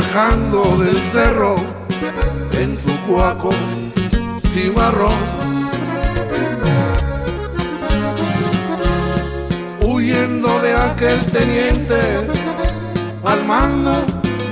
[0.00, 1.56] bajando del cerro
[2.52, 3.50] en su cuaco
[4.48, 5.20] cimarrón.
[9.82, 12.00] Huyendo de aquel teniente
[13.24, 14.02] al mando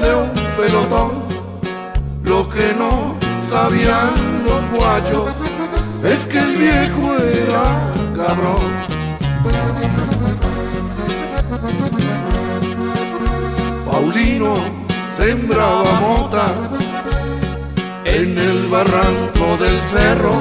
[0.01, 1.12] de un pelotón.
[2.25, 3.17] Lo que no
[3.51, 4.12] sabían
[4.45, 5.33] los guachos
[6.05, 7.65] es que el viejo era
[8.15, 8.69] cabrón.
[13.87, 14.78] Paulino
[15.19, 16.47] sembraba mota
[18.05, 20.35] en el barranco del cerro.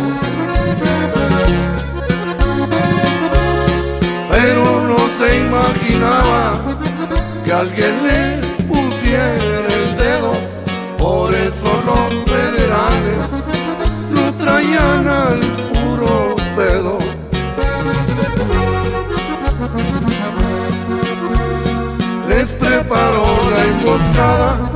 [4.30, 6.62] Pero no se imaginaba
[7.44, 8.20] que alguien le
[8.68, 10.34] pusiera el dedo.
[11.00, 13.24] Por eso los federales
[14.12, 15.40] lo traían al
[15.74, 17.00] puro pedo.
[22.30, 24.67] Les preparó la emboscada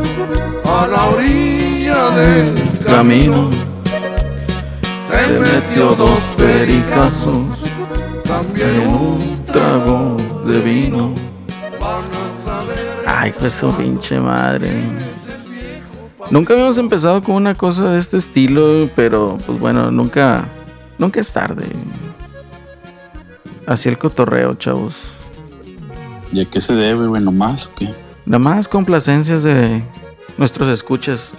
[0.82, 3.50] a la orilla del camino.
[5.08, 7.60] Se metió dos pericazos,
[8.26, 11.14] también un trago de vino.
[11.80, 14.72] Van a saber Ay, pues su pinche madre.
[16.32, 20.46] Nunca habíamos empezado con una cosa de este estilo, pero pues bueno, nunca,
[20.98, 21.68] nunca es tarde.
[23.68, 24.96] Así el cotorreo, chavos.
[26.32, 27.22] ¿Y a qué se debe, güey?
[27.22, 27.94] ¿Nomás o qué?
[28.26, 29.84] Nada más complacencias de
[30.38, 31.30] nuestros escuchas.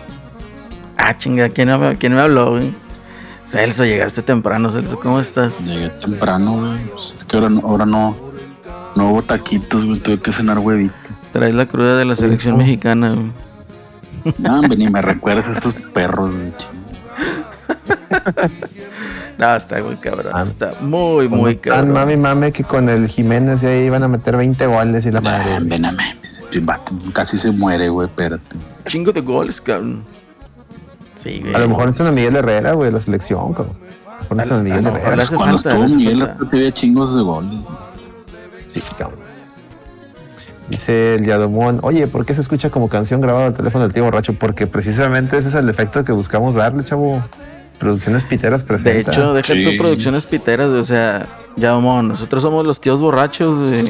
[0.97, 1.69] Ah, chinga, ¿quién,
[2.15, 2.75] me habló, güey?
[3.47, 5.53] Celso, llegaste temprano, Celso, ¿cómo estás?
[5.65, 6.79] Llegué temprano, güey.
[6.93, 8.17] Pues es que ahora no, ahora no,
[8.95, 9.99] no hubo taquitos, güey.
[10.01, 10.95] Tuve que cenar huevito.
[11.33, 13.33] Traes la cruda de la selección mexicana, güey.
[14.39, 16.53] No, hombre, ni me recuerdas a estos perros, güey.
[19.39, 21.93] No, está muy cabrón, está muy, muy Tan cabrón.
[21.93, 25.23] mami mame que con el Jiménez ya iban a meter 20 goles y la Ah,
[25.23, 25.59] madre.
[25.63, 25.93] ven a.
[26.53, 28.09] El vato Casi se muere, güey.
[28.09, 28.57] Espérate.
[28.87, 30.05] Chingo de goles, cabrón.
[31.23, 31.55] Sí, güey.
[31.55, 33.77] A lo mejor necesitan a Miguel Herrera, güey, la selección, cabrón.
[34.31, 35.25] A Miguel a Herrera.
[35.35, 37.61] Cuando falta, estuvo Miguel, chingos de goles.
[38.69, 39.21] Sí, cabrón.
[40.69, 44.05] Dice el Yadomón, oye, ¿por qué se escucha como canción grabada al teléfono del tío
[44.05, 44.33] borracho?
[44.33, 47.23] Porque precisamente ese es el efecto que buscamos darle, chavo.
[47.79, 48.93] Producciones Piteras presenta.
[48.93, 49.65] De hecho, deja Sí.
[49.65, 51.27] tu producciones piteras, o sea,
[51.57, 53.85] ya vamos, nosotros somos los tíos borrachos, güey.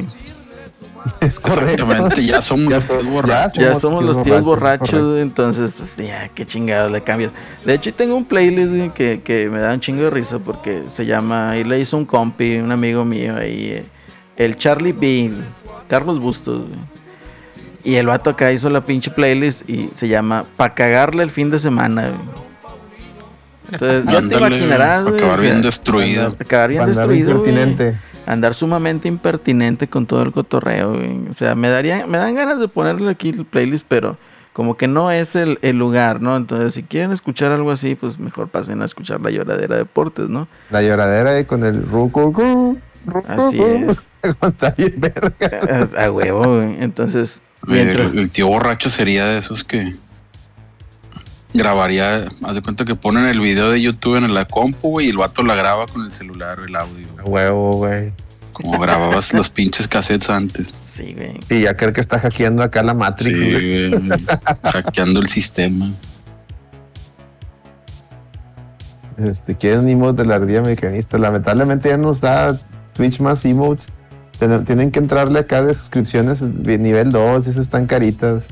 [1.21, 1.85] es correcto.
[1.85, 3.55] Exactamente, ya somos Ya los so- borrachos.
[3.55, 7.33] Ya somos los tíos borrachos, entonces, pues ya, qué chingados le cambias.
[7.65, 11.07] De hecho, tengo un playlist que, que me da un chingo de risa porque se
[11.07, 13.85] llama, ahí le hizo un compi, un amigo mío ahí, eh,
[14.37, 15.45] el Charlie Bean,
[15.89, 16.67] Carlos Bustos.
[17.85, 21.51] Y el vato acá hizo la pinche playlist y se llama Pa' cagarle el fin
[21.51, 22.11] de semana.
[23.73, 26.29] Entonces, ya te imaginarás, acabar o sea, bien destruido.
[26.39, 27.43] Acabar bien destruido.
[28.27, 31.29] Andar sumamente impertinente con todo el cotorreo, güey.
[31.29, 34.17] O sea, me daría, me dan ganas de ponerle aquí el playlist, pero
[34.53, 36.37] como que no es el, el lugar, ¿no?
[36.37, 40.29] Entonces, si quieren escuchar algo así, pues mejor pasen a escuchar la lloradera de deportes,
[40.29, 40.47] ¿no?
[40.71, 42.33] La lloradera ahí con el ruco.
[42.33, 43.61] ru, ru, Así
[44.21, 45.95] es.
[45.97, 46.83] A huevo, güey.
[46.83, 49.97] Entonces, Oye, mientras, El, el tío borracho sería de esos que
[51.55, 55.11] grabaría, haz de cuenta que ponen el video de YouTube en la compu, güey, y
[55.11, 57.09] el vato la graba con el celular, el audio.
[57.19, 58.13] A huevo, güey.
[58.53, 60.75] Como grababas los pinches cassettes antes.
[60.95, 61.39] sí, güey.
[61.49, 63.91] Sí, ya creo que está hackeando acá la Matrix, Sí, güey.
[63.91, 64.11] güey,
[64.63, 65.91] hackeando el sistema.
[69.23, 71.19] Este, quieren emotes de la ardilla mecanista.
[71.19, 72.59] Lamentablemente ya nos da
[72.95, 73.89] Twitch más emotes.
[74.39, 78.49] Ten- Tienen que entrarle acá de suscripciones de nivel 2, esas están caritas.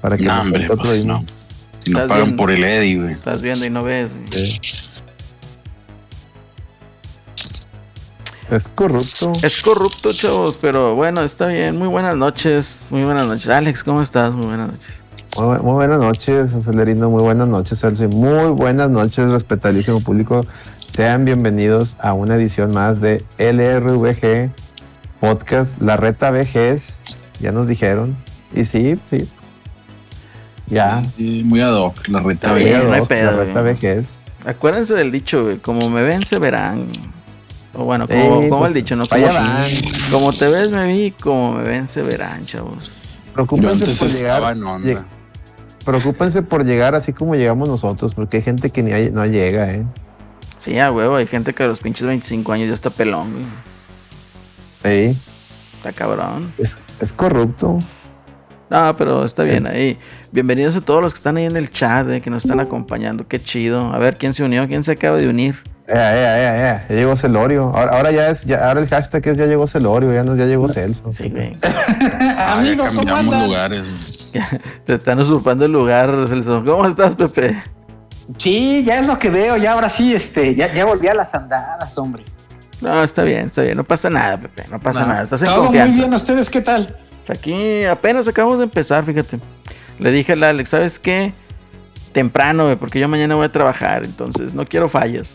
[0.00, 1.24] Para que No, nos hombre, pues no.
[1.84, 3.12] Y no Estás pagan por el Eddie, güey.
[3.12, 4.46] Estás viendo y no ves, güey.
[4.50, 4.60] Sí.
[8.50, 9.32] Es corrupto.
[9.42, 11.78] Es corrupto, chavos, pero bueno, está bien.
[11.78, 12.86] Muy buenas noches.
[12.90, 13.48] Muy buenas noches.
[13.48, 14.32] Alex, ¿cómo estás?
[14.34, 14.90] Muy buenas noches.
[15.38, 17.08] Muy, bu- muy buenas noches, Acelerino.
[17.08, 18.04] Muy buenas noches, Celso.
[18.04, 20.44] y Muy buenas noches, respetabilísimo público.
[20.94, 24.50] Sean bienvenidos a una edición más de LRVG
[25.20, 27.00] Podcast, la reta VGs.
[27.40, 28.14] Ya nos dijeron.
[28.54, 29.26] Y sí, sí.
[30.68, 31.02] Ya.
[31.16, 33.74] Sí, muy ad hoc, la reta pedo, la reta güey.
[33.74, 34.18] VGs.
[34.46, 35.58] Acuérdense del dicho, güey.
[35.58, 36.86] Como me ven, se verán.
[37.74, 39.04] O bueno, como, como pues, el dicho, ¿no?
[39.06, 39.24] Como,
[40.10, 41.10] como te ves, me vi.
[41.12, 42.90] Como me ven, se verán, chavos.
[43.32, 44.42] Preocúpense por llegar.
[44.54, 45.04] lleg-.
[45.84, 49.72] Preocúpense por llegar así como llegamos nosotros, porque hay gente que ni hay- no llega,
[49.72, 49.84] ¿eh?
[50.58, 51.16] Sí, a huevo.
[51.16, 53.44] Hay gente que a los pinches 25 años ya está pelón, güey.
[54.82, 55.18] Sí,
[55.78, 56.52] Está cabrón.
[56.58, 57.78] es, es corrupto.
[58.72, 59.98] No, pero está bien Es- ahí.
[60.32, 63.28] Bienvenidos a todos los que están ahí en el chat, eh, que nos están acompañando.
[63.28, 63.92] Qué chido.
[63.92, 65.56] A ver quién se unió, quién se acaba de unir.
[65.88, 67.64] Eh, eh, eh, ya llegó Celorio.
[67.74, 70.46] Ahora, ahora ya es, ya, ahora el hashtag es ya llegó Celorio, ya no ya
[70.46, 71.12] llegó Celso.
[71.12, 71.52] Sí, güey.
[71.62, 74.32] Ah, Amigos, ¿cómo cambiamos lugares.
[74.86, 76.64] Te están usurpando el lugar, Celso.
[76.64, 77.62] ¿Cómo estás, Pepe?
[78.38, 81.34] Sí, ya es lo que veo, ya ahora sí, este, ya, ya volví a las
[81.34, 82.24] andadas, hombre.
[82.80, 83.76] No, está bien, está bien.
[83.76, 84.64] No pasa nada, Pepe.
[84.70, 85.22] No pasa No, nada.
[85.24, 86.96] Estás en Todo muy bien, ¿ustedes qué tal?
[87.28, 89.38] Aquí apenas acabamos de empezar, fíjate.
[89.98, 91.32] Le dije al Alex, ¿sabes qué?
[92.12, 95.34] Temprano, güey, porque yo mañana voy a trabajar, entonces no quiero fallas.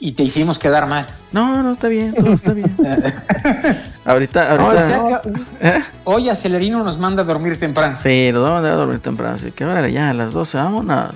[0.00, 1.06] Y te hicimos quedar mal.
[1.32, 2.72] No, no, está bien, todo está bien.
[4.04, 4.80] ahorita, O ahorita.
[4.80, 5.22] sea
[5.60, 5.82] ¿Eh?
[6.04, 7.96] hoy Acelerino nos manda a dormir temprano.
[8.00, 10.56] Sí, nos vamos a mandar a dormir temprano, así que órale, ya a las 12,
[10.56, 11.14] vámonos.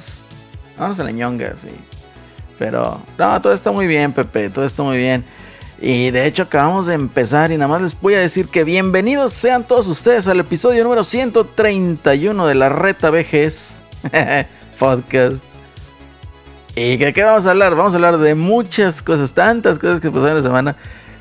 [0.77, 1.71] Vámonos a la ñonga, sí.
[2.59, 5.25] Pero, no, todo está muy bien, Pepe, todo está muy bien.
[5.85, 9.33] Y de hecho acabamos de empezar y nada más les voy a decir que bienvenidos
[9.33, 13.83] sean todos ustedes al episodio número 131 de la Reta VGS
[14.79, 15.43] Podcast.
[16.77, 17.75] ¿Y de qué vamos a hablar?
[17.75, 20.77] Vamos a hablar de muchas cosas, tantas cosas que pasaron la semana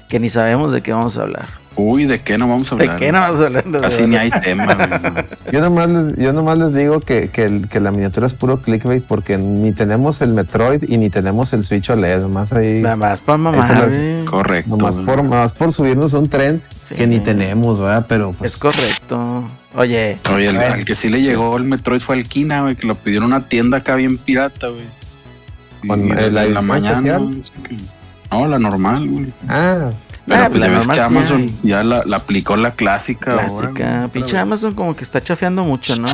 [0.08, 1.61] que ni sabemos de qué vamos a hablar.
[1.78, 3.00] Uy, ¿de qué no vamos a ¿De hablar?
[3.00, 3.64] qué no vamos a hablar?
[3.66, 5.26] De Así ni hay tema.
[5.52, 8.62] Yo nomás les, yo nomás les digo que, que, el- que la miniatura es puro
[8.62, 12.96] clickbait porque ni tenemos el Metroid y ni tenemos el Switch OLED, nomás ahí, Nada
[12.98, 13.90] más para mamar.
[14.30, 14.76] Correcto.
[14.76, 16.96] nomás por, nomás por subirnos un tren Sí.
[16.96, 18.06] que ni tenemos, ¿verdad?
[18.10, 19.46] Pero pues Es correcto.
[19.76, 22.86] Oye, Oye, el, al que sí le llegó el Metroid fue al Kina, güey, que
[22.86, 24.84] lo pidió en una tienda acá bien pirata, güey.
[25.88, 27.20] Con, Y la en la edición mañana.
[28.30, 29.28] No, la normal, güey.
[29.48, 29.92] ah,
[30.31, 33.33] Pero Ah, pues la ya ves que Amazon ya la, la aplicó la clásica.
[33.33, 34.10] clásica.
[34.13, 36.07] Pinche Amazon como que está chafeando mucho, ¿no?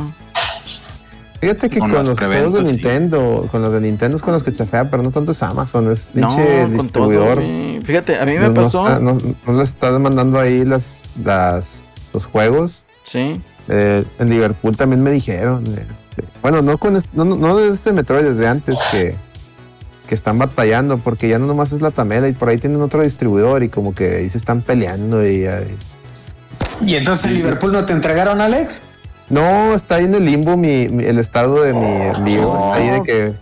[1.40, 2.72] fíjate que Con con, los juegos de sí.
[2.72, 5.90] Nintendo, con los de Nintendo es con los que chafea, pero no tanto es Amazon,
[5.92, 6.82] es No, pinche todo.
[6.82, 7.42] distribuidor.
[7.84, 8.98] Fíjate, a mí me no, no pasó.
[9.00, 11.82] no, no le está mandando ahí las, las,
[12.12, 12.84] los juegos.
[13.04, 13.40] Sí.
[13.68, 15.62] Eh, en Liverpool también me dijeron.
[15.68, 19.14] este, bueno, no con no, no, no de este Metroid, desde antes que,
[20.08, 23.02] que están batallando, porque ya no nomás es la Tamela y por ahí tienen otro
[23.02, 25.46] distribuidor y como que ahí se están peleando y,
[26.84, 28.82] Y entonces en Liverpool no te entregaron, Alex.
[29.28, 32.56] no, está ahí en el limbo mi, mi- el estado de mi envío.
[32.56, 33.32] Está ahí de que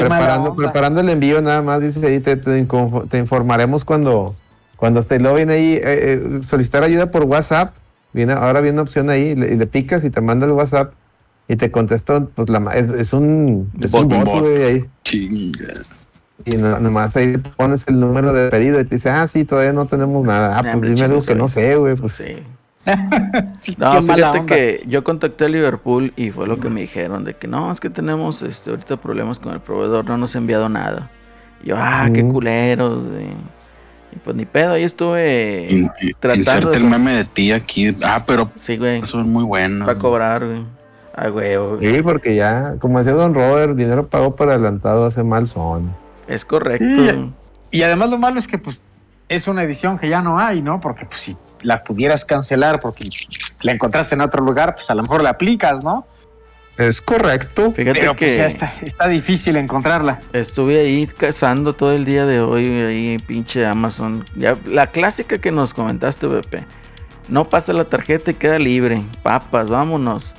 [0.00, 4.34] preparando, preparando el envío nada más, dice ahí, te, te info- te informaremos cuando,
[4.76, 5.20] cuando esté.
[5.20, 7.74] Luego viene ahí, eh, eh, solicitar ayuda por WhatsApp.
[8.12, 10.52] Viene, ahora viene una opción ahí, y le, y le picas y te manda el
[10.52, 10.92] WhatsApp
[11.48, 14.84] y te contestó, pues la, ma- es, es un, es Bot, un bot, güey, ahí.
[15.04, 15.68] Chinga.
[16.44, 19.72] Y no- nomás ahí pones el número de pedido y te dice, ah, sí, todavía
[19.72, 20.58] no tenemos nada.
[20.58, 21.94] Ah, Nah, pues dime algo que no sé, güey.
[21.96, 22.36] Pues Sí.
[23.60, 27.34] Sí, No, fíjate que yo contacté a Liverpool y fue lo que me dijeron de
[27.36, 30.68] que no, es que tenemos este ahorita problemas con el proveedor, no nos ha enviado
[30.68, 31.08] nada.
[31.62, 33.04] Y yo, ah, qué culeros.
[34.14, 37.96] Y pues ni pedo, ahí estuve in- tratando Inserte de- el meme de ti aquí.
[38.04, 39.86] Ah, pero Sí, güey, eso es muy bueno.
[39.86, 40.64] para cobrar, güey.
[41.14, 41.28] Ah,
[41.80, 45.94] sí, porque ya, como decía Don Robert, dinero pago por adelantado hace mal son.
[46.26, 46.78] Es correcto.
[46.84, 47.32] Sí,
[47.70, 48.80] Y además lo malo es que pues
[49.28, 50.80] es una edición que ya no hay, ¿no?
[50.80, 53.08] Porque pues si la pudieras cancelar porque
[53.62, 56.06] la encontraste en otro lugar, pues a lo mejor la aplicas, ¿no?
[56.78, 57.72] Es correcto.
[57.72, 60.20] Fíjate Pero que pues ya está, está difícil encontrarla.
[60.32, 64.24] estuve ahí cazando todo el día de hoy, ahí pinche Amazon.
[64.36, 66.64] Ya, la clásica que nos comentaste, Pepe.
[67.28, 69.02] No pasa la tarjeta y queda libre.
[69.22, 70.32] Papas, vámonos.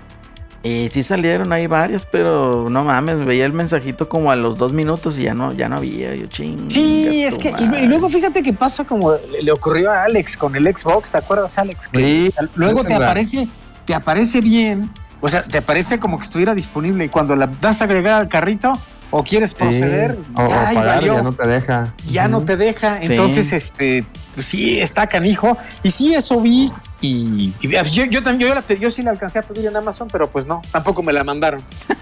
[0.65, 4.71] Y sí salieron ahí varias, pero no mames, veía el mensajito como a los dos
[4.71, 6.15] minutos y ya no, ya no había.
[6.15, 6.71] Yo ching.
[6.71, 10.37] Sí, es que y, y luego fíjate que pasa como le, le ocurrió a Alex
[10.37, 11.89] con el Xbox, ¿te acuerdas, Alex?
[11.93, 13.49] Sí, luego te aparece,
[13.83, 14.89] te aparece bien,
[15.19, 18.29] o sea, te aparece como que estuviera disponible y cuando la das a agregar al
[18.29, 18.71] carrito
[19.15, 19.55] o quieres Sí.
[19.57, 21.15] proceder, O, o ya, valió.
[21.15, 21.93] ya no te deja.
[22.05, 22.99] ya no te deja.
[22.99, 23.07] Sí.
[23.11, 24.03] Entonces, este,
[24.33, 25.55] pues sí, está canijo.
[25.83, 26.71] Y sí, eso vi.
[27.01, 30.07] Y, y yo, yo también, yo, la yo sí la alcancé a pedir en Amazon,
[30.11, 31.61] pero pues no, tampoco me la mandaron.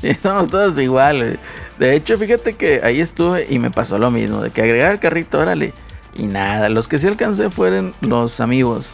[0.00, 1.38] Sí, Estamos todos iguales.
[1.78, 4.98] De hecho, fíjate que ahí estuve y me pasó lo mismo, de que agregar el
[5.00, 5.72] carrito, órale.
[6.14, 8.86] Y nada, los que sí alcancé fueron los amigos.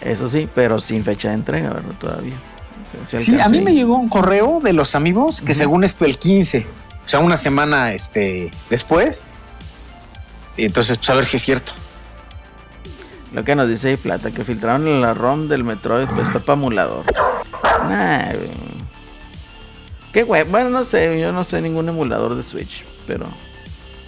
[0.00, 1.92] Eso sí, pero sin fecha de entrega, ¿verdad?
[2.00, 2.34] Todavía.
[3.20, 6.66] Sí, a mí me llegó un correo de los amigos que según esto el 15,
[7.04, 9.22] o sea, una semana este, después.
[10.56, 11.72] Y entonces, pues a ver si es cierto.
[13.32, 17.04] Lo que nos dice ahí Plata, que filtraron la ROM del Metroid, pues para emulador.
[17.88, 18.24] Nah.
[20.12, 20.44] Qué güey.
[20.44, 23.26] Bueno, no sé, yo no sé ningún emulador de Switch, pero.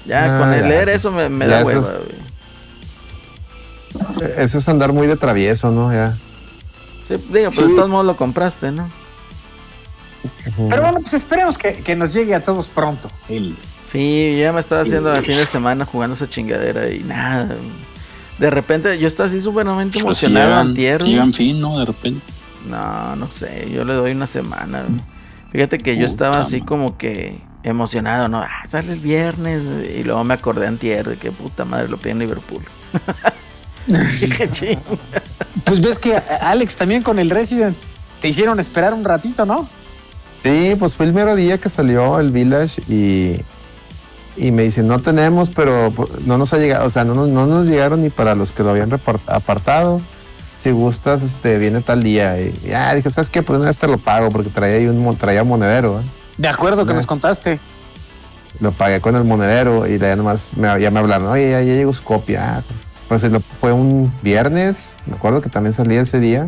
[0.06, 2.30] Ya Ah, con el ya, leer eso eso me, da eso hueva, es- güey.
[4.38, 5.92] Eso es andar muy de travieso, ¿no?
[5.92, 6.16] Ya.
[7.18, 7.62] Sí, digo, Sí.
[7.62, 8.88] de todos modos lo compraste, ¿no?
[10.68, 13.08] Pero bueno, pues esperemos que, que nos llegue a todos pronto.
[13.28, 13.56] El,
[13.90, 17.56] Sí, ya me estaba haciendo el fin de semana jugando esa chingadera y nada.
[18.38, 20.98] De repente yo estaba así súpermente Pues si emocionado llegan, antier.
[21.00, 21.10] güey.
[21.10, 21.76] llegan fin, ¿no?
[21.78, 22.20] De repente.
[22.68, 24.84] No, no sé, yo le doy una semana.
[25.50, 28.40] Fíjate que yo Puta estaba así como que emocionado, ¿no?
[28.42, 29.60] Ah, sale el viernes.
[29.96, 32.62] Y luego me acordé antier de que puta madre lo pide en Liverpool.
[35.64, 37.76] Pues ves que Alex también con el Resident
[38.20, 39.68] te hicieron esperar un ratito, ¿no?
[40.42, 43.42] Sí, pues fue el mero día que salió el Village y,
[44.36, 47.28] y me dicen, no tenemos, pero pues, no nos ha llegado, o sea, no nos,
[47.28, 48.92] no nos llegaron ni para los que lo habían
[49.26, 50.00] apartado.
[50.62, 52.38] Si gustas, este, viene tal día.
[52.40, 53.42] Y ya, dije, ¿sabes qué?
[53.42, 56.04] Pues una vez te lo pago porque traía ahí un, traía monedero, ¿eh?
[56.36, 57.60] De acuerdo que nos contaste.
[58.60, 61.74] Lo pagué con el monedero y ya nomás me, ya me hablaron, oye, ya, ya
[61.74, 62.62] llegó su copia.
[63.10, 66.46] Pues lo- fue un viernes, me acuerdo que también salía ese día.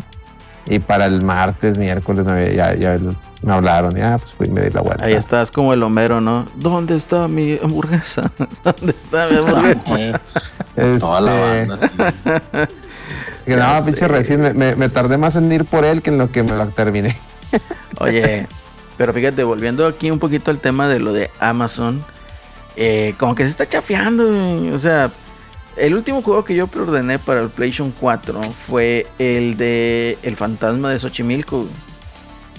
[0.67, 2.97] Y para el martes, miércoles, me, ya, ya
[3.43, 5.05] me hablaron, ya, pues fui y me di la vuelta.
[5.05, 6.47] Ahí estás como el Homero, ¿no?
[6.55, 8.31] ¿Dónde está mi hamburguesa?
[8.65, 10.21] ¿Dónde está mi hamburguesa?
[10.77, 11.89] Este, Toda la banda, sí.
[13.45, 16.11] que Ya no, pinche recién, me, me- me tardé más en ir por él que
[16.11, 17.19] en lo que me lo terminé.
[17.99, 18.47] Oye,
[18.97, 22.05] pero fíjate, volviendo aquí un poquito al tema de lo de Amazon,
[22.77, 24.25] eh, como que se está chafeando,
[24.73, 25.11] o sea,
[25.77, 30.91] el último juego que yo preordené para el PlayStation 4 fue el de El Fantasma
[30.91, 31.67] de Xochimilco.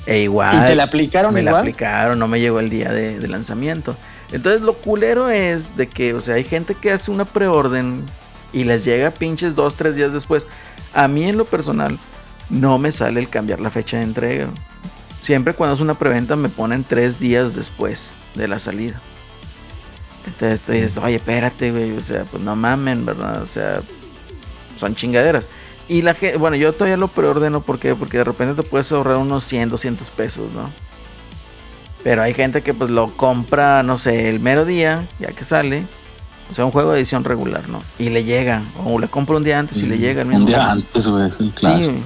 [0.05, 0.58] E igual.
[0.58, 1.62] ¿Y te la aplicaron me la igual?
[1.62, 3.96] aplicaron, no me llegó el día de, de lanzamiento.
[4.32, 8.03] Entonces lo culero es de que, o sea, hay gente que hace una preorden
[8.51, 10.46] y les llega pinches dos, tres días después.
[10.93, 11.98] A mí en lo personal
[12.50, 14.48] no me sale el cambiar la fecha de entrega.
[15.22, 19.00] Siempre cuando es una preventa me ponen tres días después de la salida.
[20.25, 23.42] Entonces tú dices, oye, espérate, güey, o sea, pues no mamen, ¿verdad?
[23.42, 23.82] O sea,
[24.80, 25.48] son chingaderas.
[25.88, 27.94] Y la gente, bueno, yo todavía lo preordeno, ¿por qué?
[27.94, 30.70] Porque de repente te puedes ahorrar unos 100, 200 pesos, ¿no?
[32.03, 35.86] Pero hay gente que pues lo compra, no sé, el mero día, ya que sale.
[36.51, 37.82] O sea, un juego de edición regular, ¿no?
[37.98, 38.62] Y le llega.
[38.86, 41.27] O le compra un día antes y le llega el mismo Un día antes, güey,
[41.27, 41.98] es el clásico.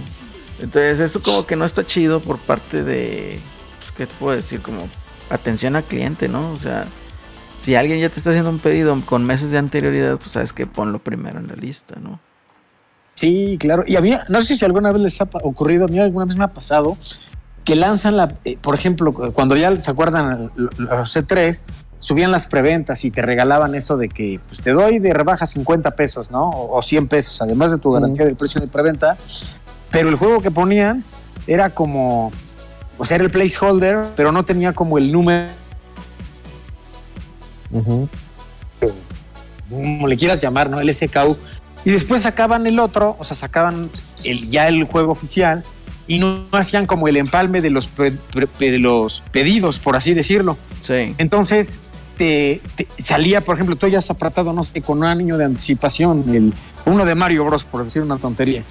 [0.59, 3.39] Entonces eso como que no está chido por parte de,
[3.79, 4.62] pues, ¿qué te puedo decir?
[4.62, 4.88] Como
[5.29, 6.51] atención al cliente, ¿no?
[6.51, 6.86] O sea,
[7.67, 10.65] si alguien ya te está haciendo un pedido con meses de anterioridad, pues sabes que
[10.65, 12.17] ponlo primero en la lista, ¿no?
[13.13, 13.83] Sí, claro.
[13.86, 16.45] Y había, no sé si alguna vez les ha ocurrido, a mí alguna vez me
[16.45, 16.97] ha pasado,
[17.65, 21.65] que lanzan la, eh, por ejemplo, cu- cuando ya se acuerdan lo- los C3,
[22.00, 25.91] subían las preventas y te regalaban eso de que pues, te doy de rebaja 50
[25.91, 26.50] pesos, ¿no?
[26.50, 29.17] O, o 100 pesos, además de tu garantía del precio de preventa.
[29.91, 31.03] Pero el juego que ponían
[31.47, 32.31] era como,
[32.97, 35.51] o sea, era el placeholder, pero no tenía como el número,
[39.69, 40.79] Como le quieras llamar, ¿no?
[40.79, 41.38] El SKU.
[41.86, 43.89] Y después sacaban el otro, o sea, sacaban
[44.24, 45.63] el, ya el juego oficial
[46.07, 50.57] y no hacían como el empalme de los, de los pedidos, por así decirlo.
[50.81, 51.13] Sí.
[51.17, 51.79] Entonces,
[52.17, 56.24] te, te- salía, por ejemplo, tú hayas apartado, no sé, con un año de anticipación,
[56.33, 56.53] el,
[56.86, 58.63] uno de Mario Bros, por decir una tontería.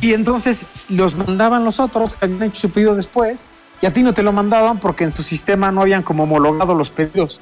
[0.00, 3.48] Y entonces los mandaban los otros que habían hecho su pedido después
[3.82, 6.74] y a ti no te lo mandaban porque en su sistema no habían como homologado
[6.76, 7.40] los pedidos.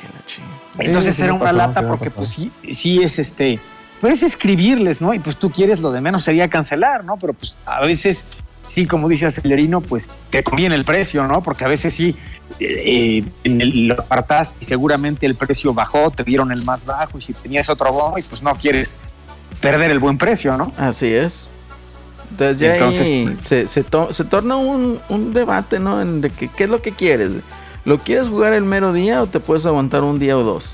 [0.00, 0.54] Que la chingada.
[0.78, 3.58] Entonces sí era una pasó, lata porque pues sí, sí es este,
[4.00, 5.12] puedes escribirles, ¿no?
[5.12, 7.16] Y pues tú quieres lo de menos sería cancelar, ¿no?
[7.18, 8.24] Pero pues a veces
[8.66, 11.42] sí, como dice Acelerino, pues te conviene el precio, ¿no?
[11.42, 12.16] Porque a veces sí
[12.60, 17.18] eh, en el- lo apartaste y seguramente el precio bajó, te dieron el más bajo
[17.18, 18.98] y si tenías otro bono y pues no quieres
[19.60, 20.72] perder el buen precio, ¿no?
[20.78, 21.46] Así es.
[22.30, 26.00] Entonces ya Entonces, ahí se, se, to- se torna un, un debate, ¿no?
[26.00, 27.32] En de que, ¿Qué es lo que quieres?
[27.84, 30.70] ¿Lo quieres jugar el mero día o te puedes aguantar un día o dos?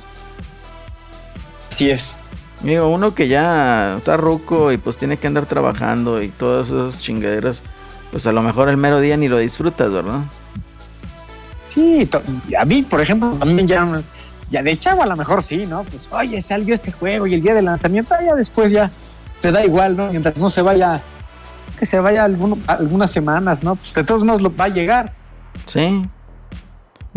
[1.71, 2.19] Así es.
[2.63, 7.01] Digo, uno que ya está ruco y pues tiene que andar trabajando y todas esas
[7.01, 7.59] chingaderas,
[8.11, 10.21] pues a lo mejor el mero día ni lo disfrutas, ¿verdad?
[11.69, 12.09] Sí,
[12.59, 13.87] a mí, por ejemplo, también ya,
[14.51, 15.85] ya de chavo a lo mejor sí, ¿no?
[15.85, 18.91] Pues, oye, salió este juego y el día de lanzamiento, ah, ya después ya
[19.41, 20.09] te da igual, ¿no?
[20.09, 21.03] Mientras no se vaya,
[21.79, 23.75] que se vaya alguno- algunas semanas, ¿no?
[23.75, 25.13] Pues de todos modos lo va a llegar.
[25.67, 26.09] Sí.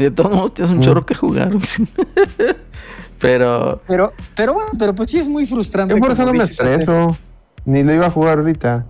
[0.04, 0.82] De todos modos tienes un Mm.
[0.82, 1.52] chorro que jugar.
[3.20, 5.94] Pero Pero, pero bueno, pero pues sí es muy frustrante.
[5.94, 7.18] Yo por eso no me estreso.
[7.66, 8.86] Ni lo iba a jugar ahorita.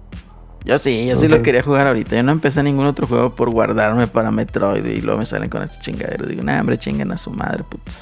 [0.64, 2.16] yo sí, yo sí lo quería jugar ahorita.
[2.16, 5.64] Yo no empecé ningún otro juego por guardarme para Metroid y luego me salen con
[5.64, 6.28] estas chingaderas.
[6.28, 7.94] Digo, nah, hombre, chinguen a su madre, putos.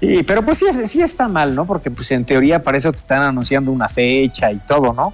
[0.00, 1.64] Sí, pero pues sí, sí está mal, ¿no?
[1.64, 5.12] Porque pues en teoría para eso te están anunciando una fecha y todo, ¿no?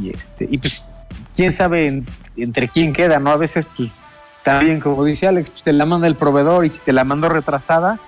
[0.00, 0.90] Y este, y pues
[1.34, 3.30] quién sabe en- entre quién queda, ¿no?
[3.30, 3.90] A veces pues
[4.44, 7.28] también como dice Alex, pues te la manda el proveedor y si te la mandó
[7.28, 7.98] retrasada,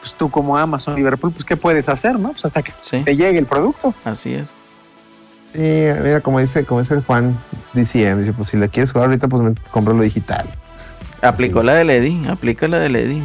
[0.00, 2.32] pues tú como Amazon Liverpool, pues qué puedes hacer, ¿no?
[2.32, 3.94] Pues hasta que Sí, te llegue el producto.
[4.04, 4.48] así es.
[5.52, 7.38] Sí, mira, como dice, como dice Juan
[7.74, 10.46] DCM, dice, pues si la quieres jugar ahorita, pues me compro lo digital.
[11.22, 13.22] Aplicó la de Lady, aplica la de Lady.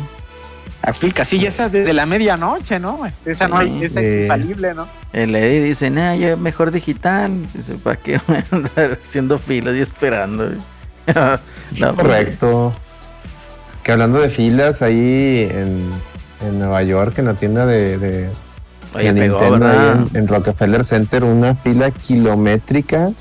[0.82, 3.06] Aplica, sí, y esa es desde la medianoche, ¿no?
[3.06, 4.88] Este, esa no hay, esa es infalible, ¿no?
[5.12, 7.32] El Lady dice, nah, yo mejor digital.
[7.54, 10.52] Dice, ¿para qué voy a andar haciendo filas y esperando?
[11.80, 12.74] No, pues, Correcto.
[13.84, 15.90] Que hablando de filas ahí en,
[16.42, 18.30] en Nueva York, en la tienda de, de,
[18.96, 23.12] Oye, de pegó, Nintendo, en, en Rockefeller Center, una fila kilométrica.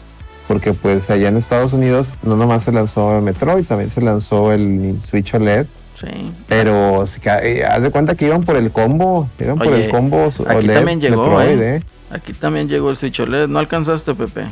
[0.47, 4.99] Porque pues allá en Estados Unidos no nomás se lanzó Metroid, también se lanzó el
[5.03, 5.67] Switch OLED.
[6.01, 6.33] Sí.
[6.49, 10.29] Pero si eh, haz de cuenta que iban por el combo, iban por el combo
[10.29, 11.77] aquí OLED también llegó, Metroid, ¿eh?
[11.77, 11.83] ¿eh?
[12.11, 13.47] Aquí también llegó el Switch OLED.
[13.49, 14.47] ¿No alcanzaste, Pepe?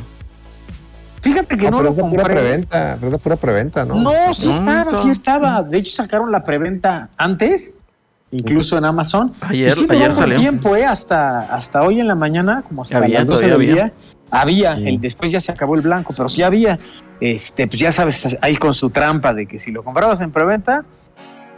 [1.27, 2.35] Fíjate que No, no, pero lo es de pura compré.
[2.35, 3.95] preventa, pero es pura preventa, ¿no?
[3.95, 5.63] No, sí estaba, sí estaba.
[5.63, 7.73] De hecho, sacaron la preventa antes,
[8.31, 9.33] incluso en Amazon.
[9.41, 10.39] Ayer- y sí ayer salió.
[10.39, 10.85] tiempo, ¿eh?
[10.85, 13.83] Hasta, hasta hoy en la mañana, como hasta Había, las 12 todavía del había.
[13.85, 13.93] día.
[14.29, 14.87] Había, Sí.
[14.87, 16.79] el, después ya se acabó el blanco, pero sí había.
[17.19, 20.85] Este, pues ya sabes, ahí con su trampa de que si lo comprabas en preventa,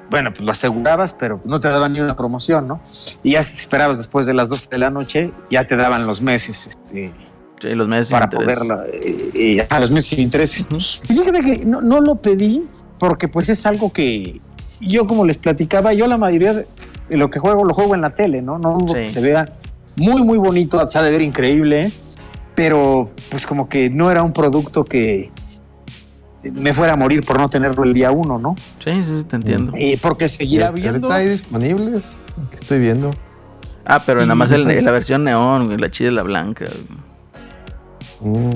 [0.09, 2.79] bueno, pues lo asegurabas, pero no te daban ni una promoción, ¿no?
[3.23, 6.07] Y ya si te esperabas después de las 12 de la noche, ya te daban
[6.07, 7.11] los meses este,
[7.61, 10.65] Sí, los meses para sin poderlo, eh, eh, a los meses sin intereses.
[10.65, 10.77] Ujú.
[11.09, 12.63] Y fíjate que no, no lo pedí
[12.97, 14.39] porque pues es algo que
[14.81, 16.65] yo como les platicaba, yo la mayoría de
[17.17, 18.57] lo que juego lo juego en la tele, ¿no?
[18.59, 19.01] No dudo Sí.
[19.01, 19.51] que se vea
[19.97, 21.91] muy muy bonito, se ha de ver increíble,
[22.55, 25.29] pero pues como que no era un producto que
[26.43, 28.55] me fuera a morir por no tenerlo el día uno, ¿no?
[28.81, 29.73] Sí, sí, sí, te entiendo.
[29.75, 31.07] Eh, porque seguirá viendo.
[31.07, 32.15] Ahorita hay disponibles,
[32.51, 33.11] que estoy viendo.
[33.83, 36.65] Ah, pero nada más el- la versión neón, la chida y la blanca.
[38.21, 38.49] Mm.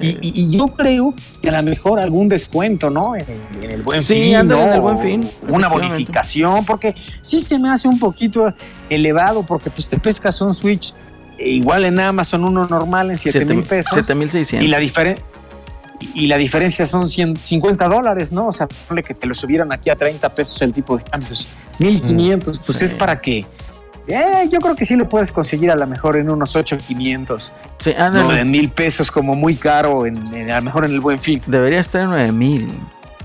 [0.00, 3.14] Y, yo creo que a lo mejor algún descuento, ¿no?
[3.16, 3.24] En,
[3.62, 4.34] en el buen Sí, fin.
[4.34, 8.52] en el Buen Fin, Una bonificación, porque sí se me hace un poquito
[8.90, 10.92] elevado, porque pues te pescas un Switch
[11.38, 13.94] igual en Amazon, uno normal en 7 mil pesos.
[13.96, 14.66] 7600.
[14.66, 15.18] Y la, diferen-
[16.14, 18.48] y la diferencia son 150 dólares, ¿no?
[18.48, 21.48] O sea, ponle que te lo subieran aquí a 30 pesos el tipo de cambios.
[21.78, 22.84] 1500, pues Sí.
[22.86, 23.44] es para que.
[24.08, 27.52] Eh, yo creo que sí lo puedes conseguir a lo mejor en unos 8500.
[27.78, 28.44] Sí, ándale.
[28.44, 31.40] mil pesos como muy caro, en, en- a lo mejor en el buen fin.
[31.46, 32.68] Debería estar en 9000.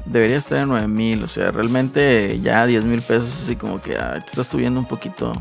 [0.06, 1.24] Debería estar en 9000.
[1.24, 4.86] O sea, realmente ya 10 mil pesos, así como que ah, te está subiendo un
[4.88, 5.32] poquito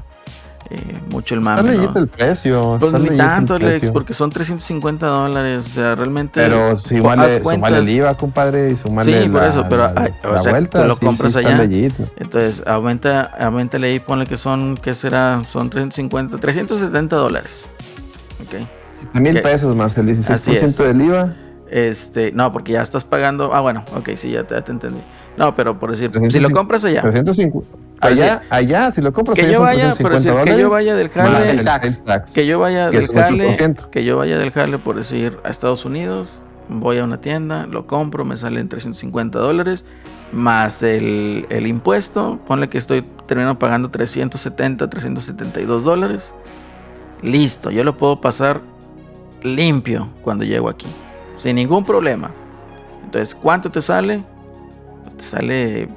[0.70, 1.70] eh, mucho el Está mame.
[1.72, 2.00] leyendo ¿no?
[2.00, 2.76] el precio.
[2.78, 5.66] Pues está ni tanto, Alex, porque son 350 dólares.
[5.66, 6.40] O sea, realmente.
[6.40, 7.54] Pero súmale, cuentas.
[7.54, 10.42] súmale el IVA, compadre, y súmale Sí, por la, eso, pero, la, ay, o la
[10.42, 10.84] sea, vuelta.
[10.86, 11.64] lo sí, sí compras está allá.
[11.64, 12.04] leyendo.
[12.16, 15.42] Entonces, aumenta, aumenta ahí, ponle que son, ¿qué será?
[15.44, 17.50] Son 350, 370 dólares.
[18.42, 18.66] Ok.
[19.20, 20.76] mil que- pesos más el Así 16% es.
[20.78, 21.34] del IVA.
[21.70, 23.54] Este, no, porque ya estás pagando.
[23.54, 25.00] Ah, bueno, ok, sí, ya te, ya te entendí.
[25.36, 27.68] No, pero por decir, si 350, lo compras allá, 350.
[28.00, 30.70] Allá, allá, si lo compras que allá yo son vaya, por 350 decir, que yo
[30.70, 32.04] vaya del Más jale, el tax.
[32.32, 33.90] que yo vaya que del jale, 8%.
[33.90, 36.30] que yo vaya del jale, por decir, a Estados Unidos,
[36.68, 39.84] voy a una tienda, lo compro, me salen 350 dólares,
[40.32, 46.22] más el, el impuesto, ponle que estoy terminando pagando 370, 372 dólares.
[47.22, 48.62] Listo, yo lo puedo pasar
[49.42, 50.86] limpio cuando llego aquí,
[51.36, 52.30] sin ningún problema.
[53.04, 54.22] Entonces, ¿cuánto te sale?
[55.18, 55.88] Te sale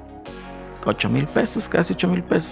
[0.85, 2.49] 8 mil pesos, casi 8 mil pesos.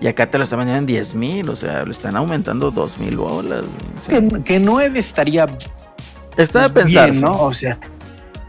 [0.00, 2.98] Y acá te lo están vendiendo en 10 mil, o sea, le están aumentando 2
[2.98, 3.64] mil bolas.
[3.64, 5.46] o sea, Que, que 9 estaría
[6.36, 7.30] está de bien, pensar, ¿no?
[7.32, 7.78] O sea,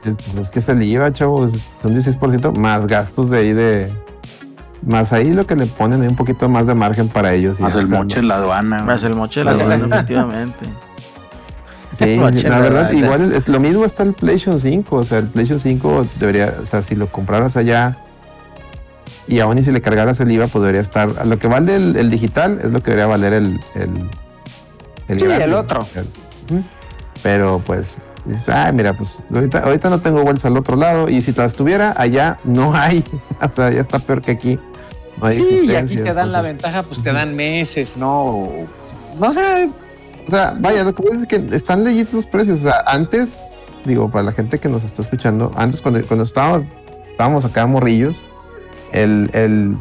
[0.05, 3.91] Es, pues es que es el IVA, chavos, son 16% más gastos de ahí de...
[4.83, 7.59] Más ahí lo que le ponen ahí un poquito más de margen para ellos.
[7.59, 8.83] Más el moche en la aduana.
[8.83, 10.65] Más el moche de la banda, efectivamente.
[11.99, 12.91] Sí, la verdad.
[12.93, 16.65] igual es lo mismo está el PlayStation 5, o sea, el PlayStation 5 debería, o
[16.65, 17.97] sea, si lo compraras allá
[19.27, 21.75] y aún y si le cargaras el IVA, pues debería estar, a lo que vale
[21.75, 25.45] el, el digital es lo que debería valer el, el, Sí, grande.
[25.45, 25.85] el otro.
[27.23, 31.21] Pero pues, dices, ay, mira, pues ahorita, ahorita no tengo vueltas al otro lado y
[31.21, 33.03] si las tuviera allá, no hay,
[33.41, 34.59] o sea, ya está peor que aquí.
[35.17, 38.49] No hay sí, y aquí te dan la ventaja, pues te dan meses, ¿no?
[39.19, 39.69] No sé,
[40.27, 42.61] O sea, vaya, lo que voy a decir es que están leyitos los precios.
[42.61, 43.43] O sea, antes,
[43.85, 46.65] digo, para la gente que nos está escuchando, antes cuando, cuando estábamos,
[47.11, 48.23] estábamos acá morrillos,
[48.91, 49.75] el, el-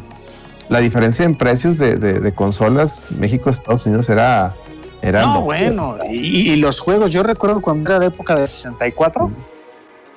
[0.69, 4.53] la diferencia en precios de, de- de consolas México-Estados Unidos era...
[5.01, 5.97] era no, bueno.
[6.09, 9.29] Y, y los juegos, yo recuerdo cuando era de época de 64,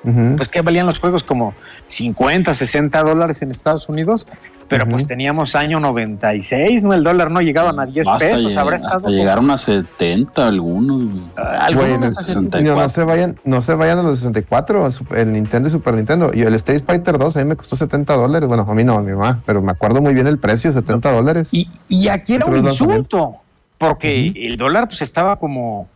[0.05, 0.37] Ujú.
[0.37, 1.55] pues que valían los juegos como
[1.89, 4.27] 50, 60 dólares en Estados Unidos,
[4.69, 5.09] pero pues Ujú.
[5.09, 6.95] teníamos año 96, ¿no?
[6.95, 9.09] El dólar no llegaban a 10 Hasta, pesos, lleg- habrá hasta estado...
[9.09, 11.03] llegaron a 70 algunos.
[11.05, 11.23] güey.
[11.37, 12.61] Ah, algunos hasta 60.
[12.61, 15.73] No, no se vayan, no se vayan a los 64, a Super- el Nintendo y
[15.73, 16.31] Super Nintendo.
[16.35, 18.49] Y el Street Fighter 2 a mí me costó 70 dólares.
[18.49, 21.13] Bueno, a mí no, a mi mamá, pero me acuerdo muy bien el precio, 70
[21.13, 21.49] dólares.
[21.53, 23.37] Y, y aquí era un insulto,
[23.79, 25.89] porque el dólar pues estaba como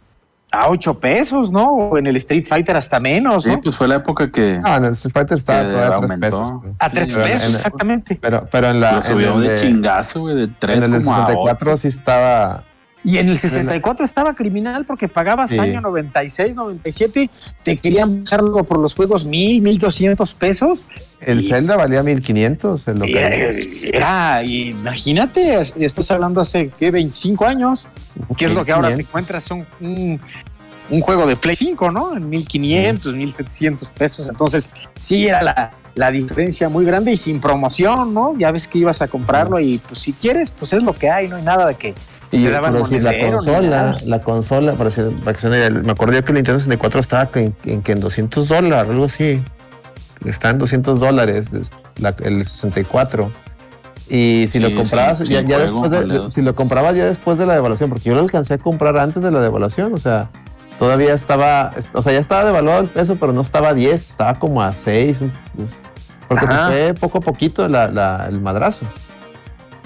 [0.50, 1.64] a 8 pesos, ¿no?
[1.64, 3.60] O en el Street Fighter hasta menos, Sí, ¿no?
[3.60, 6.26] pues fue la época que, Ah, en el Street Fighter estaba todavía a 3 aumentó.
[6.26, 6.52] pesos.
[6.62, 6.72] güey.
[6.78, 8.18] A 3 Sí, pesos, en- exactamente.
[8.20, 8.90] Pero, pero en la.
[8.92, 11.18] lo en subió el de de- chingazo, güey, de 3 En el de como a
[11.18, 11.26] 8.
[11.28, 12.62] 64 sí estaba.
[13.10, 15.58] Y en el 64 estaba criminal porque pagabas Sí.
[15.58, 17.30] año 96, 97,
[17.62, 20.80] te querían bajarlo por los juegos mil, mil doscientos pesos.
[21.20, 26.70] El Y- Zelda valía 1500 en lo que Era, era- imagínate, est- estás hablando hace
[26.78, 26.90] ¿qué?
[26.90, 27.88] 25 años,
[28.36, 29.08] que es lo que ahora te 1500.
[29.08, 30.20] encuentras un, un,
[30.90, 32.16] un juego de Play 5, ¿no?
[32.16, 34.28] En 1500, 1700 pesos.
[34.28, 38.34] Entonces, sí era la, la diferencia muy grande y sin promoción, ¿no?
[38.38, 41.28] Ya ves que ibas a comprarlo y pues si quieres, pues es lo que hay,
[41.28, 41.94] no hay nada de que
[42.30, 45.70] Y te daban pero si la ni consola, la consola, para, hacer- para que idea,
[45.70, 49.42] me acuerdo yo que el Nintendo 64 estaba en, en, en 200 dólares, algo así.
[50.24, 53.30] Está en 200 dólares es la- el 64.
[54.10, 57.54] Y si Sí, lo comprabas, ya, después de, si lo comprabas ya después de la
[57.54, 60.30] devaluación, porque yo lo alcancé a comprar antes de la devaluación, o sea,
[60.78, 64.38] todavía estaba, o sea, ya estaba devaluado el peso, pero no estaba a 10, estaba
[64.38, 65.18] como a 6,
[65.56, 65.78] pues,
[66.26, 68.86] porque se fue poco a poquito la- la- el madrazo.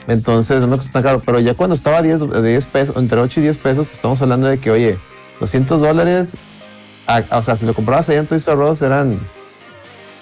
[0.08, 1.20] Entonces, no me costó tan caro.
[1.24, 3.94] Pero ya cuando estaba a 10, de 10 pesos, entre 8 y 10 pesos, pues
[3.94, 4.98] estamos hablando de que, oye,
[5.40, 6.30] 200 dólares,
[7.06, 9.18] a- o sea, si lo comprabas allá en Toys R Us eran,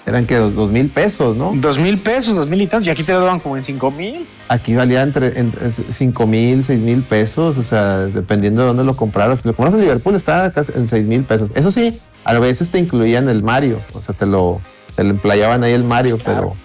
[0.05, 1.51] eran que dos, mil pesos, ¿no?
[1.55, 3.91] Dos mil pesos, dos mil y tantos, y aquí te lo daban como en cinco
[3.91, 4.25] mil.
[4.47, 8.95] Aquí valía entre, entre 5 mil, 6 mil pesos, o sea, dependiendo de dónde lo
[8.95, 9.41] compraras.
[9.41, 11.51] Si lo compras en Liverpool, estaba casi en 6 mil pesos.
[11.55, 14.59] Eso sí, a veces te incluían el Mario, o sea, te lo,
[14.95, 16.55] te lo emplayaban ahí el Mario, pero,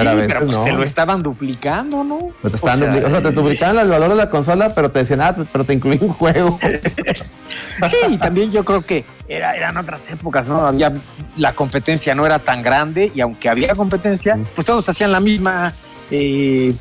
[0.00, 0.62] sí, pero pues no.
[0.62, 2.30] te lo estaban duplicando, ¿no?
[2.42, 5.20] Te estaban dupli- o sea, te duplicaban el valor de la consola, pero te decían,
[5.20, 6.58] ah, pero te incluía un juego.
[7.88, 10.66] Sí, y también yo creo que era, eran otras épocas, ¿no?
[10.66, 10.92] Había
[11.36, 15.72] la competencia no era tan grande y aunque había competencia, pues todos hacían la misma
[16.10, 16.74] eh,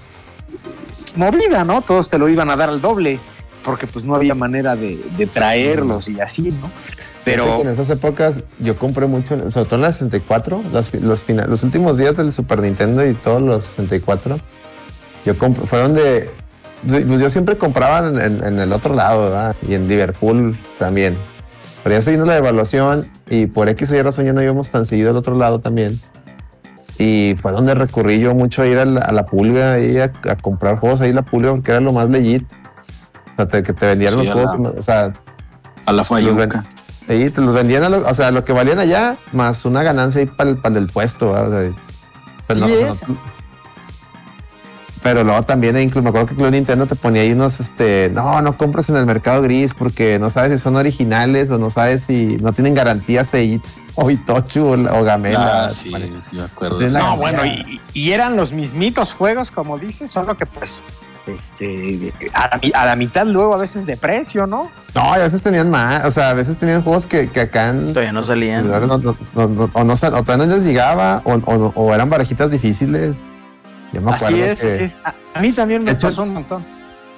[1.16, 1.82] movida, ¿no?
[1.82, 3.20] Todos te lo iban a dar al doble
[3.64, 6.70] porque pues no había manera de, de traerlos y así, ¿no?
[7.26, 11.46] Pero en esas épocas yo compré mucho, sobre todo en la 64, los, los, fina-
[11.46, 14.38] los últimos días del Super Nintendo y todos los 64,
[15.26, 16.30] yo compré, fueron de,
[16.88, 19.56] pues yo siempre compraba en, en- en el otro lado, ¿verdad?
[19.68, 21.16] Y en Liverpool también.
[21.84, 24.86] Pero ya vino la devaluación y por X o Y razón ya no íbamos tan
[24.86, 26.00] seguido al otro lado también.
[26.98, 30.12] Y fue donde recurrí yo mucho a ir a la, a la pulga ahí a,
[30.30, 32.44] a comprar juegos ahí en la pulga porque era lo más legit.
[33.34, 35.14] O sea, te- que te vendían Sí, los juegos, la- o sea,
[35.86, 36.64] A la Fayuca.
[37.12, 40.22] Sí, te los vendían a lo, o sea, lo que valían allá, más una ganancia
[40.22, 41.32] ahí para el, para el del puesto.
[41.32, 41.72] O sea,
[42.48, 43.04] pues Sí no- no- es.
[45.04, 48.12] pero luego también, eh, incluso me acuerdo que Club Nintendo te ponía ahí unos, este,
[48.14, 51.70] no, no compres en el mercado gris porque no sabes si son originales o no
[51.72, 53.60] sabes si no tienen garantías ahí,
[53.96, 55.66] o Itochu o, o Gamela.
[55.66, 56.22] Ah, sí, Vale.
[56.22, 56.80] sí, me acuerdo.
[56.80, 60.84] No, bueno, y, y eran los mismitos juegos, como dices, solo que pues
[61.28, 64.70] este, a, la, a la mitad luego a veces de precio, ¿no?
[64.96, 67.70] No, y a veces tenían más, o sea, a veces tenían juegos que, que acá
[67.70, 68.68] en, Todavía no salían.
[68.70, 69.16] no, no, no,
[69.48, 73.18] no, o, no, sal- o todavía no les llegaba o, o- o eran barajitas difíciles.
[73.94, 74.98] Yo me acuerdo Así es, que- así es.
[75.04, 76.66] A, a mí también me hecho, pasó un montón.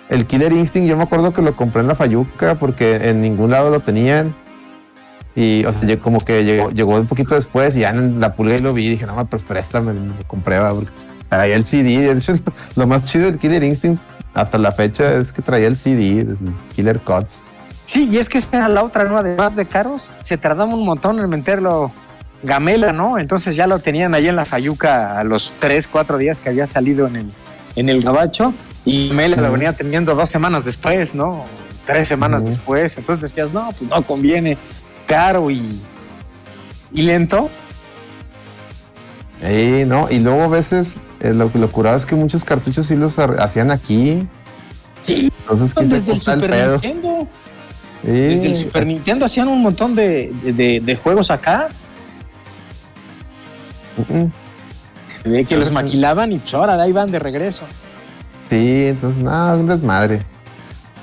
[0.10, 3.52] El Killer Instinct, yo me acuerdo que lo compré en la Fayuca porque en ningún
[3.52, 4.36] lado lo tenían.
[5.36, 8.34] Y, o sea, yo como que llegó, llegó un poquito después y ya en la
[8.36, 11.56] pulga y lo vi y dije, no, pues préstame, lo compré, va, porque pues, traía
[11.56, 11.98] el CD.
[11.98, 12.36] De hecho,
[12.76, 14.02] lo más chido del Killer Instinct
[14.34, 16.28] hasta la fecha es que traía el CD,
[16.76, 17.41] Killer Cuts.
[17.86, 19.17] Sí, y es que esta era la otra, ¿no?
[19.17, 21.91] Además de caros, se tardaba un montón en meterlo
[22.43, 23.17] Gamela, ¿no?
[23.17, 26.65] Entonces ya lo tenían ahí en la Fayuca a los tres, cuatro días que había
[26.65, 27.32] salido en el,
[27.76, 28.54] en el gabacho
[28.86, 31.46] y Gamela lo venía teniendo dos semanas después, ¿no?
[31.86, 32.98] Tres semanas después.
[32.98, 34.58] Entonces decías, no, pues no conviene,
[35.06, 35.80] caro y,
[36.93, 37.50] y lento.
[39.41, 42.95] Eh, no, y luego a veces eh, lo, lo curado es que muchos cartuchos sí
[42.95, 44.27] los hacían aquí.
[45.01, 46.49] Sí, Entonces, ¿quién desde el Super?
[46.81, 47.27] Nintendo.
[48.03, 48.09] Sí.
[48.12, 51.69] Desde el Super Nintendo hacían un montón de, de- de juegos acá.
[55.07, 57.63] Se ve que los maquilaban y pues ahora ahí van de regreso.
[58.49, 60.21] Sí, entonces, nada, un desmadre.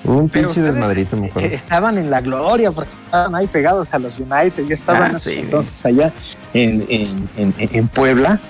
[0.05, 1.49] Un Pero pinche desmadrito, me acuerdo.
[1.49, 4.65] eh, estaban en la gloria porque estaban ahí pegados a los United.
[4.67, 5.41] Yo estaba Ah, en sí.
[5.41, 6.13] entonces allá
[6.55, 8.41] en, en- en- en Puebla.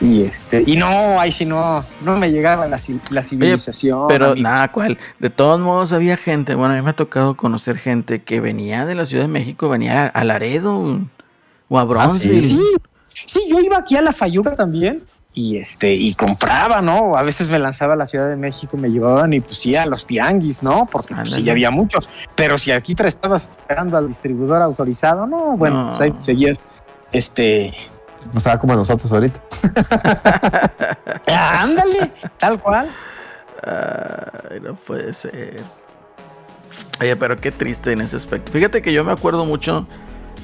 [0.00, 2.78] Y este, y no, ahí sí no, no me llegaba la,
[3.10, 4.08] la civilización.
[4.08, 4.96] Pero nada, ¿cuál?
[5.18, 8.86] De todos modos había gente, bueno, a mí me ha tocado conocer gente que venía
[8.86, 11.00] de la Ciudad de México, venía a Laredo
[11.68, 12.38] o a Bronzeville.
[12.38, 12.40] Ah,
[13.12, 15.02] Sí, sí, yo iba aquí a la Fayuca también
[15.34, 17.14] y este y compraba, ¿no?
[17.16, 19.84] A veces me lanzaba a la Ciudad de México, me llevaban y pues sí a
[19.84, 20.88] los tianguis, ¿no?
[20.90, 22.08] Porque pues, sí había muchos.
[22.36, 25.88] Pero si aquí te estabas esperando al distribuidor autorizado, no, bueno, No.
[25.88, 26.64] pues ahí seguías
[27.12, 27.74] este
[28.34, 29.40] O sea, como nosotros ahorita.
[31.26, 32.90] ah, ándale, tal cual.
[33.62, 35.62] Ay, no puede ser.
[37.00, 38.52] Oye, pero qué triste en ese aspecto.
[38.52, 39.86] Fíjate que yo me acuerdo mucho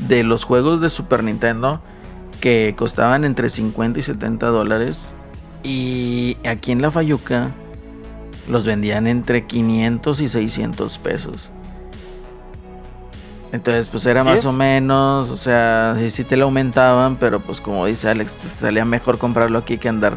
[0.08, 1.80] de los juegos de Super Nintendo
[2.40, 5.12] que costaban entre 50 y 70 dólares.
[5.62, 7.50] Y aquí en la Fayuca
[8.48, 11.50] los vendían entre 500 y 600 pesos.
[13.52, 14.44] Entonces, pues era ¿Sí más es?
[14.46, 18.52] o menos, o sea, sí, sí te lo aumentaban, pero pues como dice Alex, pues
[18.60, 20.16] salía mejor comprarlo aquí que andar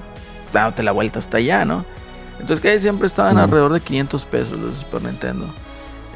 [0.52, 1.86] dándote la vuelta hasta allá, ¿no?
[2.40, 5.46] Entonces que siempre estaban alrededor de 500 pesos los de Super Nintendo.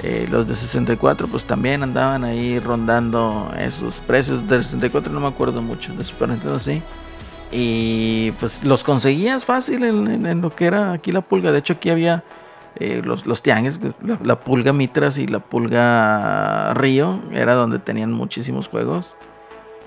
[0.02, 4.48] Eh, los de 64 pues también andaban ahí rondando esos precios.
[4.50, 6.82] De 64 no me acuerdo mucho, de Super Nintendo sí.
[7.52, 11.52] Y pues los conseguías fácil en, en- en lo que era aquí la pulga.
[11.52, 12.24] De hecho aquí había
[12.80, 17.22] eh, los, los tianguis, la, la pulga Mitras y la pulga Río.
[17.32, 19.16] Era donde tenían muchísimos juegos.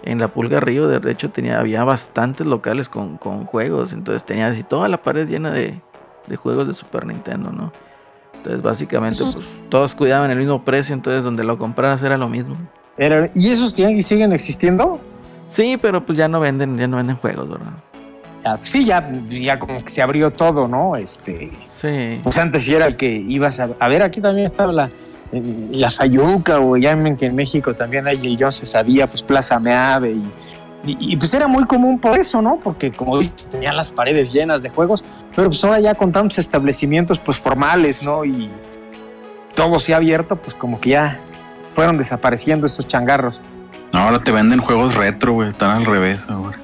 [0.02, 3.92] En la pulga Río de hecho tenía, había bastantes locales con, con juegos.
[3.92, 5.80] Entonces tenía así toda la pared llena de,
[6.26, 7.72] de juegos de Super Nintendo, ¿no?
[8.36, 10.94] Entonces básicamente pues, todos cuidaban el mismo precio.
[10.94, 12.54] Entonces donde lo compraras era lo mismo.
[12.96, 15.00] Era- ¿Y esos tianguis siguen existiendo?
[15.50, 17.72] Sí, pero pues ya no venden, ya no venden juegos, ¿verdad?
[18.44, 20.94] Ya, sí, ya, ya como que se abrió todo, ¿no?
[20.96, 22.20] Este, Sí.
[22.22, 24.90] pues antes sí era el que ibas a, a ver, aquí también estaba la,
[25.32, 29.06] eh, la Fayuca, o ya en, que en México también hay el John se sabía,
[29.06, 30.32] pues Plaza Meave, y,
[30.84, 32.58] y, y, pues era muy común por eso, ¿no?
[32.62, 36.38] Porque como dices, tenían las paredes llenas de juegos, pero pues ahora ya con tantos
[36.38, 38.24] establecimientos pues formales, ¿no?
[38.24, 38.48] Y
[39.54, 41.20] todo se ha abierto, pues como que ya
[41.72, 43.40] fueron desapareciendo estos changarros.
[43.92, 45.50] No, ahora te venden juegos retro, güey.
[45.50, 46.58] Están al revés ahora.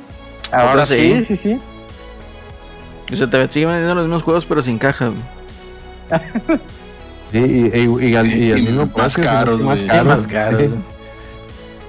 [0.51, 1.17] Ahora sí.
[1.19, 1.61] sí, sí, sí.
[3.13, 5.07] O sea, te siguen vendiendo los mismos juegos, pero sin caja.
[5.09, 6.61] güey.
[7.33, 9.87] Sí, y, y, y al, y al Y mismo más precio, caros, más güey.
[9.89, 10.05] caros.
[10.07, 10.63] más caros.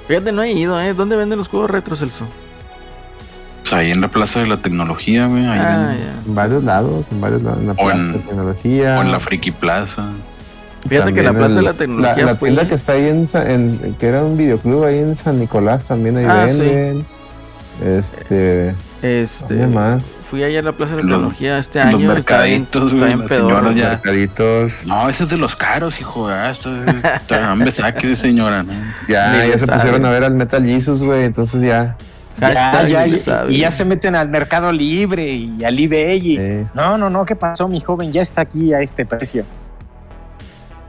[0.07, 0.93] Fíjate, no he ido, ¿eh?
[0.93, 2.25] ¿Dónde venden los juegos retro, Celso?
[3.61, 5.45] Pues ahí en la Plaza de la Tecnología, güey.
[5.45, 5.95] Ahí Ah.
[6.25, 8.99] En varios lados, en varios lados, en la O plaza en- de tecnología.
[8.99, 10.03] O en la Friki Plaza.
[10.87, 13.95] Fíjate que la Plaza de la Tecnología La, fui- tienda que está ahí en, en-
[13.97, 16.59] que era un videoclub ahí en San Nicolás también ahí Ah, sí.
[16.59, 17.05] venden.
[17.85, 20.17] Este, Este, ¿dónde más?
[20.31, 21.97] Fui allá a la Plaza de la Los- Tecnología este los año.
[21.97, 23.11] bien- mercaditos, güey,
[23.75, 24.73] ya- Mercaditos.
[24.85, 26.27] No, ese es de los caros, hijo.
[26.29, 27.03] Ah, esto es.
[27.51, 28.63] Hombre, sáquese, señora.
[28.63, 28.71] ¿no?
[29.09, 29.73] Ya, Ni ya se sabe.
[29.73, 31.25] pusieron a ver al Metal Jesus, güey.
[31.25, 31.97] Entonces ya.
[32.39, 36.31] Ya, ya, le y, ya se meten al Mercado Libre y al eBay.
[36.35, 37.67] y- No, no, no, ¿qué pasó?
[37.67, 39.43] Mi joven ya está aquí a este precio.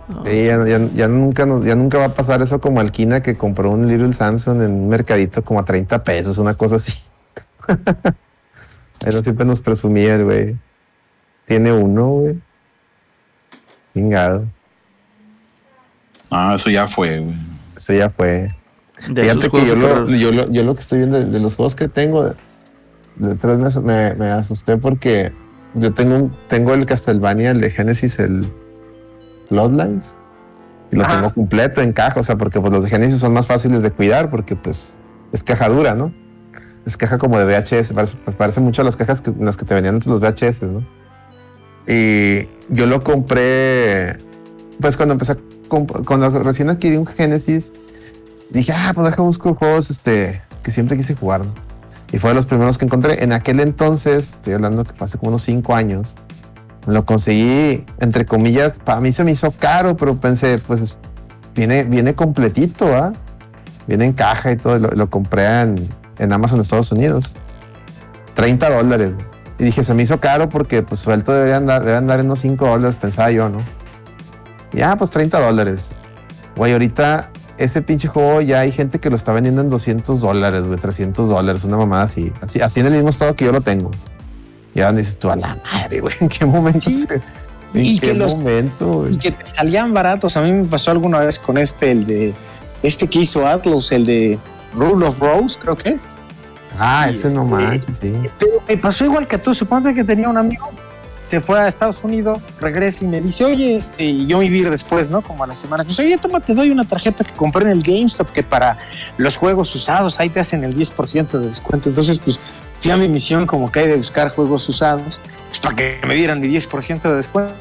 [0.09, 3.23] No, sí, ya, ya- ya nunca nos- ya nunca va a pasar eso como Alquina
[3.23, 6.93] que compró un Little Samsung en un mercadito como a 30 pesos, una cosa así.
[9.05, 10.57] Pero siempre nos presumía el güey.
[11.47, 12.39] Tiene uno, güey.
[13.93, 14.45] Chingado.
[16.31, 17.35] No, eso ya fue, güey.
[17.77, 18.51] Eso ya fue.
[19.09, 21.55] de Fíjate que yo lo, yo, lo, yo lo que estoy viendo de, de los
[21.55, 22.35] juegos que tengo,
[23.17, 25.33] de otra vez me, me, me asusté porque
[25.75, 28.51] yo tengo un, tengo el Castlevania, el de Genesis, el
[29.51, 30.17] Bloodlines,
[30.91, 31.09] y lo Ah.
[31.17, 33.91] tengo completo en caja, o sea, porque pues, los de Genesis son más fáciles de
[33.91, 34.97] cuidar porque pues
[35.33, 36.13] es caja dura, ¿no?
[36.87, 39.75] Es caja como de VHS, pues, parece mucho a las cajas que, las que te
[39.75, 40.85] venían antes los VHS, ¿no?
[41.87, 44.17] Y yo lo compré,
[44.81, 47.73] pues cuando empecé, a cuando recién adquirí un Genesis,
[48.51, 51.45] dije, ah, pues deja busco juegos este, que siempre quise jugar.
[51.45, 51.53] ¿no?
[52.13, 53.23] Y fue de los primeros que encontré.
[53.25, 56.15] En aquel entonces, estoy hablando que hace como unos cinco años,
[56.87, 60.99] lo conseguí, entre comillas, para mí se me hizo caro, pero pensé, pues es-
[61.55, 63.13] viene, viene completito, ¿ah?
[63.87, 67.35] Viene en caja y todo, lo, lo compré en, en Amazon Estados Unidos.
[68.35, 69.13] 30 dólares.
[69.59, 72.41] Y dije, se me hizo caro porque pues suelto debería andar, debe andar en unos
[72.41, 73.63] 5 dólares, pensaba yo, ¿no?
[74.73, 75.91] Y ah, pues 30 dólares.
[76.57, 80.63] Güey, ahorita ese pinche juego ya hay gente que lo está vendiendo en 200 dólares,
[80.65, 82.33] güey, 300 dólares, una mamada así.
[82.41, 83.93] Así, así en el mismo estado que yo lo tengo.
[84.75, 86.81] Y ahora dices tú, a la madre, güey, ¿en qué momento?
[86.91, 86.99] Sí.
[87.07, 87.21] se-
[87.75, 89.15] Y ¿En que qué los- momento, güey?
[89.15, 90.37] Y que te salían baratos.
[90.37, 92.35] A mí me pasó alguna vez con este, el de
[92.83, 94.39] este que hizo Atlas, el de
[94.75, 96.11] Rule of Rose, creo que es.
[96.79, 98.13] Ah, ese no este- manches, sí.
[98.39, 99.55] Pero me pasó igual que tú.
[99.55, 100.71] Suponte que tenía un amigo,
[101.23, 105.09] se fue a Estados Unidos, regresa y me dice, oye, este, y yo vivir después,
[105.09, 105.23] ¿no?
[105.23, 105.85] Como a la semana.
[105.85, 108.79] Pues, oye, toma, te doy una tarjeta que compré en el GameStop que para
[109.17, 111.89] los juegos usados ahí te hacen el 10% de descuento.
[111.89, 112.39] Entonces, pues
[112.81, 116.15] fui a mi misión como que hay de buscar juegos usados pues, para que me
[116.15, 117.55] dieran mi 10% de descuento.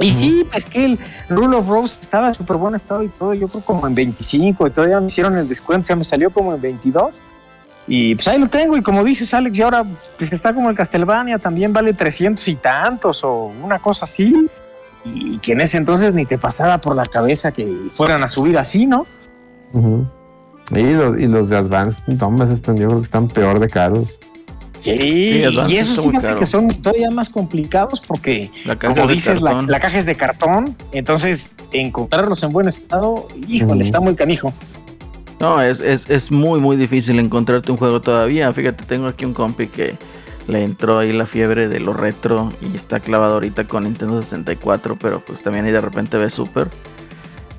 [0.00, 3.34] Y sí, pues que el Rule of Rose estaba en súper buen estado y todo,
[3.34, 6.30] yo creo como en 25 y todavía me hicieron el descuento, o sea, me salió
[6.30, 7.20] como en 22.
[7.90, 9.82] Y pues ahí lo tengo y como dices Alex, y ahora
[10.18, 14.48] pues está como el Castlevania, también vale 300 y tantos o una cosa así.
[15.04, 18.58] Y que en ese entonces ni te pasaba por la cabeza que fueran a subir
[18.58, 19.06] así, ¿no?
[20.70, 24.20] Y, los, y los de Advanced, no, están, yo creo que están peor de caros.
[24.78, 30.06] Sí, y esos fíjate que son todavía más complicados porque como dices, la, caja es
[30.06, 33.82] de cartón, entonces encontrarlos en buen estado, híjole, Ujú.
[33.82, 34.52] está muy canijo.
[35.40, 38.52] No, es, es, es muy, muy difícil encontrarte un juego todavía.
[38.52, 39.94] Fíjate, tengo aquí un compi que
[40.48, 44.96] le entró ahí la fiebre de lo retro y está clavado ahorita con Nintendo 64,
[45.00, 46.68] pero pues también ahí de repente ve Super.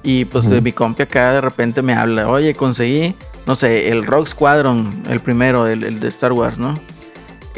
[0.04, 4.30] Y pues mi compi acá de repente me habla, oye, conseguí, no sé, el Rock
[4.30, 6.76] Squadron, el primero, el, el de Star Wars, ¿no?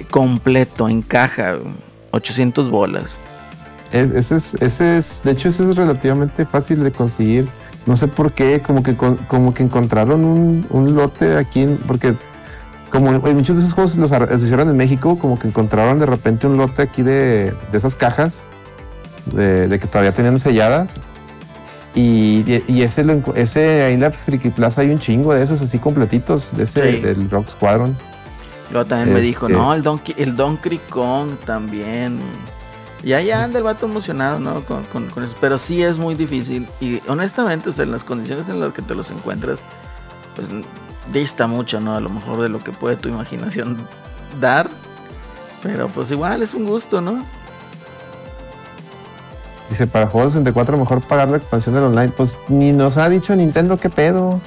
[0.10, 1.56] Completo, en caja,
[2.12, 3.18] 800 bolas.
[3.92, 7.48] Es- ese, es, ese es, de hecho, ese es relativamente fácil de conseguir.
[7.86, 12.14] No sé por qué, como que, como que encontraron un, un lote aquí, porque
[12.92, 16.06] como en muchos de esos juegos los se hicieron en México, como que encontraron de
[16.06, 18.44] repente un lote aquí de, de esas cajas,
[19.34, 20.90] de, de que todavía tenían selladas.
[21.94, 22.46] Y,
[22.82, 26.64] ese, ese ahí en la Friki Plaza hay un chingo de esos así completitos, de
[26.64, 27.00] ese, Sí.
[27.02, 27.98] del Rock Squadron.
[28.72, 32.20] Luego también me dijo, Este- no, el Donkey, el Donkey Kong también.
[33.04, 34.64] Y ahí anda el vato emocionado, ¿no?
[34.64, 35.34] Con, con- con eso.
[35.42, 36.68] Pero sí es muy difícil.
[36.80, 39.60] Y honestamente, o sea, en las condiciones en las que te los encuentras,
[40.36, 40.48] pues
[41.12, 41.96] dista mucho, ¿no?
[41.96, 43.78] A lo mejor de lo que puede tu imaginación
[44.40, 44.70] dar.
[45.64, 47.24] Pero pues igual es un gusto, ¿no?
[49.70, 52.12] Dice, para juegos 64 mejor pagar la expansión del online.
[52.16, 54.40] Pues ni nos ha dicho Nintendo qué pedo.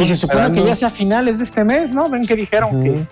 [0.00, 0.62] Y se supone esperando.
[0.62, 2.08] que ya sea a finales de este mes, ¿no?
[2.08, 3.06] Ven que dijeron que.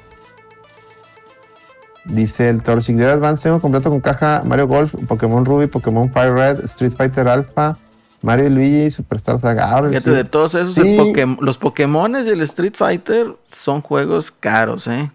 [2.05, 6.35] Dice el Torchic de Advance tengo completo con caja Mario Golf, Pokémon Ruby, Pokémon Fire
[6.35, 7.79] Red, Street Fighter Alpha,
[8.21, 9.71] Mario y Luigi, Superstar Saga.
[9.71, 10.17] Ahora Fíjate, sí.
[10.17, 10.81] de todos esos, Sí.
[10.83, 15.11] el Pokémon- los Pokémones y el Street Fighter son juegos caros, ¿eh?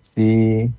[0.00, 0.72] Sí.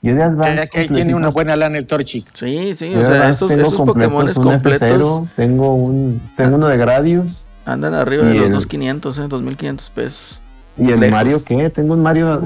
[0.00, 0.68] Yo de Advance.
[0.70, 2.24] Que ahí tiene una buena lana el Torchic.
[2.34, 6.56] Sí, sí, yo o sea, esos, tengo esos Pokémones un completos F0, tengo un, tengo
[6.56, 7.44] uno de Gradius.
[7.68, 9.28] Andan arriba de los el- 2.500, ¿eh?
[9.28, 10.40] 2.500 pesos.
[10.76, 11.12] ¿Y el Lejos.
[11.12, 11.70] Mario qué?
[11.70, 12.42] Tengo un Mario.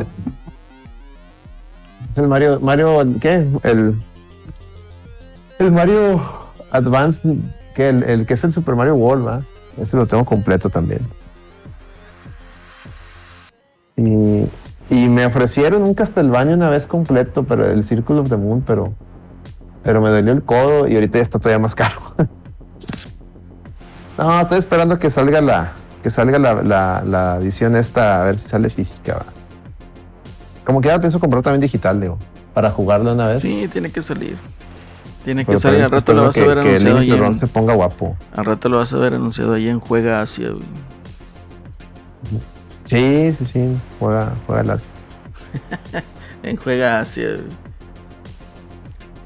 [2.16, 2.60] el Mario.
[2.60, 3.46] Mario, ¿qué?
[3.62, 3.94] El.
[5.58, 6.20] El Mario
[6.70, 7.20] Advance,
[7.74, 9.40] que el, el que es el Super Mario World, ¿va?
[9.80, 11.00] Ese lo tengo completo también.
[13.96, 14.44] Y,
[14.90, 18.92] y me ofrecieron un Castlevania una vez completo, pero el Circle of the Moon, pero.
[19.84, 22.14] Pero me dolió el codo y ahorita ya está todavía más caro.
[24.18, 25.72] no, estoy esperando que salga la,
[26.02, 29.14] que salga la, la, la edición esta, a ver si sale física.
[29.14, 29.26] va.
[30.64, 32.18] Como que ya pienso comprar también digital, digo,
[32.54, 33.42] para jugarlo una vez.
[33.42, 34.36] Sí, tiene que salir.
[35.24, 35.82] Tiene que Pero salir.
[35.82, 38.16] Al rato lo vas a ver que, anunciado ahí en, se ponga guapo.
[38.34, 40.66] Al rato lo vas a ver anunciado ahí en Juega Asia, güey.
[42.84, 44.86] Sí, sí, sí, juega, juega las.
[46.42, 47.46] En Juega Asia, güey.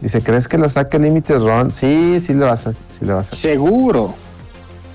[0.03, 1.71] Dice, ¿crees que lo saque Limited Run?
[1.71, 3.37] Sí, sí lo vas a, sí lo vas a.
[3.37, 4.15] Seguro.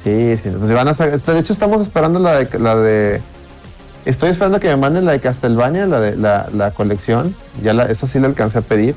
[0.03, 0.93] Sí, sí, pues van a.
[0.93, 3.21] De hecho, estamos esperando la de, la de.
[4.05, 7.35] Estoy esperando que me manden la de Castlevania, la de la, la colección.
[7.61, 8.95] Ya la, esa sí la alcancé a pedir.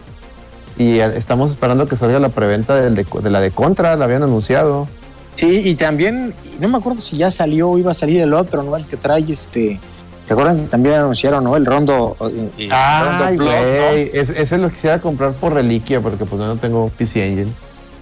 [0.78, 4.22] Y estamos esperando que salga la preventa del de, de la de Contra, la habían
[4.22, 4.88] anunciado.
[5.36, 8.62] Sí, y también, no me acuerdo si ya salió o iba a salir el otro,
[8.62, 8.74] ¿no?
[8.76, 9.78] El que trae este.
[10.26, 11.54] ¿Te acuerdan que también anunciaron, ¿no?
[11.54, 12.16] El rondo.
[12.32, 14.10] eh, eh, Ay, rondo Blood, güey.
[14.14, 17.52] Es- Ese lo quisiera comprar por reliquia, porque pues yo no tengo PC Engine.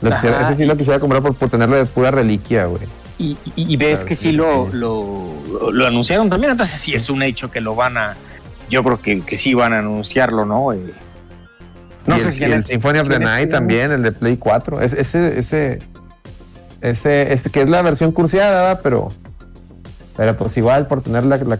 [0.02, 2.82] Lo quisiera- ese sí lo quisiera comprar por, por tenerlo de pura reliquia, güey.
[3.18, 6.92] Y, y- y ves Claro, que sí, sí, lo, lo, lo anunciaron también, entonces sí
[6.94, 8.16] es un hecho que lo van a.
[8.68, 10.72] Yo creo que, que sí van a anunciarlo, ¿no?
[10.72, 10.92] Eh,
[12.06, 13.50] no Y sé el, si y en el este- Symphony of si the este Night
[13.50, 14.80] también, el de Play 4.
[14.80, 15.78] Es- ese, ese,
[16.80, 18.80] ese, este, que es la versión cursiada, ¿verdad?
[18.82, 19.08] pero,
[20.16, 21.58] pero pues igual por tener la, la,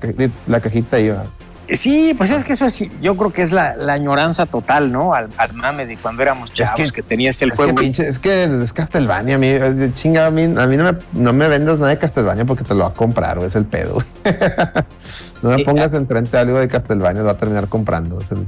[0.48, 1.26] la cajita ahí, ¿verdad?
[1.74, 5.14] Sí, pues es que eso es, yo creo que es la, la añoranza total, ¿no?
[5.14, 7.74] Al, al mame de cuando éramos chavos, que, que- tenías el es juego.
[7.76, 9.48] Que pinche- es que es Castlevania, a mí,
[9.94, 12.74] chinga, a mí, a mí no, me, no me vendas nada de Castlevania porque te
[12.74, 13.98] lo va a comprar, güey, es el pedo.
[15.42, 18.18] no me Eh, pongas enfrente algo de Castlevania, lo va a terminar comprando.
[18.18, 18.46] es el-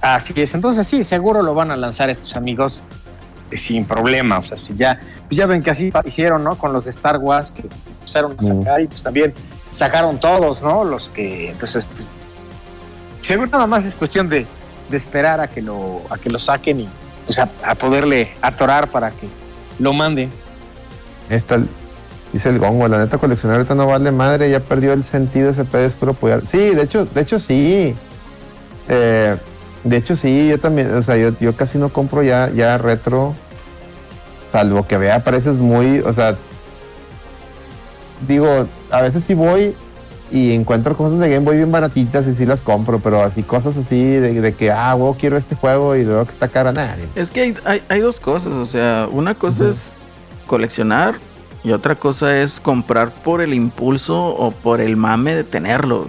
[0.00, 2.82] Así es, entonces sí, seguro lo van a lanzar estos amigos
[3.50, 4.38] eh, sin problema.
[4.38, 6.56] O sea, si ya, pues ya ven que así hicieron, ¿no?
[6.56, 8.58] Con los de Star Wars que empezaron a Mm.
[8.58, 9.34] sacar y pues también
[9.72, 10.84] sacaron todos, ¿no?
[10.84, 12.06] Los que, entonces, pues,
[13.28, 14.46] seguro nada más es cuestión de,
[14.88, 16.88] de esperar a que lo, a que lo saquen y
[17.26, 19.28] pues a, a poderle atorar para que
[19.78, 20.30] lo manden.
[21.28, 21.60] Esta,
[22.32, 25.66] dice el gongo, la neta coleccionar ahorita no vale madre, ya perdió el sentido ese
[25.66, 26.46] pedo, es puro apoyar.
[26.46, 27.94] Sí, de hecho, de hecho sí.
[28.88, 29.36] Eh,
[29.84, 33.34] de hecho sí, yo también, o sea, yo, yo casi no compro ya, ya retro,
[34.52, 36.34] salvo que vea precios muy, o sea,
[38.26, 39.76] digo, a veces sí voy
[40.30, 43.76] y encuentro cosas de Game Boy bien baratitas y sí las compro, pero así cosas
[43.76, 46.96] así de, de que, ah, wow, quiero este juego y luego que está cara, nada.
[47.14, 49.92] Es que hay, hay, hay dos cosas, o sea, una cosa es
[50.46, 51.16] coleccionar
[51.64, 56.06] y otra cosa es comprar por el impulso o por el mame de tenerlo.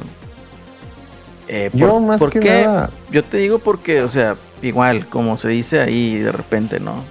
[1.47, 5.49] Eh, Yo más ¿por que nada, Yo te digo porque, o sea, igual, como se
[5.49, 7.03] dice ahí de repente, ¿no?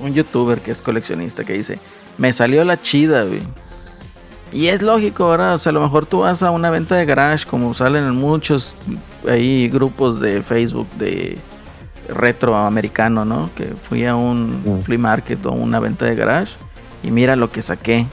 [0.00, 1.78] Un youtuber que es coleccionista que dice,
[2.18, 3.40] me salió la chida, güey.
[4.52, 5.54] Y es lógico, ¿verdad?
[5.54, 8.14] O sea, a lo mejor tú vas a una venta de garage, como salen en
[8.16, 8.74] muchos
[9.28, 11.36] ahí grupos de Facebook de
[12.08, 13.50] retro americano, ¿no?
[13.54, 14.82] Que fui a un Mm.
[14.82, 16.52] flea market o una venta de garage
[17.02, 18.06] y mira lo que saqué.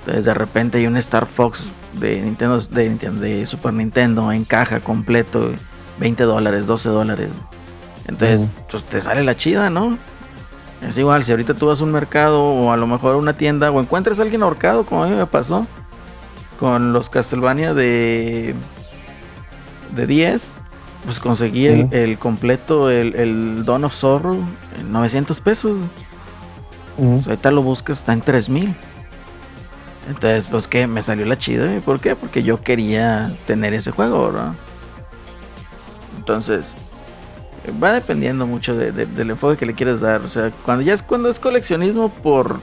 [0.00, 4.44] Entonces de repente hay un Star Fox de Nintendo, de, Nintendo- de Super Nintendo en
[4.44, 5.50] caja completo,
[5.98, 7.28] 20 dólares, 12 dólares.
[8.06, 9.96] Entonces, pues te sale la chida, ¿no?
[10.86, 13.32] Es igual, si ahorita tú vas a un mercado o a lo mejor a una
[13.32, 15.66] tienda o encuentras a alguien ahorcado, como a mí me pasó
[16.58, 18.54] con los Castlevania de
[19.94, 20.52] de 10,
[21.04, 24.38] pues conseguí el, el completo, el, el Dawn of Sorrow,
[24.80, 25.76] en 900 pesos.
[26.96, 28.74] Pues ahorita lo buscas, está en 3000.
[30.08, 31.74] Entonces, pues que me salió la chida.
[31.74, 32.14] ¿y ¿Por qué?
[32.14, 34.52] Porque yo quería tener ese juego, ¿verdad?
[36.18, 36.66] Entonces,
[37.82, 40.20] va dependiendo mucho de- de- del enfoque que le quieres dar.
[40.22, 42.58] O sea, cuando ya es cuando es coleccionismo por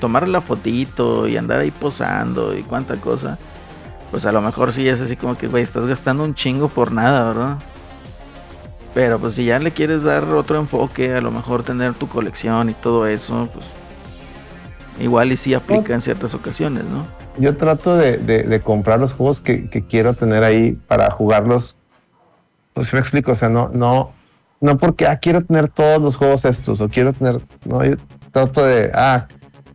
[0.00, 3.38] tomar la fotito y andar ahí posando y cuánta cosa,
[4.10, 6.92] pues a lo mejor sí es así como que, güey, estás gastando un chingo por
[6.92, 7.58] nada, ¿verdad?
[8.94, 12.68] Pero pues si ya le quieres dar otro enfoque, a lo mejor tener tu colección
[12.68, 13.64] y todo eso, pues
[15.00, 17.06] igual y sí aplica en ciertas ocasiones, ¿no?
[17.38, 21.78] Yo trato de, de- de comprar los juegos que, que quiero tener ahí para jugarlos.
[22.74, 24.12] Pues me explico, o sea, no, no,
[24.62, 27.96] no porque ah, quiero tener todos los juegos estos o quiero tener, no, yo
[28.32, 29.26] trato de, ah,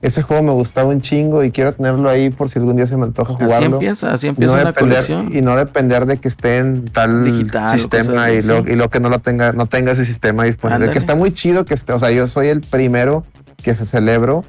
[0.02, 2.98] ese juego me gustaba un chingo y quiero tenerlo ahí por si algún día se
[2.98, 3.76] me antoja Así jugarlo.
[3.76, 5.36] empieza, así empieza no, depender, colección.
[5.36, 8.48] y no depender de que esté en tal Digital sistema y así.
[8.48, 10.76] lo, y lo que no lo tenga, no tenga ese sistema disponible.
[10.76, 10.94] Ándale.
[10.94, 13.26] Que está muy chido que esté, o sea, yo soy el primero
[13.64, 14.46] que se celebro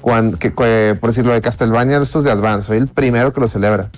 [0.00, 3.48] cuando, que, que, por decirlo de Castlevania, estos de Advance, soy el primero que lo
[3.48, 3.90] celebra.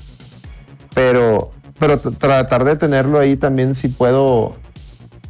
[0.94, 4.56] Pero, pero tratar de tenerlo ahí también si puedo.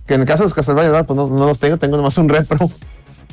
[0.09, 2.29] Que en el caso de los Castlevania, pues no, no los tengo, tengo nomás un
[2.29, 2.59] repro.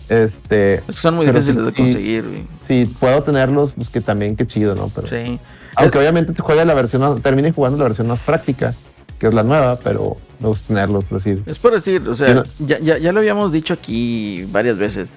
[0.09, 2.47] Este, son muy difíciles de conseguir, güey.
[2.61, 4.89] si puedo tenerlos, pues que también qué chido, ¿no?
[4.93, 5.39] Pero, Sí.
[5.77, 8.75] aunque obviamente te juegue la versión, termine jugando la versión más práctica,
[9.17, 11.41] que es la nueva, pero me gusta tenerlos, por decir.
[11.47, 15.09] Es por decir, o sea, no- ya, ya, ya lo habíamos dicho aquí varias veces.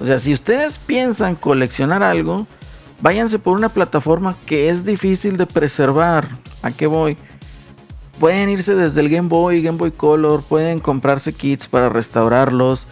[0.00, 2.46] O sea, si ustedes piensan coleccionar algo,
[3.00, 6.28] váyanse por una plataforma que es difícil de preservar.
[6.62, 7.16] ¿A qué voy?
[8.20, 12.86] Pueden irse desde el Game Boy, Game Boy Color, pueden comprarse kits para restaurarlos.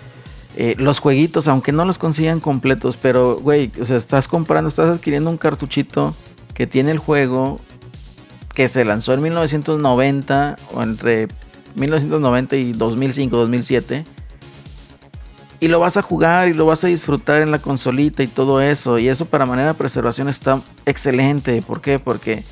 [0.57, 4.87] eh, los jueguitos, aunque no los consigan completos, pero, güey, o sea, estás comprando, estás
[4.87, 6.15] adquiriendo un cartuchito
[6.55, 7.59] que tiene el juego
[8.55, 11.29] que se lanzó en 1990 o entre
[11.75, 14.05] 1990 y 2005, 2007.
[15.61, 18.61] Y lo vas a jugar y lo vas a disfrutar en la consolita y todo
[18.61, 18.99] eso.
[18.99, 21.63] Y eso para manera de preservación está excelente.
[21.63, 21.99] ¿Por qué?
[21.99, 22.45] Porque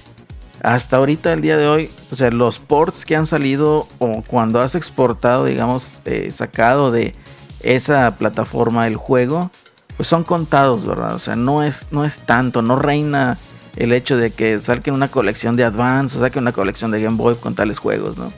[0.62, 4.60] hasta ahorita, el día de hoy, o sea, los ports que han salido o cuando
[4.60, 7.14] has exportado, digamos, eh, sacado de
[7.62, 9.50] esa plataforma el juego,
[9.96, 11.14] pues son contados, ¿verdad?
[11.14, 13.36] O sea, no es, no es tanto, no reina
[13.76, 17.16] el hecho de que saquen una colección de Advance o saquen una colección de Game
[17.16, 18.32] Boy con tales juegos, ¿no?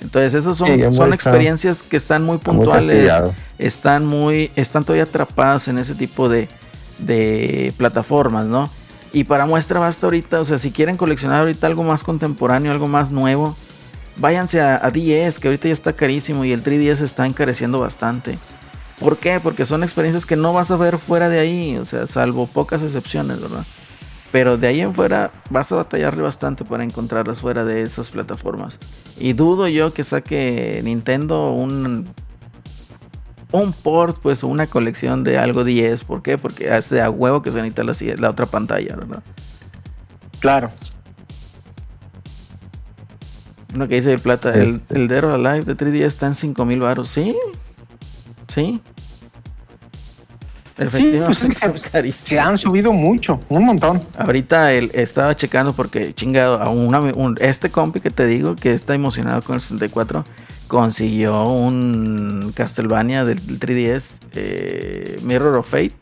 [0.00, 3.12] Entonces, esos son, Sí, son está- experiencias que están muy puntuales,
[3.58, 6.48] están muy, están todavía atrapadas en ese tipo de,
[6.98, 8.68] de plataformas, ¿no?
[9.12, 12.88] Y para muestra basta ahorita, o sea, si quieren coleccionar ahorita algo más contemporáneo, algo
[12.88, 13.54] más nuevo,
[14.16, 18.38] váyanse a, a 10, que ahorita ya está carísimo y el 3DS está encareciendo bastante.
[18.98, 19.40] ¿Por qué?
[19.42, 22.82] Porque son experiencias que no vas a ver fuera de ahí, o sea, salvo pocas
[22.82, 23.66] excepciones, ¿verdad?
[24.30, 28.78] Pero de ahí en fuera vas a batallarle bastante para encontrarlas fuera de esas plataformas.
[29.18, 32.08] Y dudo yo que saque Nintendo un
[33.52, 36.04] un port, pues una colección de algo 10.
[36.04, 36.38] ¿Por qué?
[36.38, 39.22] Porque hace a huevo que se necesita la, la otra pantalla, ¿verdad?
[40.40, 40.68] Claro.
[43.74, 44.98] Uno que dice de plata, el, Este.
[44.98, 47.08] el Dead or Alive de 3DS está en 5000 baros.
[47.08, 47.36] ¿Sí?
[48.48, 48.80] ¿Sí?
[50.90, 54.00] Sí, pues es que está se, han subido mucho, un montón.
[54.18, 58.72] Ahorita él estaba checando porque chingado, a una- un- este compi que te digo que
[58.72, 60.24] está emocionado con el 64
[60.68, 64.04] consiguió un Castlevania del, del 3DS
[64.34, 65.94] eh, Mirror of Fate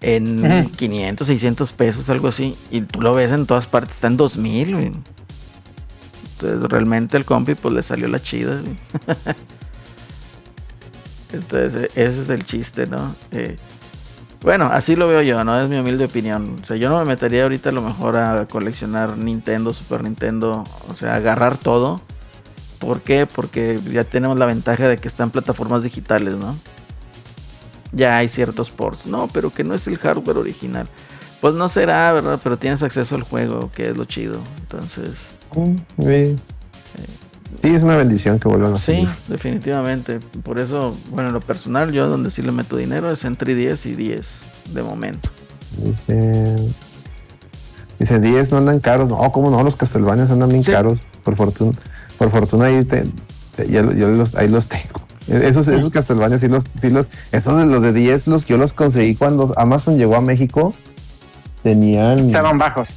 [0.00, 0.70] en Ujú.
[0.70, 2.56] 500, 600 pesos, algo así.
[2.70, 4.74] Y tú lo ves en todas partes, está en 2000.
[4.74, 4.92] güey.
[6.42, 8.58] Entonces realmente el compi pues le salió la chida.
[8.62, 8.76] güey.
[11.32, 13.14] Entonces e- ese es el chiste, ¿no?
[13.32, 13.56] Eh,
[14.42, 15.58] bueno, así lo veo yo, ¿no?
[15.58, 16.56] Es mi humilde opinión.
[16.62, 20.64] O sea, yo no me metería ahorita a lo mejor a coleccionar Nintendo, Super Nintendo,
[20.88, 22.00] o sea, agarrar todo.
[22.78, 23.26] ¿Por qué?
[23.26, 26.56] Porque ya tenemos la ventaja de que están plataformas digitales, ¿no?
[27.92, 29.04] Ya hay ciertos ports.
[29.06, 30.88] No, pero que no es el hardware original.
[31.42, 32.40] Pues no será, ¿verdad?
[32.42, 34.38] Pero tienes acceso al juego, que es lo chido.
[34.62, 35.16] Entonces,
[37.62, 37.68] Sí.
[37.68, 39.08] Sí, es una bendición que vuelvan a sí, salir.
[39.28, 40.18] definitivamente.
[40.42, 43.86] Por eso, bueno, en lo personal, yo donde sí le meto dinero es entre 10
[43.86, 44.26] y 10,
[44.72, 45.30] de momento.
[45.78, 46.56] Dice.
[47.98, 49.08] Dice, 10 no andan caros.
[49.10, 49.62] No, ¿cómo no?
[49.62, 50.70] Los Castlevania andan bien Sí.
[50.72, 50.98] caros.
[51.22, 51.72] Por fortuna,
[52.16, 53.04] por fortuna ahí, te,
[53.68, 55.00] yo los, ahí los tengo.
[55.28, 58.72] Esos, esos Castlevania sí los, sí los, esos de los de 10 los yo los
[58.72, 60.72] conseguí cuando Amazon llegó a México.
[61.62, 62.88] Tenían, Estaban bajos.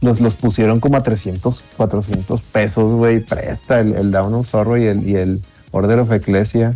[0.00, 3.20] Los, los pusieron como a 300, 400 pesos, güey.
[3.20, 5.40] Presta el, el Down of Zorro y el, y el
[5.70, 6.74] Order of Ecclesia.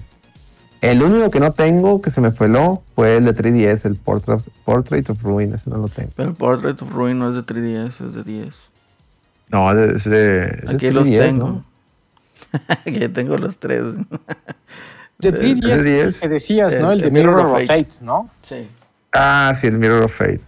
[0.81, 4.41] El único que no tengo que se me peló fue el de 3DS, el Portrait,
[4.65, 6.11] Portrait of Ruin, ese no lo tengo.
[6.17, 8.55] Pero el Portrait of Ruin no es de 3DS, es de 10.
[9.51, 11.49] No, de- es de, es de Aquí los 3DS, tengo.
[11.49, 11.65] ¿no?
[12.69, 13.83] Aquí tengo los tres.
[15.19, 16.19] De El- 3DS es el 3DS.
[16.21, 16.93] que decías, ¿no?
[16.93, 18.31] El- El de el Mirror Mirror of of Fate, ¿no?
[18.49, 18.69] Sí.
[19.13, 20.41] Ah, sí, el Mirror of Fate.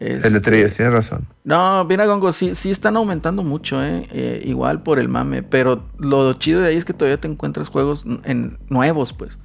[0.00, 1.26] El de 3DS, tienes razón.
[1.44, 4.08] No, mira, Gongo, sí, sí están aumentando mucho, ¿eh?
[4.10, 7.68] Eh, Igual por el mame, pero lo chido de ahí es que todavía te encuentras
[7.68, 9.36] juegos en nuevos, pues.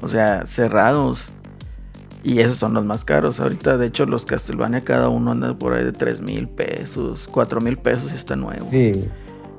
[0.00, 1.20] O sea, cerrados.
[2.22, 3.38] Y esos son los más caros.
[3.40, 7.60] Ahorita, de hecho, los Castlevania cada uno anda por ahí de 3 mil pesos, 4
[7.60, 8.68] mil pesos y está nuevo.
[8.70, 8.92] Sí.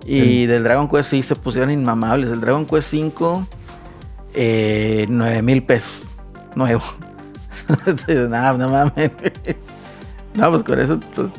[0.07, 2.31] Y del Dragon Quest sí se pusieron inmamables.
[2.31, 3.47] El Dragon Quest 5,
[4.33, 6.01] eh, 9 mil pesos.
[6.55, 6.81] Nuevo.
[8.07, 9.11] no, no mames.
[10.35, 11.31] No, pues con eso pues,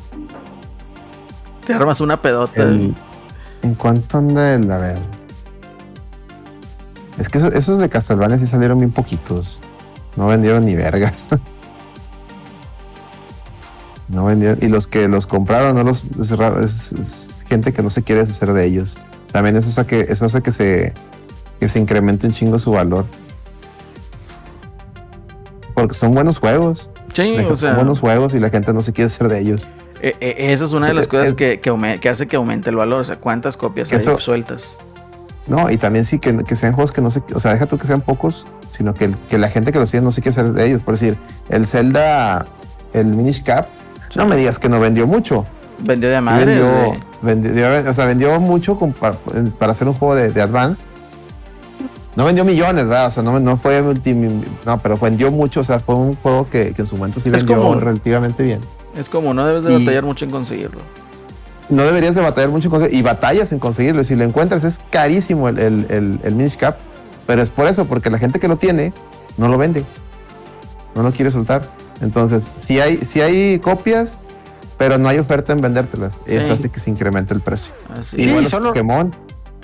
[1.67, 2.63] te armas una pedota.
[2.63, 4.71] ¿En cuánto anda el?
[4.71, 4.99] A ver.
[7.19, 9.61] Es que eso- esos de Castlevania sí salieron bien poquitos.
[10.17, 11.27] No vendieron ni vergas.
[14.09, 14.59] no vendieron.
[14.63, 16.07] Y los que los compraron, no los
[16.65, 18.97] es, es- gente que no se quiere deshacer de ellos.
[19.33, 20.95] También eso hace que, eso que se,
[21.61, 23.05] que se incremente un chingo su valor.
[25.75, 26.89] Porque son buenos juegos.
[27.17, 29.67] Sí, o sea, buenos juegos y la gente no se quiere hacer de ellos.
[30.03, 32.37] eh, eh, esa es una de las cosas es- que, que, aume- que hace que
[32.37, 33.01] aumente el valor.
[33.01, 34.65] O sea, cuántas copias hay sueltas.
[35.47, 37.79] No, y también sí que, que sean juegos que no se, o sea, deja tú
[37.79, 40.53] que sean pocos, sino que, que la gente que los tiene no se quiere hacer
[40.53, 40.83] de ellos.
[40.83, 41.17] Por decir,
[41.49, 42.47] el Zelda,
[42.93, 43.67] el Minish Cap,
[44.17, 45.47] no me digas que no vendió mucho.
[45.79, 47.01] Vendió de madre.
[47.23, 49.17] vendió, o sea, vendió mucho para,
[49.59, 50.83] para hacer un juego de, de Advance.
[52.17, 53.07] No vendió millones, ¿verdad?
[53.07, 55.61] O sea, no, no fue multi, no, pero vendió mucho.
[55.61, 58.43] O sea, fue un juego que, que en su momento sí Es vendió como- relativamente
[58.43, 58.61] bien.
[58.97, 60.81] Es como no debes de Y- batallar mucho en conseguirlo.
[61.69, 64.03] no deberías de batallar mucho con y batallas en conseguirlo.
[64.05, 66.79] Si lo encuentras es carísimo el, el, el, el Minish Cap,
[67.27, 68.93] pero es por eso, porque la gente que lo tiene
[69.37, 69.85] no lo vende,
[70.95, 71.69] no lo quiere soltar.
[72.01, 74.21] Entonces, si hay, si hay copias,
[74.79, 76.13] pero no hay oferta en vendértelas.
[76.27, 76.53] Eso Sí.
[76.53, 77.73] hace que se incremente el precio.
[77.99, 79.15] Así Sí, Igual los solo- Pokémon.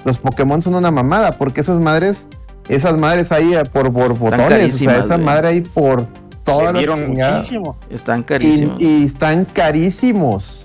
[0.04, 2.26] Los Pokémon son una mamada, porque esas madres,
[2.68, 5.26] esas madres ahí eh, por, por botones, o carísimas, sea, esa güey.
[5.26, 6.06] madre ahí por
[6.44, 7.78] todas las muchísimo.
[7.90, 8.80] Están carísimos.
[8.80, 10.64] y están carísimos.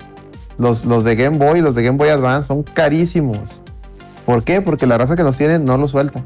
[0.58, 3.62] Los, los de Game Boy, los de Game Boy Advance son carísimos.
[4.26, 4.62] ¿Por qué?
[4.62, 6.24] Porque la raza que los tiene no los suelta.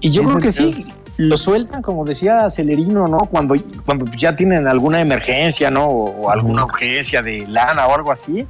[0.00, 3.20] Y yo Es creo que sí, lo sueltan, como decía Celerino, ¿no?
[3.26, 3.54] Cuando,
[3.84, 5.86] cuando ya tienen alguna emergencia, ¿no?
[5.86, 8.46] O, o alguna urgencia de lana o algo así.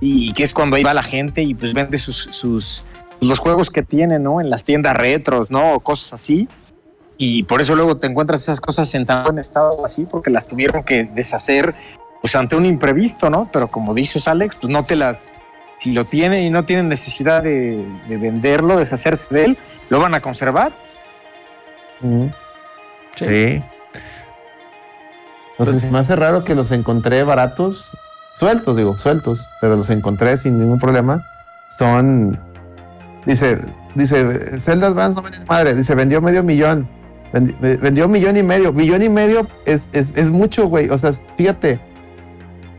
[0.00, 2.84] Y que es cuando ahí va la gente y pues vende sus, sus
[3.20, 4.40] los juegos que tiene, ¿no?
[4.40, 5.74] En las tiendas retros, ¿no?
[5.74, 6.48] O cosas así.
[7.16, 10.46] Y por eso luego te encuentras esas cosas en tan buen estado así, porque las
[10.46, 11.74] tuvieron que deshacer
[12.20, 13.48] pues ante un imprevisto, ¿no?
[13.52, 15.32] Pero como dices, Alex, pues no te las...
[15.78, 19.58] Si lo tienen y no tienen necesidad de, de venderlo, deshacerse de él,
[19.90, 20.72] lo van a conservar.
[22.00, 22.30] Sí.
[23.16, 23.62] Sí.
[25.58, 27.90] Entonces, se me hace raro que los encontré baratos,
[28.36, 31.24] sueltos, digo, sueltos, pero los encontré sin ningún problema.
[31.76, 32.38] Son,
[33.28, 33.60] dice,
[33.94, 36.88] dice, Zelda Advance no vende madre, dice, vendió medio millón,
[37.32, 40.98] Vendi- ve- vendió millón y medio, millón y medio es, es, es mucho, güey, o
[40.98, 41.78] sea, fíjate,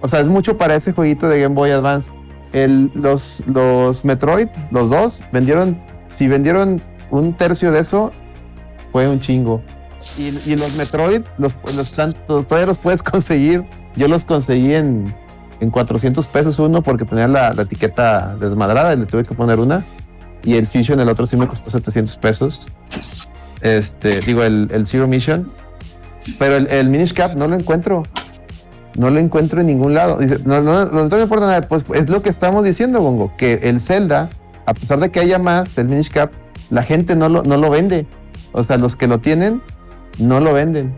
[0.01, 2.11] o sea, es mucho para ese jueguito de Game Boy Advance.
[2.51, 5.79] El, los, los Metroid, los dos, vendieron,
[6.09, 6.81] si vendieron
[7.11, 8.11] un tercio de eso,
[8.91, 9.61] fue un chingo.
[10.17, 13.63] Y, y los Metroid, los, los tan- todavía los puedes conseguir.
[13.95, 15.13] Yo los conseguí en,
[15.59, 19.59] en 400 pesos uno porque tenía la, la etiqueta desmadrada y le tuve que poner
[19.59, 19.83] una.
[20.43, 22.67] Y el Fusion, el otro sí me costó 700 pesos.
[23.61, 25.51] Este, digo, el, el Zero Mission.
[26.37, 28.03] Pero el, el Minish Cap no lo encuentro.
[28.95, 30.17] No lo encuentro en ningún lado.
[30.17, 31.61] Dice, no, no, no, no me importa nada.
[31.61, 33.35] Pues es lo que estamos diciendo, Bongo.
[33.37, 34.29] Que el Zelda,
[34.65, 36.31] a pesar de que haya más, el Minish Cap,
[36.69, 38.05] la gente no lo, no lo vende.
[38.51, 39.61] O sea, los que lo tienen,
[40.17, 40.93] no lo venden.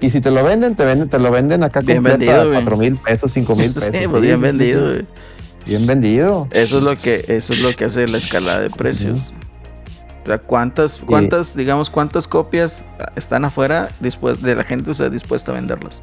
[0.00, 2.44] Y si te lo venden, te venden, te lo venden acá Bien completo vendido, a
[2.44, 2.54] güey.
[2.56, 3.90] 4 mil pesos, 5 mil pesos.
[3.92, 4.92] Sí, bien vendido.
[5.68, 6.48] Bien vendido.
[6.50, 9.18] Eso es lo que, eso es lo que hace la escalada de precios.
[10.24, 12.84] O sea, cuántas, cuántas, digamos, cuántas copias
[13.16, 16.02] están afuera después de la gente, o sea, dispuesta a venderlas.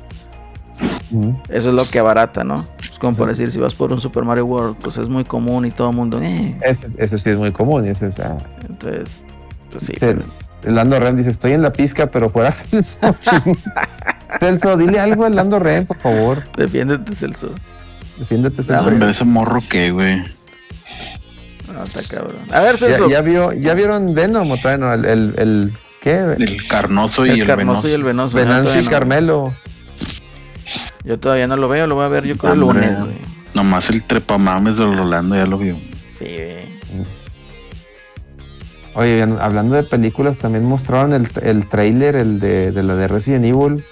[1.50, 2.56] Eso es lo que abarata, ¿no?
[2.84, 5.66] Es como por decir, si vas por un Super Mario World, pues es muy común
[5.66, 6.58] y todo el mundo, eh.
[6.62, 7.86] Ese sí es muy común.
[7.86, 8.38] y ese es, ah,
[8.68, 9.24] Entonces,
[9.72, 9.94] pues sí.
[10.00, 12.98] el Lando Ren dice, estoy en la pizca, pero fuera Celso.
[14.40, 16.44] Celso, dile algo al Lando Ren, por favor.
[16.58, 17.50] Defiéndete, Celso.
[18.18, 18.62] Defiéndete,
[19.10, 20.20] ese morro que, güey.
[21.74, 22.38] No, está cabrón.
[22.52, 23.10] A ver, ¿Ya, Celso.
[23.10, 24.94] ya vio, ¿Ya vieron Venom o todavía no?
[24.94, 26.20] El, el, el- ¿qué?
[26.38, 27.88] El carnoso y el el, carnoso venoso.
[27.90, 28.36] y el venoso.
[28.38, 29.54] Venancio y no- Carmelo.
[31.04, 33.18] Yo todavía no lo veo, lo voy a ver yo creo el lunes, güey.
[33.54, 35.76] Nomás el trepamames del Rolando ya lo vio.
[36.18, 36.76] Sí, güey.
[38.96, 43.44] Oye, hablando de películas, también mostraron el, el trailer, el de, de la de Resident
[43.44, 43.84] Evil.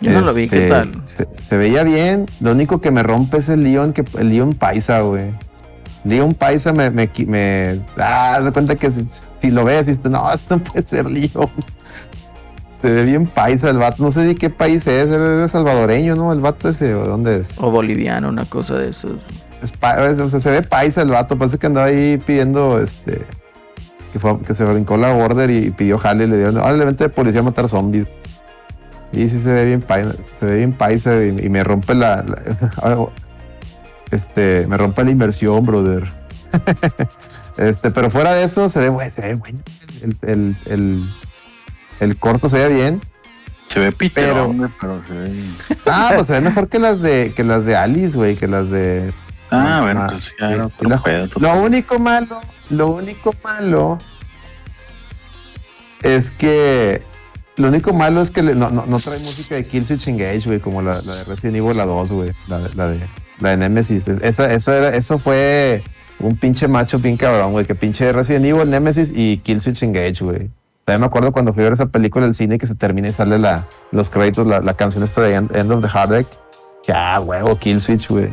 [0.00, 1.02] Yo no lo vi, ¿qué Este, tal?
[1.06, 2.26] Se, se veía bien.
[2.40, 5.30] Lo único que me rompe es el Leon, que, el Leon Paisa, güey.
[6.04, 9.06] Leon Paisa me, me, me ah, de cuenta que si,
[9.42, 11.30] si lo ves, dices, no, esto no puede ser Leon.
[12.82, 14.02] Se ve bien paisa el vato.
[14.02, 15.08] No sé de qué país es.
[15.10, 16.30] Es salvadoreño, ¿no?
[16.32, 17.54] El vato ese, ¿o dónde es?
[17.56, 19.08] O boliviano, una cosa de eso.
[19.62, 21.38] Es pa- es- o sea, se ve paisa el vato.
[21.38, 23.22] Parece que andaba ahí pidiendo este.
[24.12, 26.48] Que, fue- que se brincó la border y pidió jale y le dio.
[26.60, 28.06] Ahora le vente de policía a matar zombies.
[29.12, 30.14] Y sí se ve bien paisa.
[30.40, 32.22] Se ve bien paisa y, y me rompe la.
[32.22, 32.42] la-
[34.10, 34.66] este.
[34.68, 36.04] Me rompe la inversión, brother.
[37.56, 39.12] este, pero fuera de eso, se ve bueno.
[39.14, 39.58] Se ve bueno.
[40.02, 41.04] El, el, el,
[42.00, 43.00] el corto se ve bien.
[43.68, 45.44] Se ve Pero- piterón, güey, pero se ve.
[45.86, 48.70] Ah, pues se ve mejor que las de, que las de Alice, güey, que las
[48.70, 49.12] de
[49.50, 52.40] Ah, Ah, bueno, ah, pues ya otro Lo- pedo, Lo único malo,
[52.70, 53.98] lo único malo
[56.02, 57.02] es que
[57.56, 60.60] lo único malo es que le- no, no, no trae música de Killswitch Engage, güey,
[60.60, 63.00] como la, la de Resident Evil la 2, güey, la, de- la de
[63.40, 64.04] la de Nemesis.
[64.22, 65.82] Esa, eso era, eso fue
[66.18, 70.50] un pinche macho bien cabrón, güey, que pinche Resident Evil, Nemesis y Killswitch Engage, güey.
[70.84, 73.12] También me acuerdo cuando fui a ver esa película al cine que se termina y
[73.12, 76.28] sale la, los créditos, la, la canción esta de End, End of the Heartache.
[76.84, 78.30] Que ah, huevo, Killswitch, güey.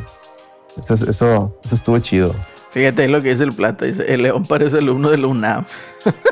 [0.78, 2.36] Eso, eso, eso estuvo chido.
[2.74, 3.86] Fíjate lo que dice el plata.
[3.86, 5.66] Dice, el león parece el uno de la UNAM.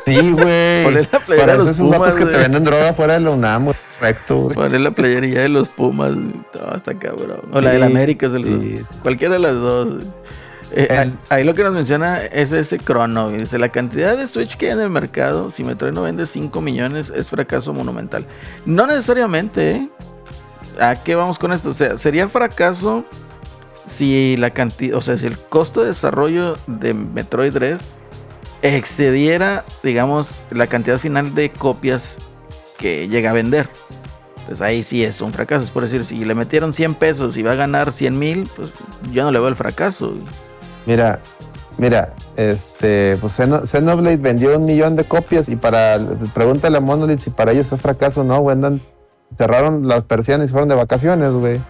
[0.06, 0.82] Sí, güey.
[0.84, 3.30] Ponle la playera Para de los esos Pumas, que te venden droga fuera de la
[3.30, 3.76] UNAM, güey.
[3.98, 4.54] Correcto, güey.
[4.56, 6.14] Poner la playería de los Pumas.
[6.16, 7.40] No, está cabrón.
[7.52, 8.28] O la Sí, de la América.
[8.30, 8.82] se los- sí.
[9.02, 10.02] Cualquiera de las dos.
[10.74, 13.30] Eh, El- ahí- ahí lo que nos menciona es ese crono.
[13.30, 16.60] Dice, la cantidad de Switch que hay en el mercado, si Metroid no vende 5
[16.60, 18.26] millones, es fracaso monumental.
[18.66, 19.88] No necesariamente, ¿eh?
[20.80, 21.68] ¿A qué vamos con esto?
[21.70, 23.04] O sea, sería fracaso
[23.86, 27.78] si la cantidad, o sea, si el costo de desarrollo de Metroid Dread
[28.62, 32.16] excediera, digamos, la cantidad final de copias
[32.78, 33.68] que llega a vender.
[34.46, 35.64] Pues ahí sí es un fracaso.
[35.64, 38.72] Es por decir, si le metieron 100 pesos y va a ganar 100 mil, pues
[39.12, 40.14] yo no le veo el fracaso.
[40.86, 41.20] Mira,
[41.78, 45.98] mira, este, pues Xeno- Xenoblade vendió un millón de copias y para,
[46.34, 48.56] pregúntale a Monolith si para ellos fue fracaso no, güey,
[49.38, 51.60] cerraron las persianas y fueron de vacaciones, güey.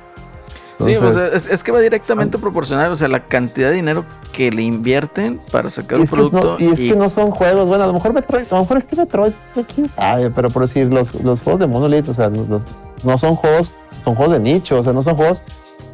[0.79, 4.05] Sí, Entonces, sea, es, es que va directamente proporcional, o sea, la cantidad de dinero
[4.33, 6.57] que le invierten para sacar es producto.
[6.59, 8.63] no, y es y- que no son juegos, bueno, a lo mejor Metroid, a lo
[8.63, 9.33] mejor este Metroid,
[9.75, 12.63] quién sabe, pero por decir, los, los juegos de Monolith, o sea, los- los-
[13.05, 13.73] no son juegos,
[14.05, 15.43] son juegos de nicho, o sea, no son juegos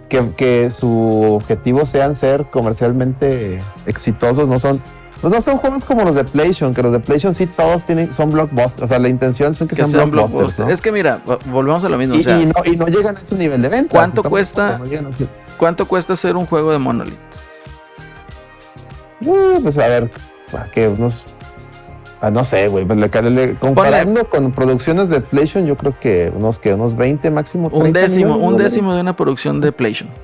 [0.09, 4.81] que, que su objetivo sean ser comercialmente exitosos, no son,
[5.21, 8.13] pues no son juegos como los de PlayStation, que los de PlayStation sí todos tienen,
[8.15, 10.69] son blockbusters, o sea, la intención es que, que sean sean blockbusters, blockbusters.
[10.69, 10.73] ¿no?
[10.75, 12.15] Es que mira, vo- volvemos a lo mismo.
[12.15, 13.91] y, o sea, y no, y no llegan a ese nivel de venta.
[13.91, 14.79] ¿Cuánto cuesta?
[14.79, 17.19] no a ese- ¿cuánto cuesta hacer un juego de Monolith?
[19.25, 20.09] Uh, pues a ver,
[20.75, 21.25] que unos.
[22.21, 22.85] ah, no sé, güey.
[22.87, 22.99] pues,
[23.59, 27.69] comparando con producciones de PlayStation, yo creo que unos que unos 20 máximo.
[27.73, 30.15] Un 30 décimo, un décimo de una producción de PlayStation.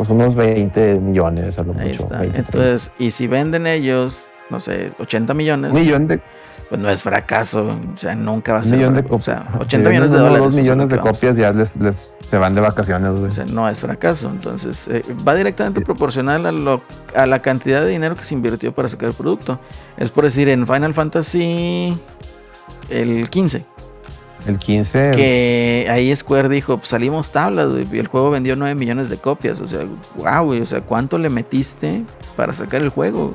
[0.00, 2.04] Pues unos 20 millones a lo Ahí mucho.
[2.04, 2.20] está.
[2.20, 5.78] 20, Entonces, y si venden ellos, no sé, 80 millones, 30.
[5.78, 6.22] un millón de,
[6.70, 7.78] pues no es fracaso.
[7.92, 8.78] O sea, nunca va a ser.
[8.78, 9.04] millón de.
[9.10, 10.38] O sea, 80 millones de dólares.
[10.38, 13.10] Dos eso es millones lo que de copias ya les, les se van de vacaciones,
[13.12, 13.26] güey.
[13.26, 14.30] O sea, no es fracaso.
[14.30, 16.80] Entonces, eh, va directamente proporcional a, lo,
[17.14, 19.60] a la cantidad de dinero que se invirtió para sacar el producto.
[19.98, 21.94] Es por decir, en Final Fantasy
[22.88, 23.66] el 15,
[24.46, 25.12] El 15.
[25.14, 29.18] que ahí Square dijo, pues salimos tablas, güey, y el juego vendió 9 millones de
[29.18, 29.60] copias.
[29.60, 29.80] O sea,
[30.16, 32.04] wow, güey, o sea, ¿cuánto le metiste
[32.36, 33.32] para sacar el juego?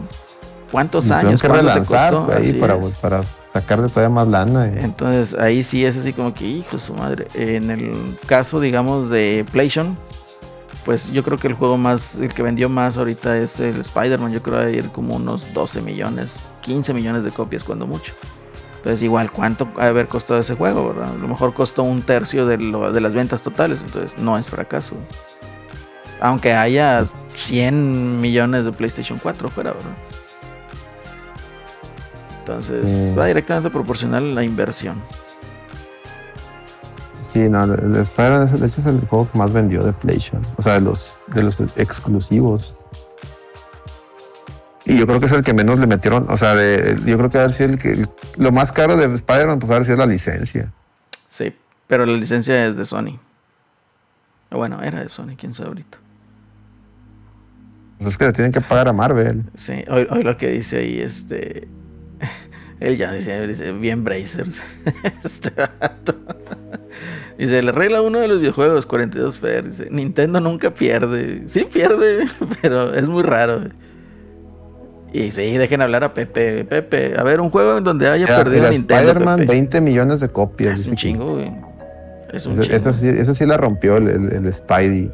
[0.71, 1.41] ¿Cuántos años?
[1.41, 2.35] que ¿Cuánto te relanzar costó?
[2.35, 2.97] ahí para, es.
[2.97, 3.21] para
[3.53, 4.67] sacarle todavía más lana.
[4.67, 7.27] Entonces ahí sí es así como que, hijo su madre.
[7.33, 9.95] En el caso, digamos, de PlayStation,
[10.83, 14.33] pues yo creo que el juego más, el que vendió más ahorita es el Spider-Man.
[14.33, 17.87] Yo creo que va a ir como unos 12 millones, 15 millones de copias, cuando
[17.87, 18.13] mucho.
[18.85, 20.89] Entonces, igual, ¿cuánto ha de haber costado ese juego?
[20.93, 21.11] ¿verdad?
[21.11, 24.47] A lo mejor costó un tercio de, lo- de las ventas totales, entonces no es
[24.51, 24.95] fracaso.
[26.21, 27.03] Aunque haya
[27.35, 29.89] 100 millones de PlayStation 4 fuera, ¿verdad?
[32.41, 33.17] Entonces, Mm.
[33.19, 35.01] va directamente proporcional a la inversión.
[37.21, 40.45] Sí, no, el Spider-Man de hecho es el juego que más vendió de PlayStation.
[40.57, 42.75] O sea, de los, de los exclusivos.
[44.85, 46.27] Y yo creo que es el que menos le metieron.
[46.29, 48.07] O sea, de, yo creo que a ver si el que
[48.37, 50.71] lo más caro de Spider-Man, pues a ver si es la licencia.
[51.29, 51.53] Sí,
[51.87, 53.19] pero la licencia es de Sony.
[54.51, 55.97] Bueno, era de Sony, quién sabe ahorita.
[57.97, 59.43] Pues es que le tienen que pagar a Marvel.
[59.55, 61.67] Sí, hoy, hoy lo que dice ahí, este.
[62.79, 64.61] Él ya dice, dice bien Brazers.
[65.23, 66.15] este vato.
[67.37, 69.69] Dice, la regla uno de los videojuegos, 42 Fer.
[69.69, 71.43] Dice, Nintendo nunca pierde.
[71.47, 72.27] Sí pierde,
[72.61, 73.63] pero es muy raro.
[75.17, 76.65] Y sí, dejen hablar a Pepe.
[76.65, 78.95] Pepe, a ver, un juego en donde haya Ya, perdido Nintendo.
[79.03, 79.51] Spider-Man, Pepe.
[79.53, 80.79] 20 millones de copias.
[80.81, 81.51] Es un chingo, güey.
[82.33, 82.75] Es un Eso, chingo.
[82.75, 85.09] eso sí, eso sí la rompió el, el, el Spidey.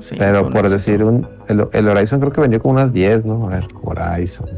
[0.00, 0.70] Sí, Pero por eso.
[0.70, 3.46] decir, un, el, el Horizon creo que vendió como unas 10, ¿no?
[3.48, 4.48] A ver, Horizon.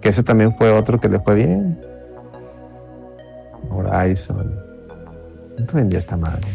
[0.00, 1.78] Que ese también fue otro que le fue bien.
[3.70, 4.54] Horizon.
[5.54, 6.46] ¿Cuánto vendía esta madre?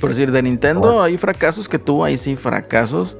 [0.00, 3.16] Por decir, de Nintendo hay fracasos que tuvo, ahí sí, fracasos.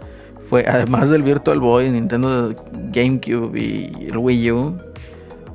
[0.48, 2.54] Fue, además del Virtual Boy, Nintendo
[2.92, 4.76] GameCube y el Wii U,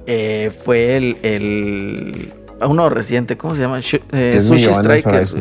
[0.05, 2.33] eh, fue el, el-
[2.67, 3.79] Uno reciente, ¿cómo se llama?
[3.79, 5.33] Eh, 10 Sushi Strikers.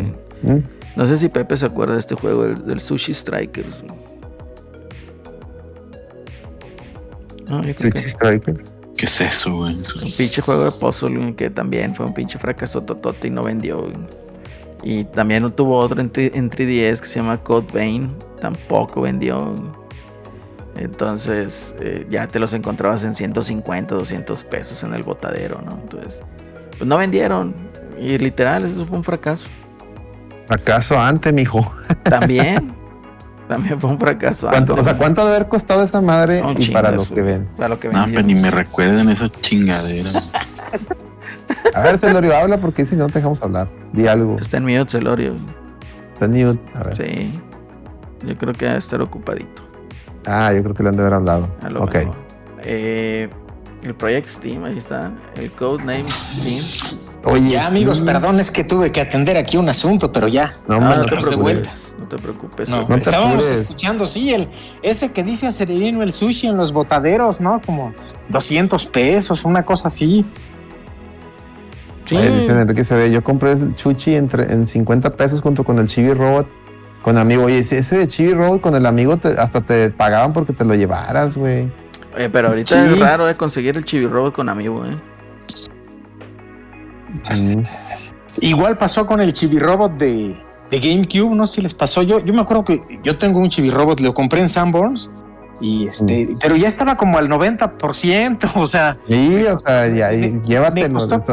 [0.42, 0.58] ¿Mm?
[0.96, 3.82] No sé si Pepe se acuerda de este juego, del, del Sushi Strikers.
[7.48, 8.62] No, yo creo que Richie Striker.
[8.96, 9.74] ¿Qué es eso, güey?
[9.74, 9.82] un
[10.16, 13.80] pinche juego de puzzle que también fue un pinche fracaso totote y no vendió.
[13.80, 13.94] güey.
[14.82, 19.54] Y también tuvo otro en, t- en 3DS que se llama Code Vein, tampoco vendió.
[20.76, 25.72] Entonces eh, ya te los encontrabas en 150, 200 pesos en el botadero, ¿no?
[25.82, 26.18] Entonces,
[26.70, 27.54] pues no vendieron.
[28.00, 29.44] Y literal, eso fue un fracaso.
[30.46, 31.70] Fracaso antes, mijo.
[32.04, 32.72] También,
[33.48, 34.48] también fue un fracaso.
[34.48, 34.98] ¿Cuánto, antes, o sea, ¿no?
[34.98, 37.48] ¿cuánto debe haber costado esa madre y para su- que ven?
[37.56, 38.14] Para lo que No, vendió.
[38.14, 40.10] pero ni me recuerden esa chingadera.
[41.74, 43.68] A ver, Celorio, habla porque si no te dejamos hablar.
[43.92, 44.36] Di algo.
[44.38, 45.34] Está en mute, Celorio.
[46.12, 46.60] Está en mute.
[46.74, 46.96] A ver.
[46.96, 47.40] Sí.
[48.26, 49.62] Yo creo que va a estar ocupadito.
[50.26, 51.48] Ah, yo creo que le han de haber hablado.
[51.62, 51.96] A lo Ok.
[52.62, 53.28] Eh,
[53.82, 55.10] el Project Steam, ahí está.
[55.36, 56.98] El Codename Steam.
[57.24, 60.54] Oye, ya, amigos, perdón, es que tuve que atender aquí un asunto, pero ya.
[60.68, 61.38] No, no no te de preocupes.
[61.38, 61.72] vuelta.
[61.98, 62.68] No te preocupes.
[62.68, 62.94] No, Pepe.
[62.94, 63.60] te estábamos apures.
[63.60, 64.48] escuchando, sí, el,
[64.82, 67.60] ese que dice Acerino el sushi en los botaderos, ¿no?
[67.64, 67.92] Como
[68.28, 70.24] 200 pesos, una cosa así.
[72.10, 72.16] Sí.
[72.16, 75.86] Ahí dice Enrique CD, yo compré el chuchi entre, en 50 pesos junto con el
[75.86, 76.46] Chibi Robot.
[77.02, 80.52] Con amigo, oye, ese de Chibi Robot con el amigo te- hasta te pagaban porque
[80.52, 81.72] te lo llevaras, güey.
[82.16, 84.98] Oye, pero ahorita es raro de conseguir el Chibi Robot con amigo, ¿eh?
[87.30, 87.62] Mm.
[88.40, 90.36] Igual pasó con el Chibi Robot de,
[90.70, 92.02] de GameCube, no sé si les pasó.
[92.02, 95.10] Yo, yo me acuerdo que yo tengo un Chibi Robot, lo compré en Sanborns.
[95.62, 96.38] Y este, Mm.
[96.40, 100.88] pero ya estaba como al 90%, o sea, Sí, o sea, ya, y Me- llévatelo.
[100.88, 101.24] me costó-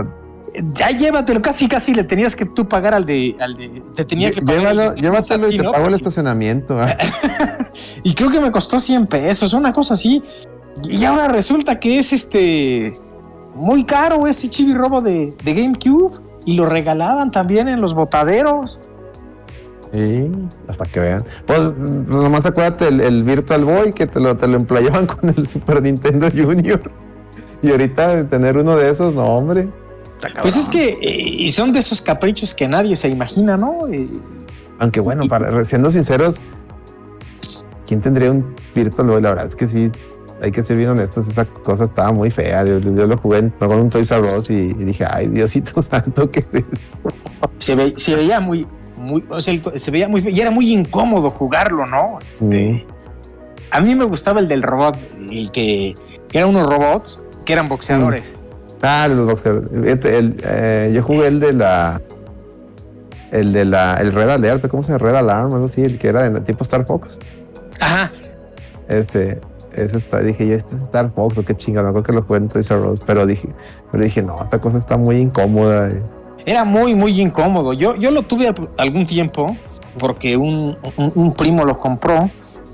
[0.73, 4.31] ya llévatelo, casi casi le tenías que tú pagar al de, al de te tenía
[4.31, 6.79] que pagar llévalo, llévatelo y te pago el estacionamiento.
[6.79, 6.97] ah.
[8.03, 10.23] Y creo que me costó 100 pesos, una cosa así.
[10.83, 12.93] Y ahora resulta que es este
[13.53, 16.19] muy caro ese chibi robo de, de GameCube.
[16.45, 18.79] Y lo regalaban también en los botaderos.
[19.91, 20.31] Sí,
[20.65, 21.25] para que vean.
[21.45, 25.47] Pues nomás acuérdate el, el Virtual Boy que te lo, te lo emplayaban con el
[25.47, 26.79] Super Nintendo Junior.
[27.61, 29.67] Y ahorita tener uno de esos, no, hombre.
[30.41, 33.87] Pues es que eh, y son de esos caprichos que nadie se imagina, ¿no?
[33.87, 34.07] Eh,
[34.79, 36.37] Aunque bueno, para, siendo sinceros,
[37.85, 39.21] ¿quién tendría un Virtual Boy?
[39.21, 39.91] La verdad es que sí,
[40.41, 42.65] hay que ser bien honestos, esa cosa estaba muy fea.
[42.65, 45.81] Yo, yo lo jugué en- con un Toys R Us y, y dije, ay, Diosito
[45.81, 46.45] santo, que
[47.57, 48.65] se, ve- se veía muy,
[48.95, 52.19] muy, o sea, se veía muy feo y era muy incómodo jugarlo, ¿no?
[52.19, 52.85] Este,
[53.71, 54.97] a mí me gustaba el del robot,
[55.31, 55.95] el que,
[56.29, 58.33] que eran unos robots que eran boxeadores.
[58.81, 59.07] Ah.
[59.85, 62.01] Este, el, eh, yo jugué el de la.
[63.31, 63.95] El de la.
[63.95, 64.99] El Red Alert, ¿cómo se llama?
[65.05, 67.17] Red Alarm, algo así, el que era de tipo Star Fox.
[67.81, 68.11] Ajá.
[68.87, 69.39] Este.
[69.75, 72.23] Ese está, dije yo, este es Star Fox, o qué chingada, no creo que lo
[72.23, 73.47] jugué en Toys R Us, pero dije,
[73.91, 75.89] pero dije, no, esta cosa está muy incómoda.
[75.89, 76.01] eh.
[76.47, 77.73] Era muy, muy incómodo.
[77.73, 79.55] Yo, yo lo tuve al- algún tiempo
[79.99, 82.27] porque un, un- un primo lo compró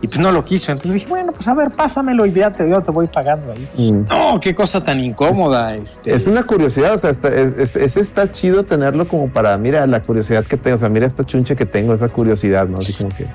[0.04, 0.72] y pues no lo quiso.
[0.74, 3.68] Entonces dije, bueno, pues a ver, pásamelo y ya te, yo te voy pagando ahí.
[3.92, 4.06] Mm.
[4.10, 5.74] No, qué cosa tan incómoda.
[5.76, 6.14] Este.
[6.14, 9.88] Es una curiosidad, o sea, está, es- es- ese está chido tenerlo como para, mira,
[9.88, 12.80] la curiosidad que tengo, o sea, mira esta chunche que tengo, esa curiosidad, ¿no?
[12.80, 13.28] Así como que.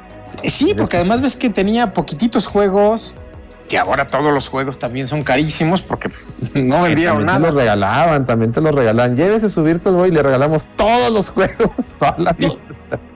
[0.50, 3.16] Sí, porque además ves que tenía poquititos juegos,
[3.68, 6.10] que ahora todos los juegos también son carísimos porque
[6.62, 7.38] no vendieron también te nada.
[7.38, 9.16] lo regalaban, también te lo regalaban.
[9.16, 12.54] Llévese su Virtual Boy y le regalamos todos los juegos, toda la vida.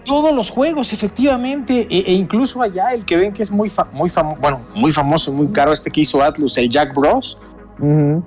[0.04, 3.86] Todos los juegos, efectivamente, e, e incluso allá el que ven que es muy, fa-
[3.92, 7.38] muy famoso, bueno, muy famoso, muy caro, este que hizo Atlus, el Jack Bros.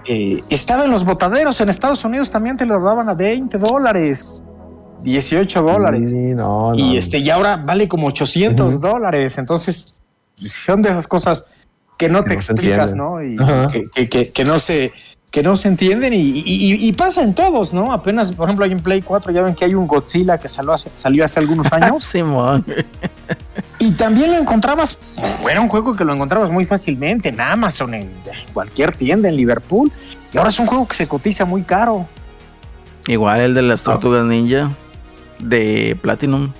[0.07, 4.43] Eh, estaba en los botaderos en Estados Unidos también te lo daban a 20 dólares
[5.03, 6.76] 18 dólares Sí, no, no.
[6.76, 8.82] y este y ahora vale como 800 Ujú.
[8.86, 9.97] dólares entonces
[10.47, 11.45] son de esas cosas
[11.97, 13.37] que no Que te no explicas no y
[13.71, 14.91] que, que- que- que no se
[15.31, 17.91] que no se entienden y, y- y- y pasa en todos, ¿no?
[17.91, 20.71] Apenas, por ejemplo, hay en Play 4, ya ven que hay un Godzilla que salió
[20.71, 22.65] hace, salió hace algunos años Simón.
[23.79, 24.97] y también lo encontrabas,
[25.49, 28.09] era un juego que lo encontrabas muy fácilmente en Amazon, en
[28.53, 29.91] cualquier tienda, en Liverpool,
[30.31, 32.07] y ahora es un juego que se cotiza muy caro.
[33.05, 34.71] Igual el de las tortugas ninja
[35.39, 36.53] de Platinum.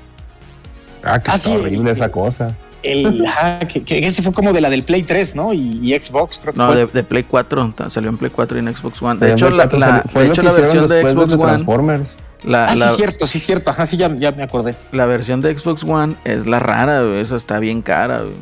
[1.02, 1.56] Ah, que Ah, está sí.
[1.56, 2.58] horrible esa cosa.
[2.92, 3.26] El,
[3.68, 5.54] que, que ese fue como de la del Play 3, ¿no?
[5.54, 6.76] Y, y Xbox, creo que No, fue.
[6.78, 7.74] de, de Play 4.
[7.76, 9.20] ta- Salió en Play 4 y en Xbox One.
[9.20, 11.44] De hecho, la, Play la- 4 fue de hecho, la versión de Xbox de One.
[11.46, 12.18] Transformers.
[12.44, 13.70] La, Ah, la- sí, cierto, sí, cierto.
[13.72, 14.76] Ajá, sí, ya, ya me acordé.
[14.92, 18.34] la versión de Xbox One es la rara, güey, Esa está bien cara, güey.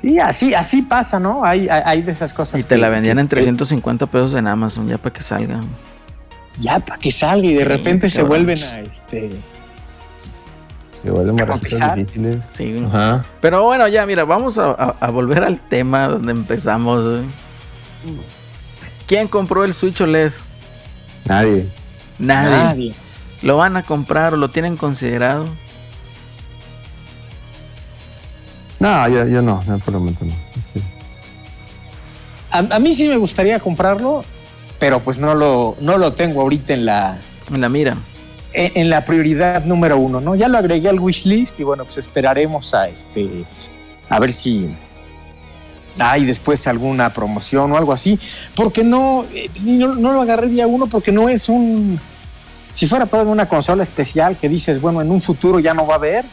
[0.00, 1.44] Sí, así, así pasa, ¿no?
[1.44, 2.60] Hay, hay, hay de esas cosas.
[2.60, 5.58] Y te que- la vendían que- en 350 pesos en Amazon, ya para que salga.
[6.60, 9.30] Ya, para que salga y de Sí, repente se vuelven a este.
[11.02, 11.96] Se vuelven más cotizar.
[11.96, 12.44] difíciles.
[12.54, 12.76] Sí.
[12.88, 13.24] Ajá.
[13.40, 17.04] Pero bueno, ya, mira, vamos a, a- a volver al tema donde empezamos.
[17.04, 17.22] güey.
[19.06, 20.32] ¿Quién compró el Switch OLED?
[21.24, 21.68] Nadie.
[22.18, 22.50] Nadie.
[22.56, 22.94] Nadie.
[23.42, 25.46] ¿Lo van a comprar o lo tienen considerado?
[28.80, 30.32] No, yo, yo no, no, por el momento no.
[30.72, 30.80] Sí.
[32.50, 34.24] A, a mí sí me gustaría comprarlo,
[34.78, 37.18] pero pues no lo, no lo tengo ahorita en la,
[37.52, 37.96] En la mira.
[38.52, 40.34] En, la prioridad número uno, ¿no?
[40.34, 43.44] Ya lo agregué al wishlist y bueno, pues esperaremos a este
[44.08, 44.68] a ver si
[46.00, 48.18] hay después alguna promoción o algo así,
[48.54, 52.00] porque no, eh, no, no lo agarré día uno porque no es un
[52.70, 55.94] si fuera todavía una consola especial que dices, bueno, en un futuro ya no va
[55.94, 56.24] a haber,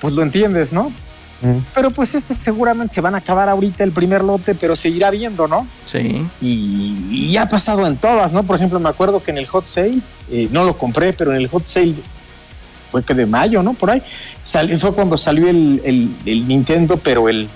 [0.00, 0.92] pues lo entiendes, ¿no?
[1.40, 1.58] Mm.
[1.74, 5.46] Pero pues este seguramente se van a acabar ahorita el primer lote, pero seguirá viendo,
[5.46, 5.66] ¿no?
[5.90, 6.26] Sí.
[6.40, 8.42] Y, y ha pasado en todas, ¿no?
[8.42, 9.98] Por ejemplo, me acuerdo que en el hot sale,
[10.30, 11.94] eh, no lo compré, pero en el hot sale
[12.90, 13.74] fue que de mayo, ¿no?
[13.74, 14.02] Por ahí,
[14.42, 17.46] sal- fue cuando salió el, el- el Nintendo, pero el,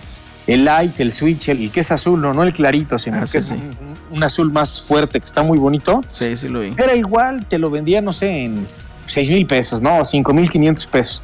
[0.46, 3.20] el Light, el Switch, el, el que es azul, no, no el clarito, sino Ah,
[3.22, 3.52] que sí, es sí.
[3.52, 3.76] un,
[4.16, 6.02] un azul más fuerte, que está muy bonito.
[6.12, 6.72] Sí, sí lo vi.
[6.76, 8.66] Era igual, te lo vendía, no sé, en
[9.06, 11.22] 6 mil pesos, no, 5 mil 500 pesos.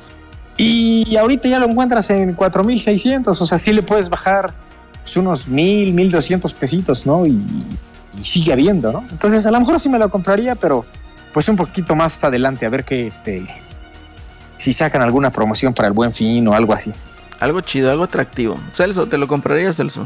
[0.59, 4.53] Y ahorita ya lo encuentras en 4 mil 600, o sea, sí le puedes bajar
[5.03, 7.25] pues, unos mil, 1200 pesitos, ¿no?
[7.25, 7.41] Y,
[8.21, 9.05] y sigue habiendo, ¿no?
[9.11, 10.85] Entonces, a lo mejor sí me lo compraría, pero
[11.33, 13.47] pues un poquito más adelante, a ver que este.
[14.57, 16.93] Si sacan alguna promoción para el buen fin o algo así.
[17.39, 18.57] Algo chido, algo atractivo.
[18.75, 20.05] Celso, ¿te lo comprarías, Celso?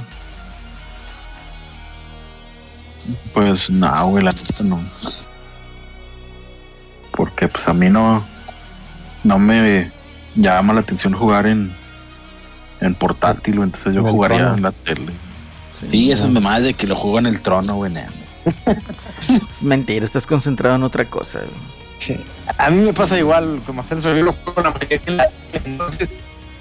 [3.32, 4.78] Pues no, güey, la neta no.
[7.12, 8.22] Porque pues a mí no,
[9.24, 9.90] no me
[10.34, 11.72] llama la atención jugar en,
[12.80, 14.54] en portátil, entonces yo En el jugaría trono.
[14.56, 15.12] en la tele.
[15.90, 17.92] Sí, esas mamadas de que lo juego en el trono, güey.
[17.94, 21.40] Es mentira, estás concentrado en otra cosa.
[21.40, 22.18] güey.
[22.58, 26.08] A mí me pasa igual, como hacer yo lo juego en la entonces,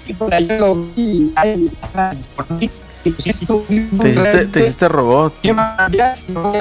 [0.06, 2.70] híjole, yo lo vi y ahí estaba disponible.
[3.04, 3.74] Y sí, sí, tú- Te
[4.10, 5.34] hiciste, te hiciste robot.
[5.44, 6.52] Hackeando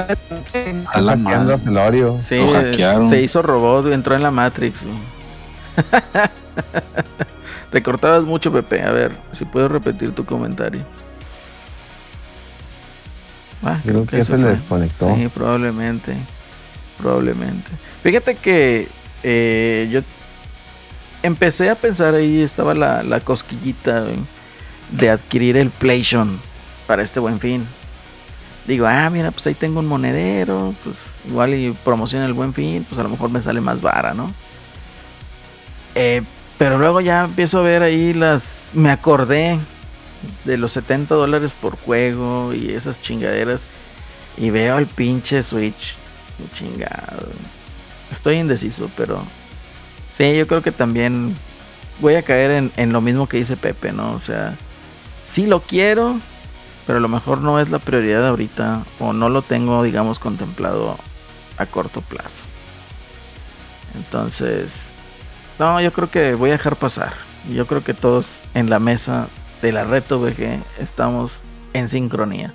[1.54, 1.60] a.
[1.60, 2.20] Celorio.
[2.28, 2.40] Sí,
[3.10, 4.76] se hizo robot, entró en la Matrix.
[4.82, 4.96] güey.
[7.72, 8.82] Te cortabas mucho, Pepe.
[8.82, 10.84] A ver, si puedes repetir tu comentario.
[13.64, 15.16] Ah, Creo que se le desconectó.
[15.16, 16.16] Sí, probablemente.
[16.98, 17.72] Probablemente.
[18.04, 18.88] Fíjate que
[19.24, 20.02] eh, yo
[21.24, 24.06] empecé a pensar ahí, estaba la, la cosquillita
[24.92, 26.40] de adquirir el PlayStation
[26.88, 27.66] para este buen fin.
[28.68, 30.96] Digo, ah, mira, pues ahí tengo un monedero, pues
[31.28, 34.32] igual y promociona el buen fin, pues a lo mejor me sale más vara, ¿no?
[35.96, 36.24] Eh,
[36.58, 38.70] pero luego ya empiezo a ver ahí las...
[38.74, 39.58] Me acordé
[40.46, 43.66] de los 70 dólares por juego y esas chingaderas.
[44.38, 45.96] Y veo el pinche Switch.
[46.54, 47.30] Chingado.
[48.12, 49.24] Estoy indeciso, pero...
[50.18, 51.36] Sí, yo creo que también
[52.00, 54.12] voy a caer en, lo mismo que dice Pepe, ¿no?
[54.12, 54.56] O sea,
[55.32, 56.20] sí lo quiero,
[56.86, 60.98] pero a lo mejor no es la prioridad ahorita o no lo tengo, digamos, contemplado
[61.58, 62.30] a corto plazo.
[63.96, 64.68] Entonces,
[65.62, 67.14] no, yo creo que voy a dejar pasar.
[67.54, 69.28] Yo creo que todos en la mesa
[69.62, 71.32] de la reto VG estamos
[71.74, 72.52] en sincronía.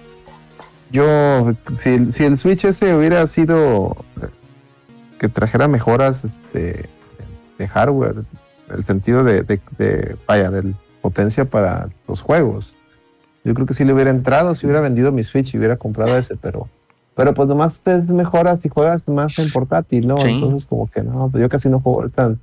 [0.90, 1.52] Yo,
[1.84, 3.96] si, el- si el Switch ese hubiera sido
[5.20, 6.88] que trajera mejoras este,
[7.58, 8.16] de hardware,
[8.70, 12.74] el sentido de, de, de, vaya, de potencia para los juegos,
[13.44, 16.18] yo creo que sí le hubiera entrado, si hubiera vendido mi Switch y hubiera comprado
[16.18, 16.68] ese, pero,
[17.14, 20.16] pero pues nomás es mejoras y juegas más en portátil, ¿no?
[20.18, 20.28] Sí.
[20.28, 22.34] Entonces como que no, pues yo casi no juego ahorita.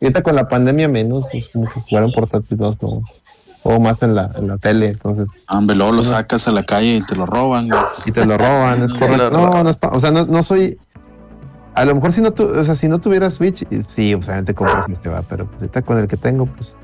[0.00, 3.02] Y ahorita con la pandemia menos, pues como que jugar en portátil no, no.
[3.62, 6.94] Juego más en la, en la tele, entonces Hombre, luego lo sacas a la calle
[6.96, 7.66] y te lo roban,
[8.04, 9.30] y te lo roban, es correcto.
[9.30, 10.78] No, no es pa- o sea, no, no soy.
[11.74, 14.86] A lo mejor si no, tu, o sea, si no tuviera Switch, sí, obviamente compras
[14.90, 16.76] este va, pero pues, ahorita con el que tengo, pues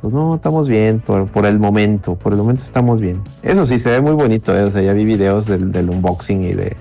[0.00, 3.22] pues no, estamos bien por, por el momento, por el momento estamos bien.
[3.42, 4.64] Eso sí, se ve muy bonito, ¿eh?
[4.64, 6.76] o sea, ya vi videos del, del unboxing y de,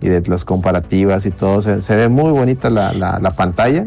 [0.00, 3.86] y de las comparativas y todo, se, se ve muy bonita la, la, la pantalla,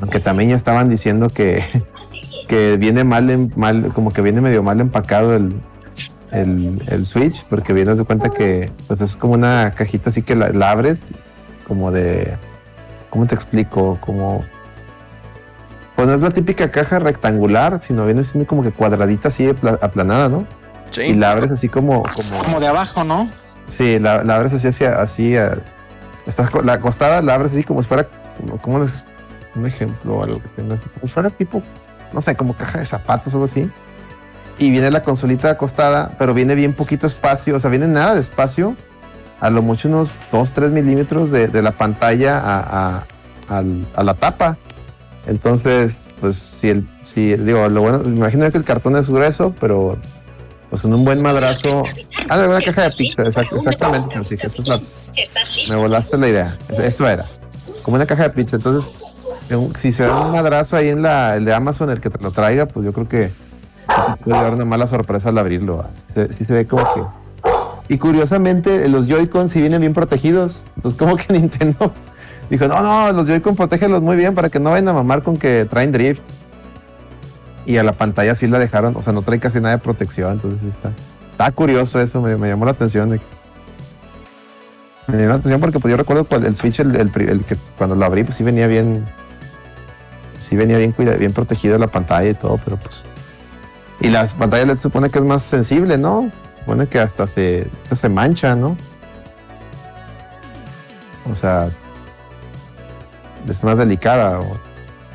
[0.00, 1.64] aunque también ya estaban diciendo que,
[2.48, 5.54] que viene mal, en- mal, como que viene medio mal empacado el,
[6.32, 10.34] el, el Switch, porque vienes de cuenta que pues es como una cajita así que
[10.34, 11.00] la, la abres,
[11.66, 12.34] como de,
[13.10, 13.98] ¿cómo te explico?
[14.00, 14.44] Como,
[15.96, 19.78] pues no es la típica caja rectangular, sino viene siendo como que cuadradita así apla-
[19.80, 20.44] aplanada, ¿no?
[20.90, 21.02] Sí.
[21.02, 23.28] Y la abres así como, como, Como de abajo, ¿no?
[23.66, 25.56] sí, la, la abres así, hacia, así, a-
[26.26, 28.08] estás co- la acostada la abres así como si fuera,
[28.40, 29.04] como, como es
[29.56, 31.62] un ejemplo, algo que tenga, como si fuera tipo,
[32.12, 33.70] no sé, como caja de zapatos o algo así.
[34.58, 38.20] Y viene la consolita acostada, pero viene bien poquito espacio, o sea, viene nada de
[38.20, 38.76] espacio,
[39.40, 43.06] a lo mucho unos 2, 3 milímetros de, de la pantalla a, a-
[43.48, 44.56] al- a la tapa.
[45.26, 49.54] Entonces, pues si el, si digo, lo bueno, me imagino que el cartón es grueso,
[49.60, 49.98] pero
[50.70, 51.82] pues en un buen madrazo.
[52.28, 54.80] Ah, de una caja de pizza, exact- exactamente, es la,
[55.70, 56.56] me volaste la idea.
[56.78, 57.24] Eso era.
[57.82, 58.56] Como una caja de pizza.
[58.56, 59.13] Entonces,
[59.78, 62.30] si se da un madrazo ahí en la el de Amazon, el que te lo
[62.30, 63.30] traiga, pues yo creo que
[64.24, 65.84] puede dar una mala sorpresa al abrirlo.
[66.14, 67.02] Sí, se ve como que.
[67.94, 70.62] Y curiosamente, los Joy-Con sí vienen bien protegidos.
[70.76, 71.92] Entonces, como que Nintendo
[72.48, 75.36] dijo: No, no, los Joy-Con protégelos muy bien para que no vayan a mamar con
[75.36, 76.22] que traen drift.
[77.66, 80.32] Y a la pantalla sí la dejaron, o sea, no trae casi nada de protección.
[80.32, 80.90] Entonces, está.
[81.32, 83.10] Está curioso eso, me, llamó la atención.
[83.10, 83.18] me
[85.08, 88.36] llamó la atención porque pues, yo recuerdo el Switch, el que cuando lo abrí, pues
[88.36, 89.04] sí venía bien.
[90.44, 92.96] Sí venía bien cuida, bien protegido la pantalla y todo, pero pues.
[94.00, 96.30] Y la pantalla LED se supone que es más sensible, ¿no?
[96.54, 98.76] Se supone que hasta se, hasta se mancha, ¿no?
[101.30, 101.68] O sea,
[103.48, 104.56] es más delicada o,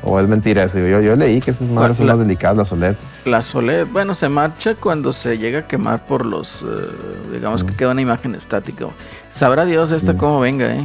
[0.02, 0.78] o es mentira eso.
[0.78, 2.96] Yo, yo leí que esas madres son La- más delicadas, las OLED.
[3.26, 7.72] La SOLED, bueno, se marcha cuando se llega a quemar por los, eh, digamos que
[7.72, 7.76] Mm.
[7.76, 8.86] queda una imagen estática.
[9.32, 10.16] Sabrá Dios esta Mm.
[10.16, 10.84] cómo venga, ¿eh?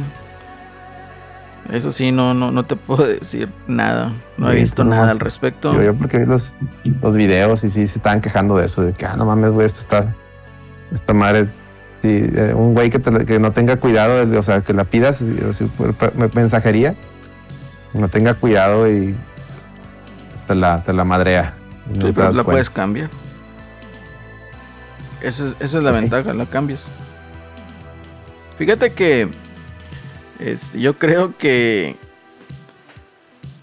[1.72, 4.12] Eso sí, no, no, no te puedo decir nada.
[4.38, 5.74] No he visto nada al respecto.
[5.74, 6.52] Yo, yo porque vi los,
[7.02, 9.66] los videos y sí se estaban quejando de eso, de que, ah, no mames, güey,
[9.66, 10.14] esto está,
[10.92, 11.48] esta madre,
[12.02, 15.18] sí, eh, un güey que, te que no tenga cuidado, o sea, que la pidas
[15.52, 15.94] sea, por
[16.34, 16.94] mensajería,
[17.94, 19.16] no tenga cuidado y
[20.46, 21.54] te la, te la madrea.
[21.88, 22.52] no Sí, te pero das la cuenta.
[22.52, 23.10] puedes cambiar.
[25.22, 26.00] Esa es, esa es la sí.
[26.00, 26.84] ventaja, la cambias.
[28.58, 29.28] Fíjate que
[30.40, 31.96] este, yo creo que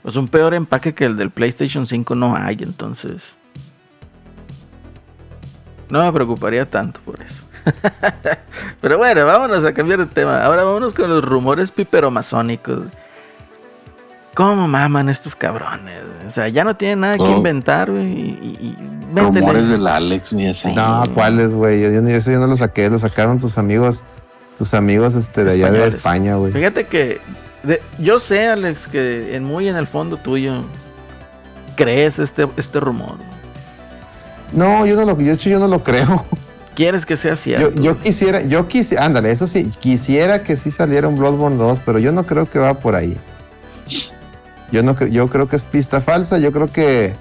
[0.01, 3.21] pues un peor empaque que el del PlayStation 5 no hay, entonces
[5.89, 7.43] no me preocuparía tanto por eso.
[8.81, 10.43] Pero bueno, vámonos a cambiar de tema.
[10.43, 12.81] Ahora vámonos con los rumores piperomasónicos.
[14.33, 16.01] ¿Cómo maman estos cabrones?
[16.25, 17.37] O sea, ya no tienen nada que Oh.
[17.37, 18.07] inventar, güey.
[18.11, 19.19] Y, y.
[19.19, 20.73] Rumores del Alex, güey, así.
[20.73, 21.79] No, ¿cuáles, güey?
[21.81, 24.01] Yo, yo ni- eso yo no lo saqué, lo sacaron tus amigos,
[24.57, 25.87] tus amigos este, de allá de.
[25.87, 26.51] España, güey.
[26.51, 27.19] Fíjate que
[27.63, 30.63] de- yo sé, Alex, que en muy en el fondo tuyo
[31.75, 33.15] crees este, este rumor.
[34.51, 36.25] No, yo no lo, hecho yo no lo creo.
[36.75, 37.81] Quieres que sea Yo, cierto.
[37.81, 41.99] yo quisiera, yo quisiera, ándale, eso sí, quisiera que sí saliera un Bloodborne 2, pero
[41.99, 43.15] yo no creo que va por ahí.
[44.71, 47.13] Yo no yo creo que es pista falsa, yo creo que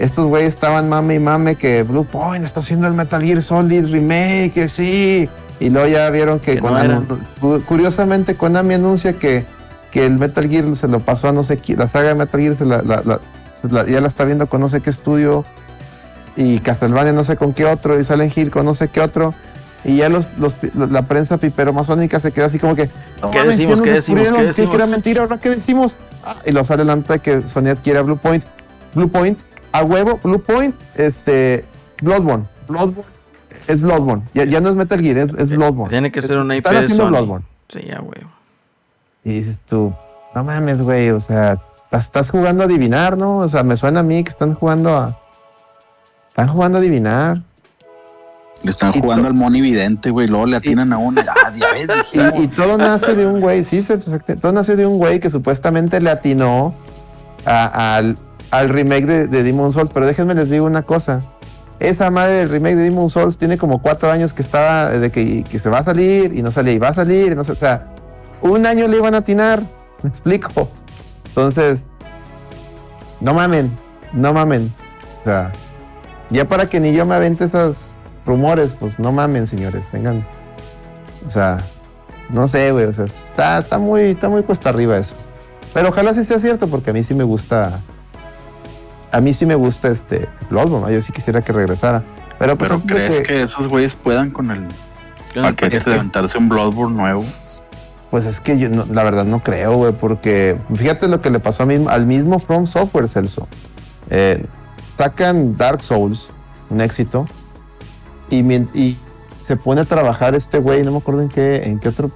[0.00, 3.86] estos güeyes estaban mame y mame que Blue Point está haciendo el Metal Gear Solid
[3.86, 5.28] remake, que sí.
[5.60, 9.44] Y luego ya vieron que, Que no Konami- cu- curiosamente Konami anuncia que,
[9.90, 12.40] que el Metal Gear se lo pasó a no sé quién, la saga de Metal
[12.40, 15.44] Gear se la- la- la- ya la está viendo con no sé qué estudio
[16.36, 19.34] y Castlevania no sé con qué otro y Silent Hill con no sé qué otro
[19.84, 22.88] y ya los, los la prensa piperomazónica se queda así como que
[23.22, 23.80] no ¿Qué mames, decimos?
[23.80, 24.22] ¿Qué decimos?
[24.28, 24.70] ¿Qué ¿Qué decimos?
[24.70, 25.22] que era mentira?
[25.22, 25.94] ¿Ahora qué decimos?
[26.24, 28.44] Ah, y lo sale delante que Sony adquiere a Blue Point
[28.94, 29.38] Blue Point
[29.72, 31.64] a huevo Blue Point este
[32.02, 33.10] Bloodborne Bloodborne
[33.68, 36.56] es Bloodborne ya, ya no es Metal Gear es, es Bloodborne Tiene que ser una
[36.56, 37.10] IP están de haciendo Sony.
[37.10, 38.20] Bloodborne Sí, ya, güey.
[39.24, 39.92] y dices tú,
[40.34, 41.60] no mames, güey, o sea,
[41.92, 43.38] estás, jugando a adivinar, ¿no?
[43.38, 45.18] O sea, me suena a mí que están jugando a.
[46.30, 47.42] Están jugando a adivinar.
[48.64, 50.28] Le están Y jugando al Moni Vidente, güey.
[50.28, 51.20] Luego le atinan a uno.
[52.16, 53.86] Ah, Y, todo nace de un güey, sí,
[54.40, 56.74] todo nace de un güey que supuestamente le atinó
[57.44, 58.16] a- al,
[58.50, 59.90] al remake de, de Demon Souls.
[59.92, 61.22] Pero déjenme les digo una cosa.
[61.80, 65.44] Esa madre del remake de Demon Souls tiene como cuatro años que estaba, de que,
[65.44, 67.32] que se va a salir y no salía y va a salir.
[67.32, 67.86] y no o sea,
[68.42, 69.62] un año le iban a atinar.
[70.02, 70.68] Me explico.
[71.26, 71.80] Entonces,
[73.20, 73.76] no mamen,
[74.12, 74.72] no mamen.
[75.20, 75.52] O sea,
[76.30, 80.26] ya para que ni yo me avente esos rumores, pues no mamen, señores, tengan.
[81.26, 81.64] O sea,
[82.30, 85.14] no sé, güey, o sea, está, está muy, está muy cuesta arriba eso.
[85.74, 87.80] Pero ojalá sí sea cierto, porque a mí sí me gusta.
[89.12, 90.92] A mí sí me gusta este Bloodborne, ¿no?
[90.92, 92.02] yo sí quisiera que regresara.
[92.38, 93.42] Pero, pues, Pero ¿crees que...
[93.42, 94.68] esos güeyes puedan con el
[95.34, 97.24] paquete de aventarse un Bloodborne nuevo?
[98.10, 101.40] Pues es que yo no- la verdad no creo, güey, porque fíjate lo que le
[101.40, 103.46] pasó a mí- al mismo From Software, Celso.
[104.10, 104.44] Eh,
[104.96, 106.30] sacan Dark Souls,
[106.70, 107.26] un éxito,
[108.30, 108.98] y, y
[109.42, 112.10] se pone a trabajar este güey, no me acuerdo en qué, en qué otro,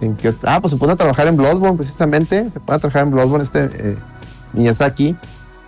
[0.00, 2.78] en qué otro- ah, pues se pone a trabajar en Bloodborne precisamente, se pone a
[2.78, 3.96] trabajar en Bloodborne este eh,
[4.52, 5.16] Miyazaki,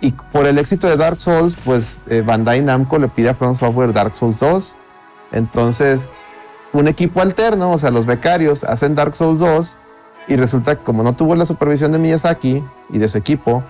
[0.01, 3.55] y por el éxito de Dark Souls, pues eh, Bandai Namco le pide a From
[3.55, 4.75] Software Dark Souls 2,
[5.31, 6.11] entonces
[6.73, 9.77] un equipo alterno, o sea, los becarios hacen Dark Souls 2
[10.27, 13.63] y resulta que como no tuvo la supervisión de Miyazaki y de su equipo,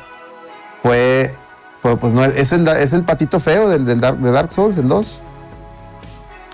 [0.82, 1.36] fue,
[1.82, 4.88] fue, pues no, es el, es el patito feo del, Dark, de Dark Souls, el
[4.88, 5.22] 2.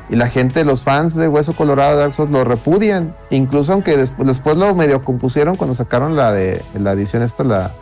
[0.10, 3.96] Y la gente, los fans de Hueso Colorado de Dark Souls lo repudian, incluso aunque
[3.96, 7.74] después, después lo medio compusieron cuando sacaron la de la edición esta, la,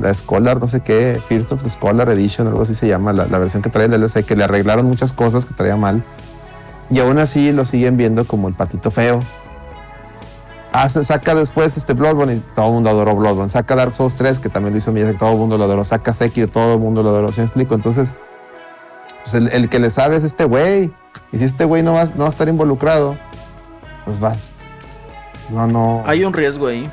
[0.00, 3.26] la Scholar, no sé qué, First of the Scholar Edition, algo así se llama, la,
[3.26, 6.02] la versión que trae el DLC, que le arreglaron muchas cosas que traía mal.
[6.90, 9.22] Y aún así lo siguen viendo como el patito feo.
[10.88, 13.48] Saca después este Bloodborne y todo el mundo adoró Bloodborne.
[13.48, 15.82] Saca Dark Souls 3, que también lo hizo Miyazaki, todo el mundo lo adoró.
[15.82, 17.32] Saca Sekiro, todo el mundo lo adoró.
[17.32, 17.74] ¿Sí me explico?
[17.74, 18.16] Entonces,
[19.22, 20.92] pues el, el que le sabe es este güey.
[21.32, 23.16] Y si este güey no va, no va a estar involucrado,
[24.04, 24.48] pues vas.
[25.50, 26.02] No, no.
[26.06, 26.88] Hay un riesgo ahí.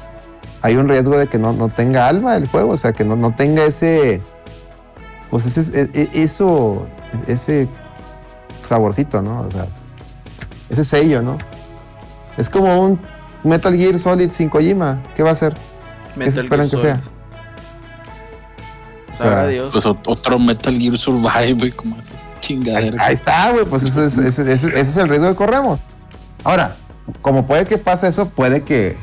[0.66, 3.16] Hay un riesgo de que no, no tenga alma el juego, o sea, que no,
[3.16, 4.22] no tenga ese,
[5.30, 6.88] pues ese, e- e- eso,
[7.28, 7.68] ese
[8.68, 9.41] saborcito, ¿no?
[9.41, 9.68] O sea,
[10.70, 11.38] ese sello, ¿no?
[12.38, 12.99] Es como un
[13.43, 15.55] Metal Gear Solid sin Kojima, ¿qué va a hacer?
[16.18, 17.03] ¿Qué se esperan que sea?
[19.13, 19.70] O sea, Sabrá Dios.
[19.72, 23.03] Pues ot- otro Metal Gear Survive, güey, como esa Ahí, chingadera.
[23.05, 25.80] ahí está, güey, pues ese es, ese- ese- ese es el riesgo que corremos.
[26.43, 26.78] Ahora,
[27.22, 28.97] como puede que pase eso, puede que,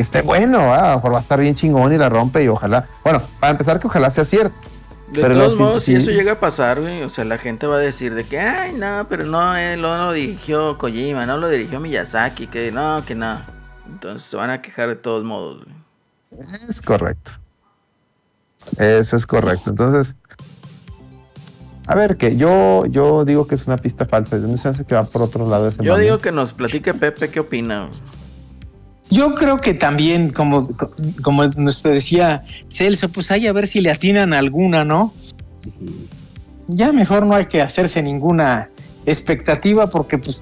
[0.00, 0.84] que esté bueno, ¿verdad?
[0.84, 3.50] a lo mejor va a estar bien chingón y la rompe y ojalá, bueno, para
[3.50, 4.56] empezar que ojalá sea cierto.
[5.12, 7.76] De pero todos modos, si eso llega a pasar, güey, o sea, la gente va
[7.76, 11.48] a decir de que, ay, no, pero no, él no lo dirigió Kojima, no lo
[11.50, 13.42] dirigió Miyazaki, que no, que no.
[13.86, 16.40] Entonces se van a quejar de todos modos, güey.
[16.68, 17.32] Es correcto.
[18.78, 19.70] Eso es correcto.
[19.70, 20.14] Entonces,
[21.86, 24.36] a ver, que yo, yo digo que es una pista falsa.
[24.36, 27.28] Me se hace que va por otro lado ese Yo digo que nos platique Pepe
[27.30, 27.88] qué opina.
[27.88, 28.19] güey.
[29.10, 30.68] Yo creo que también, como,
[31.22, 35.12] como nos decía Celso, pues ahí a ver si le atinan alguna, ¿no?
[36.68, 38.68] Ya mejor no hay que hacerse ninguna
[39.06, 40.40] expectativa porque pues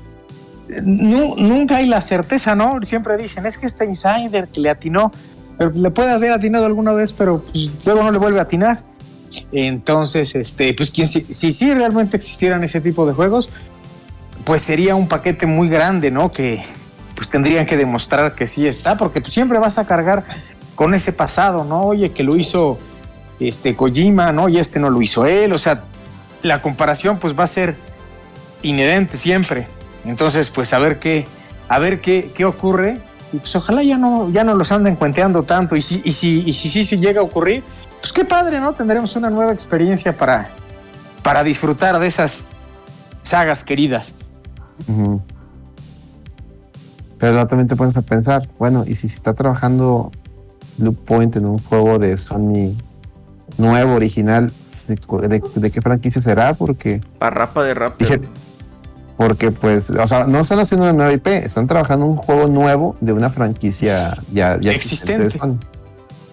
[0.83, 2.79] nu- nunca hay la certeza, ¿no?
[2.83, 5.11] Siempre dicen, es que este insider que le atinó,
[5.75, 8.83] le puede haber atinado alguna vez, pero pues, luego no le vuelve a atinar.
[9.53, 13.49] Entonces, este, pues quien, si, si sí realmente existieran ese tipo de juegos,
[14.45, 16.31] pues sería un paquete muy grande, ¿no?
[16.31, 16.62] Que,
[17.19, 20.23] pues tendrían que demostrar que sí está, porque pues siempre vas a cargar
[20.77, 21.83] con ese pasado, ¿no?
[21.83, 22.79] Oye, que lo hizo
[23.41, 24.49] este Kojima, ¿no?
[24.49, 25.83] Y este no lo hizo él, o sea,
[26.43, 27.75] la comparación pues va a ser
[28.62, 29.66] inherente siempre.
[30.05, 31.27] Entonces, pues a ver qué,
[31.69, 32.99] a ver qué, qué ocurre.
[33.33, 35.75] Y pues ojalá ya no, ya no los anden cuenteando tanto.
[35.75, 37.64] Y si, y si, y si sí si llega a ocurrir,
[38.01, 38.75] pues qué padre, ¿no?
[38.75, 40.51] Tendremos una nueva experiencia para,
[41.25, 42.47] para disfrutar de esas
[43.23, 44.14] sagas queridas.
[44.87, 45.21] Ujú.
[47.19, 50.11] Pero luego también te pones a pensar, bueno, y si se está trabajando
[50.79, 52.75] Loop Point en un juego de Sony
[53.57, 54.87] nuevo, original, pues,
[55.23, 56.55] ¿de, de- de qué franquicia será?
[56.55, 57.99] Porque, Parrapa de rap.
[57.99, 58.21] Dije-
[59.16, 62.95] porque pues, o sea, no están haciendo una nueva IP, están trabajando un juego nuevo
[63.01, 65.25] de una franquicia ya, ya Existente.
[65.25, 65.59] de Sony.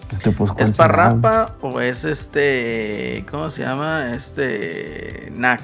[0.02, 0.76] Entonces, pues, ¿cuál ¿Es?
[0.76, 3.24] Parrapa o es este.
[3.28, 4.14] ¿Cómo se llama?
[4.14, 5.32] Este.
[5.36, 5.62] NAC.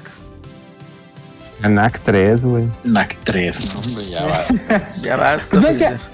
[1.63, 2.65] Knack 3, güey.
[2.83, 4.91] NAC 3, no, hombre, ya basta.
[5.01, 5.59] Ya basta.
[5.61, 6.13] Pues que-.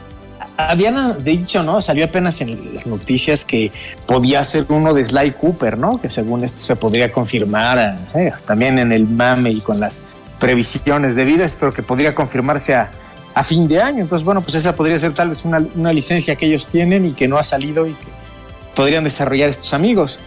[0.58, 1.82] Habían dicho, ¿no?
[1.82, 3.72] Salió apenas en las noticias que
[4.06, 6.02] podía ser uno de Sly Cooper, ¿no?
[6.02, 10.04] Que según esto se podría confirmar eh, también en el mame y con las
[10.38, 12.92] previsiones debidas, pero que podría confirmarse a,
[13.34, 14.02] a fin de año.
[14.02, 17.12] Entonces, bueno, pues esa podría ser tal vez una, una licencia que ellos tienen y
[17.14, 18.08] que no ha salido y que
[18.76, 20.20] podrían desarrollar estos amigos.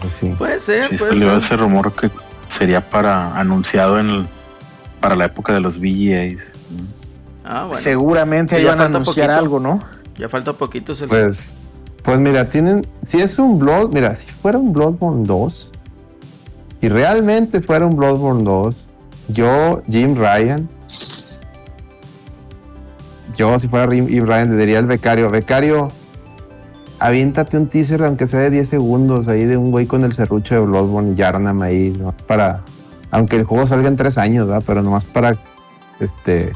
[0.00, 0.28] Pues sí.
[0.38, 1.38] Puede ser, Sí, puede salió ser.
[1.38, 2.10] ese rumor que
[2.58, 4.26] sería para anunciado en el-
[5.00, 6.40] para la época de los VGAs.
[7.44, 7.74] Ah, bueno.
[7.74, 9.38] Seguramente ahí Ya van a falta anunciar poquito.
[9.44, 9.82] algo, ¿no?
[10.18, 10.92] Ya falta poquito.
[11.08, 11.52] Pues,
[12.02, 15.70] pues mira, tienen, si es un Blood, mira, si fuera un Bloodborne 2,
[16.80, 18.86] si realmente fuera un Bloodborne 2,
[19.28, 20.68] yo, Jim Ryan,
[23.36, 25.92] yo si fuera Jim Ryan le diría al becario, becario,
[26.98, 30.54] aviéntate un teaser aunque sea de 10 segundos ahí de un güey con el serrucho
[30.54, 32.12] de Bloodborne y Yarnam ahí, ¿no?
[32.26, 32.62] Para,
[33.10, 34.62] aunque el juego salga en tres años, ¿verdad?
[34.66, 35.36] Pero nomás para,
[36.00, 36.52] este,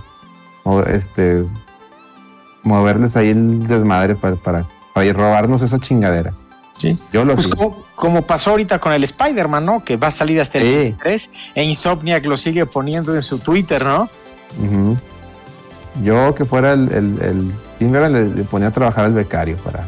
[0.64, 1.44] o, este,
[2.62, 6.32] moverles ahí el desmadre para, para, para ir robarnos esa chingadera.
[6.78, 6.98] Sí.
[7.12, 9.84] Yo lo Pues como, como pasó ahorita con el Spider-Man, ¿no?
[9.84, 10.74] Que va a salir hasta el Sí.
[10.74, 14.08] 23 e Insomniac lo sigue poniendo en su Twitter, ¿no?
[14.58, 14.96] Ujú.
[16.02, 19.84] Yo que fuera el, el, el le ponía a trabajar al becario para.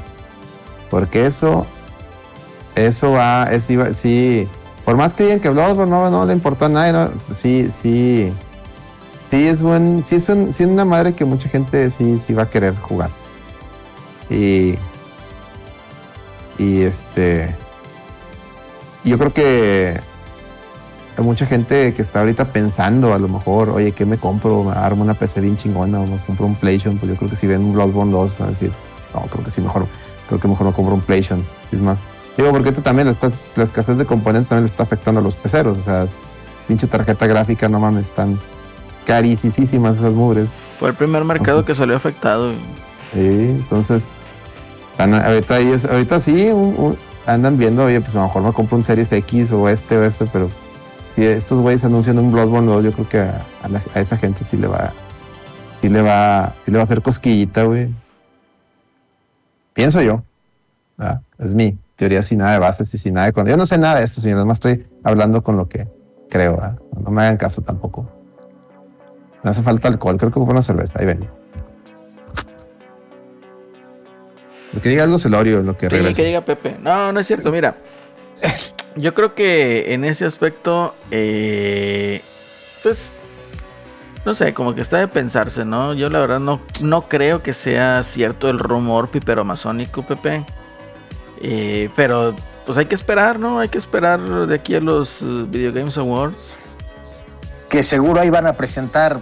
[0.95, 1.67] Porque eso.
[2.77, 3.49] Eso va.
[3.51, 3.65] Es,
[3.99, 4.49] sí.
[4.85, 8.33] Por más que digan que Bloodborne no, le importó a nadie, sí, sí.
[9.29, 10.05] Sí es buen.
[10.07, 12.77] Sí es, un- sí es una madre que mucha gente sí, sí va a querer
[12.77, 13.11] jugar.
[14.31, 14.77] Y.
[16.59, 17.53] Y este.
[19.03, 20.01] Yo creo que
[21.19, 24.63] hay mucha gente que está ahorita pensando, a lo mejor, oye, ¿qué me compro?
[24.63, 26.99] ¿Me armo una PC bien chingona o me compro un PlayStation?
[26.99, 28.71] Pues yo creo que si ven un Bloodborne 2 van a decir,
[29.13, 29.89] no, creo que sí, mejor,
[30.29, 31.41] creo que mejor me compro un PlayStation.
[31.71, 31.99] Sí, es más.
[32.37, 33.17] Digo, porque esto también, la,
[33.57, 35.79] la escasez de componentes también le está afectando a los peceros.
[35.79, 36.07] O sea,
[36.67, 38.39] pinche tarjeta gráfica, no mames, están
[39.07, 40.49] carísimas esas mugres.
[40.79, 42.53] Fue el primer mercado que salió afectado.
[43.13, 44.05] Sí, entonces,
[44.99, 48.77] ahorita, ellos, ahorita sí un- un- andan viendo, oye, pues a lo mejor me compro
[48.77, 50.51] un Series X o este o este, pero
[51.15, 54.17] si estos güeyes anuncian un Bloodborne 2, yo creo que a, a la- a esa
[54.17, 54.93] gente sí le va,
[55.81, 57.89] sí le va, sí le va a hacer cosquillita, güey.
[59.85, 60.23] Pienso yo.
[60.97, 61.21] ¿verdad?
[61.39, 63.51] Es mi teoría sin nada de bases y sin nada de cuando.
[63.51, 65.87] Yo no sé nada de esto, señores, más estoy hablando con lo que
[66.31, 66.79] creo, ¿verdad?
[66.99, 68.09] No me hagan caso tampoco.
[69.43, 71.29] Me hace falta alcohol, creo que compré una cerveza, ahí ven.
[74.73, 76.17] Lo que diga algo celorio, lo que Sí, regresa.
[76.17, 76.77] que diga Pepe.
[76.81, 77.75] No, no es cierto, mira.
[78.97, 82.23] Yo creo que en ese aspecto, eh,
[82.83, 82.97] pues,
[84.25, 85.93] no sé, como que está de pensarse, ¿no?
[85.95, 90.45] Yo la verdad no, no creo que sea cierto el rumor piperomasónico, Pepe.
[91.41, 92.35] Eh, pero,
[92.65, 93.59] pues hay que esperar, ¿no?
[93.61, 96.35] Hay que esperar de aquí a los eh, Video Games Awards.
[97.69, 99.21] Que seguro ahí van a presentar,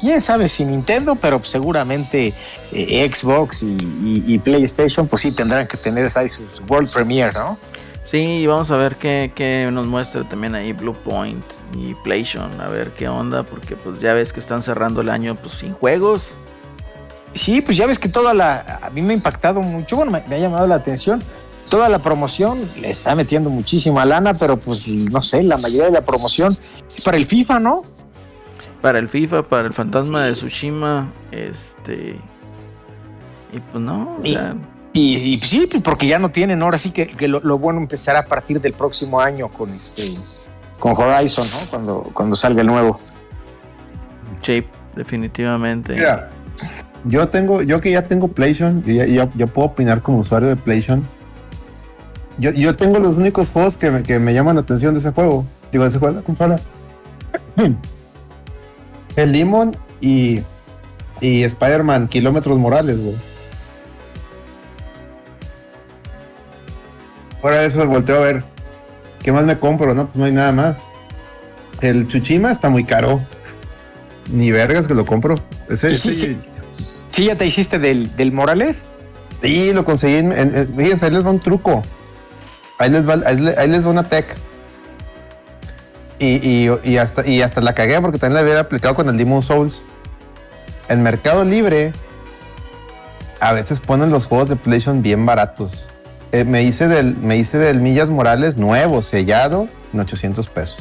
[0.00, 2.32] quién sabe si Nintendo, pero seguramente
[2.72, 3.66] eh, Xbox y,
[4.02, 7.58] y- y PlayStation, pues sí tendrán que tener ahí sus World Premiere, ¿no?
[8.04, 12.68] Sí, vamos a ver qué, qué nos muestra también ahí Blue Point y PlayStation, a
[12.68, 16.22] ver qué onda, porque pues ya ves que están cerrando el año pues sin juegos.
[17.34, 18.78] Sí, pues ya ves que toda la.
[18.82, 21.22] A mí me ha impactado mucho, bueno, me, me ha llamado la atención.
[21.70, 25.92] Toda la promoción le está metiendo muchísima lana, pero pues no sé, la mayoría de
[25.92, 26.52] la promoción
[26.90, 27.84] es para el FIFA, ¿no?
[28.82, 32.18] para el FIFA, para el Fantasma de Tsushima, este
[33.52, 34.56] y pues no, o Y- sea,
[34.92, 37.58] Y, y, pues, sí, pues, porque ya no tienen, ahora sí que, que lo, lo
[37.58, 40.02] bueno empezará a partir del próximo año con este
[40.82, 41.58] con Horizon, ¿no?
[41.70, 42.98] Cuando, cuando salga el nuevo.
[44.42, 45.92] Shape, definitivamente.
[45.94, 46.30] Mira,
[47.04, 50.48] yo tengo, yo que ya tengo PlayStation, y ya, ya- ya puedo opinar como usuario
[50.48, 51.04] de PlayStation.
[52.38, 55.12] Yo, yo tengo los únicos juegos que me, que me llaman la atención de ese
[55.12, 55.46] juego.
[55.70, 56.58] Digo, de ese juego de la consola.
[59.14, 60.40] El Demon y,
[61.20, 63.14] y Spider-Man Kilómetros Morales, güey.
[67.40, 68.44] Fuera de eso, volteo a ver.
[69.22, 69.94] ¿Qué más me compro?
[69.94, 70.84] No, pues no hay nada más.
[71.80, 73.20] El Chuchima está muy caro.
[74.30, 75.34] Ni vergas que lo compro.
[75.68, 76.42] Ese, Sí, sí, ese- sí.
[77.08, 78.86] Sí, ya te hiciste del, del Morales.
[79.42, 80.16] Sí, lo conseguí.
[80.16, 81.82] En, en- en- fíjense, ahí les va un truco.
[82.78, 84.34] Ahí les va, ahí le- ahí les va una tech.
[86.18, 86.36] Y,
[86.66, 89.42] y- y hasta, y hasta la cagué porque también la había aplicado con el Demon
[89.42, 89.82] Souls.
[90.88, 91.92] En Mercado Libre,
[93.40, 95.88] a veces ponen los juegos de PlayStation bien baratos.
[96.32, 100.78] Eh, me, hice del, me hice del Millas Morales nuevo, sellado, en 800 pesos.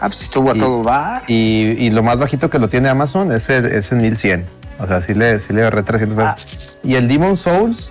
[0.00, 1.22] Ah, pues estuvo a Y- todo bar.
[1.26, 4.46] Y, y lo más bajito que lo tiene Amazon es, el, es en 1100.
[4.78, 6.78] O sea, sí le, sí le agarré 300 pesos.
[6.82, 7.90] Y el Demon Souls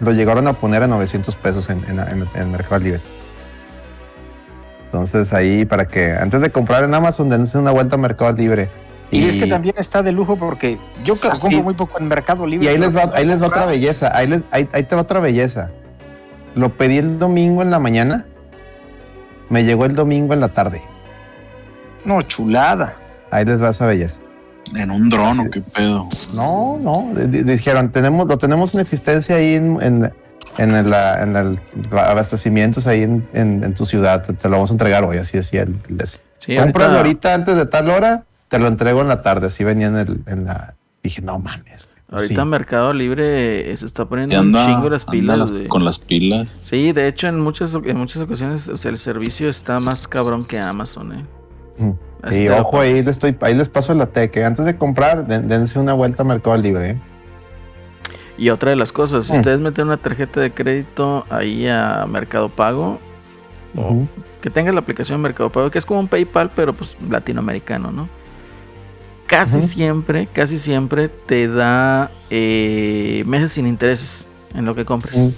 [0.00, 3.00] lo llegaron a poner a 900 pesos en, en, en- en Mercado Libre.
[4.86, 8.68] Entonces ahí para que antes de comprar en Amazon dense una vuelta a Mercado Libre.
[9.18, 12.46] Y, es que también está de lujo porque yo Ah, compro muy poco en Mercado
[12.46, 12.66] Libre.
[12.66, 14.10] Y ahí les va, ahí les va otra belleza.
[14.16, 15.70] Ahí, les- ahí- ahí te va otra belleza.
[16.54, 18.24] Lo pedí el domingo en la mañana.
[19.50, 20.82] Me llegó el domingo en la tarde.
[22.04, 22.94] No, chulada.
[23.30, 24.20] Ahí les va esa belleza.
[24.74, 26.08] En un dron o qué pedo.
[26.34, 27.10] No, no.
[27.14, 30.12] di- di- Dijeron, tenemos, lo tenemos en existencia ahí en, en,
[30.58, 31.58] en el, en el
[31.92, 34.24] abastecimientos ahí en, en- en tu ciudad.
[34.24, 36.18] Te, te lo vamos a entregar hoy, así decía el, el de ese.
[36.38, 38.24] Sí, ahorita, ahorita antes de tal hora,
[38.56, 39.46] te lo entrego en la tarde.
[39.48, 40.74] Así venía en, el, en la.
[41.02, 41.88] Dije, no mames.
[42.10, 42.48] ahorita Sí.
[42.48, 45.38] Mercado Libre se está poniendo un chingo las pilas.
[45.38, 46.54] las- con las pilas.
[46.62, 50.46] Sí, de hecho en muchas en muchas ocasiones o sea, el servicio está más cabrón
[50.46, 51.24] que Amazon, eh.
[51.78, 51.92] Mm.
[52.32, 54.30] Y ojo ahí, les estoy, ahí les paso la tech.
[54.30, 56.90] que Antes de comprar, den- dense una vuelta a Mercado Libre.
[56.90, 56.98] ¿eh?
[58.38, 59.36] Y otra de las cosas, si Mm.
[59.36, 62.98] ustedes meten una tarjeta de crédito ahí a Mercado Pago,
[63.76, 64.06] o
[64.40, 68.08] que tengas la aplicación Mercado Pago, que es como un PayPal, pero pues latinoamericano, ¿no?
[69.26, 74.10] Casi siempre, casi siempre te da eh, meses sin intereses
[74.54, 75.16] en lo que compres.
[75.16, 75.28] Mm.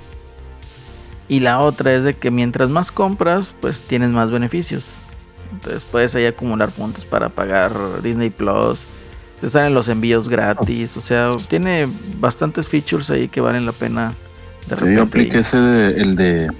[1.28, 4.94] Y la otra es de que mientras más compras, pues tienes más beneficios.
[5.52, 8.78] Entonces puedes ahí acumular puntos para pagar Disney Plus.
[9.40, 10.96] Te salen los envíos gratis.
[10.96, 11.88] O sea, tiene
[12.18, 14.14] bastantes features ahí que valen la pena.
[14.68, 16.50] De Sí, yo apliqué ese de, el de.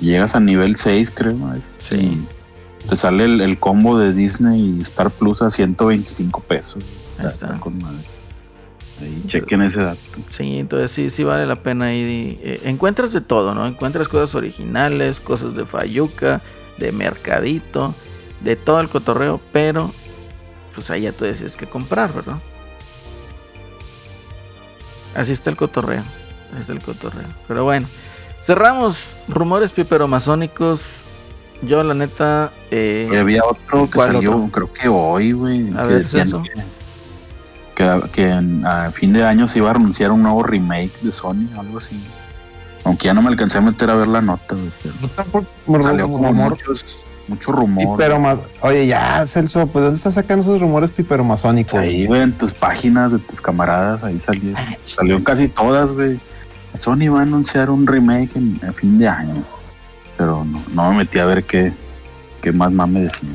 [0.00, 1.32] Llegas a nivel 6, creo.
[1.32, 1.54] ¿no?
[1.54, 2.24] Es- Sí.
[2.88, 6.84] Te sale el, el combo de Disney y Star Plus a 125 pesos.
[7.18, 7.60] Ahí Está, está.
[7.60, 7.98] con madre.
[9.00, 9.98] Ahí chequen ese dato.
[10.30, 12.38] Sí, entonces sí, sí vale la pena ahí.
[12.42, 13.66] eh, encuentras de todo, ¿no?
[13.66, 16.42] Encuentras cosas originales, cosas de Fayuca,
[16.78, 17.94] de Mercadito,
[18.40, 19.90] de todo el cotorreo, pero
[20.74, 22.36] pues ahí ya tú decides que comprar, ¿verdad?
[25.14, 26.02] Así está el cotorreo.
[26.52, 27.28] Así está el cotorreo.
[27.48, 27.86] Pero bueno,
[28.42, 28.96] cerramos
[29.28, 30.80] rumores piperomasónicos.
[31.66, 32.52] Yo, la neta.
[32.70, 34.52] eh, Y había otro que ¿Cuál salió, otro?
[34.52, 35.64] creo que hoy, güey.
[35.66, 36.42] Que ver, decían ¿eso?
[36.42, 36.52] que,
[37.74, 41.12] que, que en- a fin de año se iba a anunciar un nuevo remake de
[41.12, 42.00] Sony, algo así.
[42.84, 44.70] Aunque ya no me alcancé a meter a ver la nota, güey.
[45.00, 47.98] Yo tampoco- rumor- Salió como rumor- muchos, mucho rumor.
[48.60, 51.74] Oye, ya, Celso, pues ¿dónde estás sacando esos rumores piperomasónicos?
[51.74, 54.54] Ahí, güey, en tus páginas de tus camaradas, ahí salió.
[54.84, 56.20] Salió en casi todas, güey.
[56.74, 59.42] Sony va a anunciar un remake en, a fin de año.
[60.16, 61.72] Pero no, no me metí a ver qué,
[62.42, 63.32] qué más más me decían.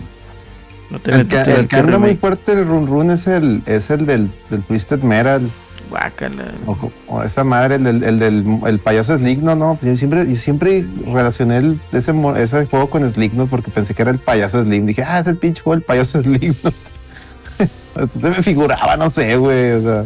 [0.90, 3.90] no te El que, el que anda muy fuerte el run run es el, es
[3.90, 5.50] el del, del Twisted Metal.
[5.90, 6.44] Guácala.
[6.68, 6.78] O,
[7.08, 9.76] o esa madre, el del, el del el payaso Sligno, ¿no?
[9.76, 14.04] Pues yo siempre, y siempre relacioné el- ese, ese juego con Sligno porque pensé que
[14.04, 14.86] era el payaso Sligno.
[14.88, 16.54] Dije, ah, es el pinche juego del payaso Sligno.
[18.22, 19.72] se me figuraba, no sé, güey.
[19.72, 20.06] O sea,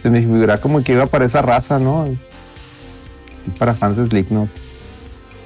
[0.00, 2.06] se me figuraba como que iba para esa raza, ¿no?
[2.06, 2.18] Y
[3.58, 4.48] para fans de Sligno.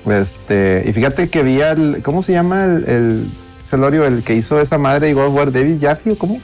[0.06, 3.30] Este, y fíjate que vi al, ¿cómo se llama el, el
[3.62, 6.40] Celorio, el que hizo esa madre y War, David Jaffe o cómo?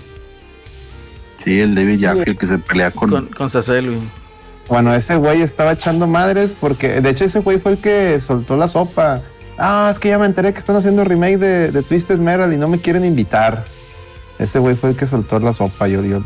[1.45, 3.11] Sí, el David Jaffe, el que se pelea con.
[3.11, 3.51] Con, con.
[4.69, 8.57] Bueno, ese güey estaba echando madres porque, de hecho, ese güey fue el que soltó
[8.57, 9.21] la sopa.
[9.59, 12.57] Ah, es que ya me enteré que están haciendo remake de, de Twisted Metal y
[12.57, 13.65] no me quieren invitar.
[14.39, 16.23] Ese güey fue el que soltó la sopa, yo, yo.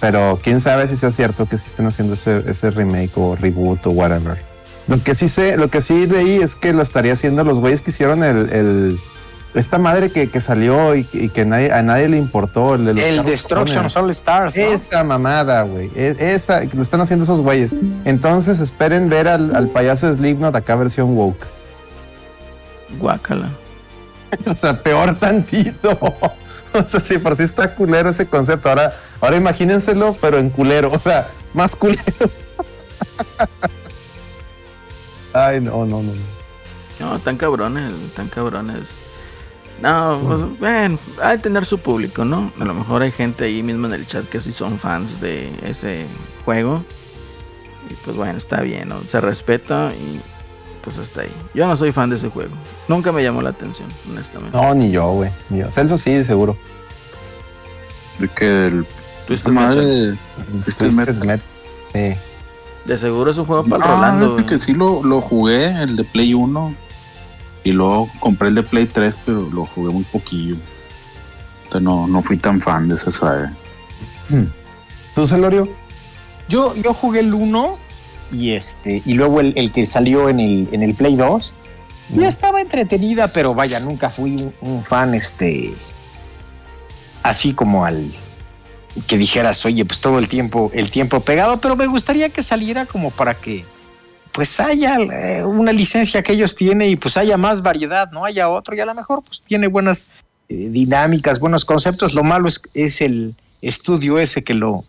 [0.00, 3.86] Pero quién sabe si sea cierto que sí estén haciendo ese, ese remake o reboot
[3.86, 4.53] o whatever.
[4.86, 7.80] Lo que sí sé, lo que sí leí es que lo estaría haciendo los güeyes
[7.80, 9.00] que hicieron el, el-
[9.54, 12.74] esta madre que, que salió y, y que nadie, a nadie le importó.
[12.74, 13.86] El, de los El Destruction.
[13.96, 14.56] All Stars.
[14.56, 14.62] ¿no?
[14.62, 15.90] Esa mamada, güey.
[15.94, 17.72] E- Esa, lo están haciendo esos güeyes.
[18.04, 21.46] Entonces esperen ver al, al payaso de Slipknot acá versión woke.
[22.98, 23.50] Guácala.
[24.52, 25.98] O sea, peor tantito.
[26.74, 28.68] O sea, si por sí está culero ese concepto.
[28.68, 30.90] Ahora, ahora imagínenselo, pero en culero.
[30.92, 32.02] O sea, más culero.
[35.34, 36.12] Ay, no, no, no.
[37.00, 37.18] no.
[37.18, 38.84] Tan cabrones, tan cabrones.
[39.82, 42.52] No, pues, ven, hay que tener su público, ¿no?
[42.60, 45.52] A lo mejor hay gente ahí mismo en el chat que sí son fans de
[45.68, 46.06] ese
[46.44, 46.82] juego.
[47.90, 49.02] Y pues bueno, está bien, ¿no?
[49.02, 50.20] Se respeta y
[50.82, 51.32] pues hasta ahí.
[51.54, 52.52] Yo no soy fan de ese juego.
[52.88, 54.56] Nunca me llamó la atención, honestamente.
[54.56, 55.30] No, ni yo, güey.
[55.50, 55.70] Ni yo.
[55.70, 56.56] Celso sí, seguro.
[58.20, 58.86] De que el.
[59.26, 60.18] Twisted madre Metal.
[60.56, 60.62] de.
[60.64, 61.20] Twisted Metal.
[61.20, 61.40] Met-
[61.92, 62.14] Sí.
[62.84, 64.34] De seguro es un juego para Ah, Rolando.
[64.36, 66.74] fíjate que sí lo, lo jugué, el de Play 1.
[67.64, 70.56] Y luego compré el de Play 3, pero lo jugué muy poquillo.
[71.64, 73.52] Entonces no, no fui tan fan de esa saga.
[75.14, 75.68] ¿Tú, Celorio?
[76.48, 77.72] Yo, yo jugué el 1
[78.32, 81.52] y este y luego el, el que salió en el, en el Play 2.
[82.16, 85.72] Ya estaba entretenida, pero vaya, nunca fui un, un fan este
[87.22, 88.12] así como al
[89.02, 92.86] que dijeras, oye, pues todo el tiempo, el tiempo pegado, pero me gustaría que saliera
[92.86, 93.64] como para que
[94.32, 98.48] pues haya eh, una licencia que ellos tienen y pues haya más variedad, no haya
[98.48, 100.08] otro y a lo mejor pues tiene buenas
[100.48, 102.14] eh, dinámicas, buenos conceptos.
[102.14, 104.84] Lo malo es, es el estudio ese que lo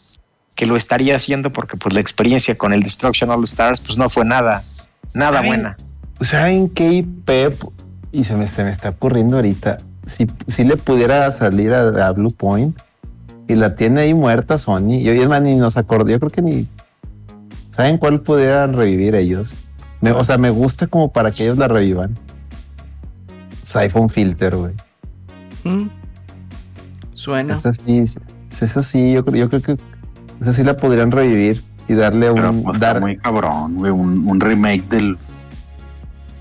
[0.56, 4.10] que lo estaría haciendo porque pues la experiencia con el Destruction All Stars pues no
[4.10, 4.60] fue nada
[5.14, 5.48] nada Ay.
[5.48, 5.78] buena.
[6.22, 7.30] ¿Saben qué IP?
[8.12, 9.80] Y se me, se me está ocurriendo ahorita.
[10.06, 12.78] Si, si le pudiera salir a, a Blue Point
[13.48, 14.96] y la tiene ahí muerta Sony.
[15.00, 16.10] Y hoy es más, ni nos acordó.
[16.10, 16.68] Yo creo que ni.
[17.72, 19.54] ¿Saben cuál pudieran revivir ellos?
[20.02, 22.18] Me- o sea, me gusta como para que ellos la revivan.
[23.64, 24.74] Siphon Filter, güey.
[25.64, 25.90] Mm.
[27.14, 27.54] Suena.
[27.54, 28.04] Esa sí,
[28.50, 29.78] esa sí, yo creo, yo creo que
[30.42, 32.64] esa sí la podrían revivir y darle Pero un.
[32.64, 33.92] pues, dar- muy cabrón, güey.
[33.92, 35.18] Un, un remake del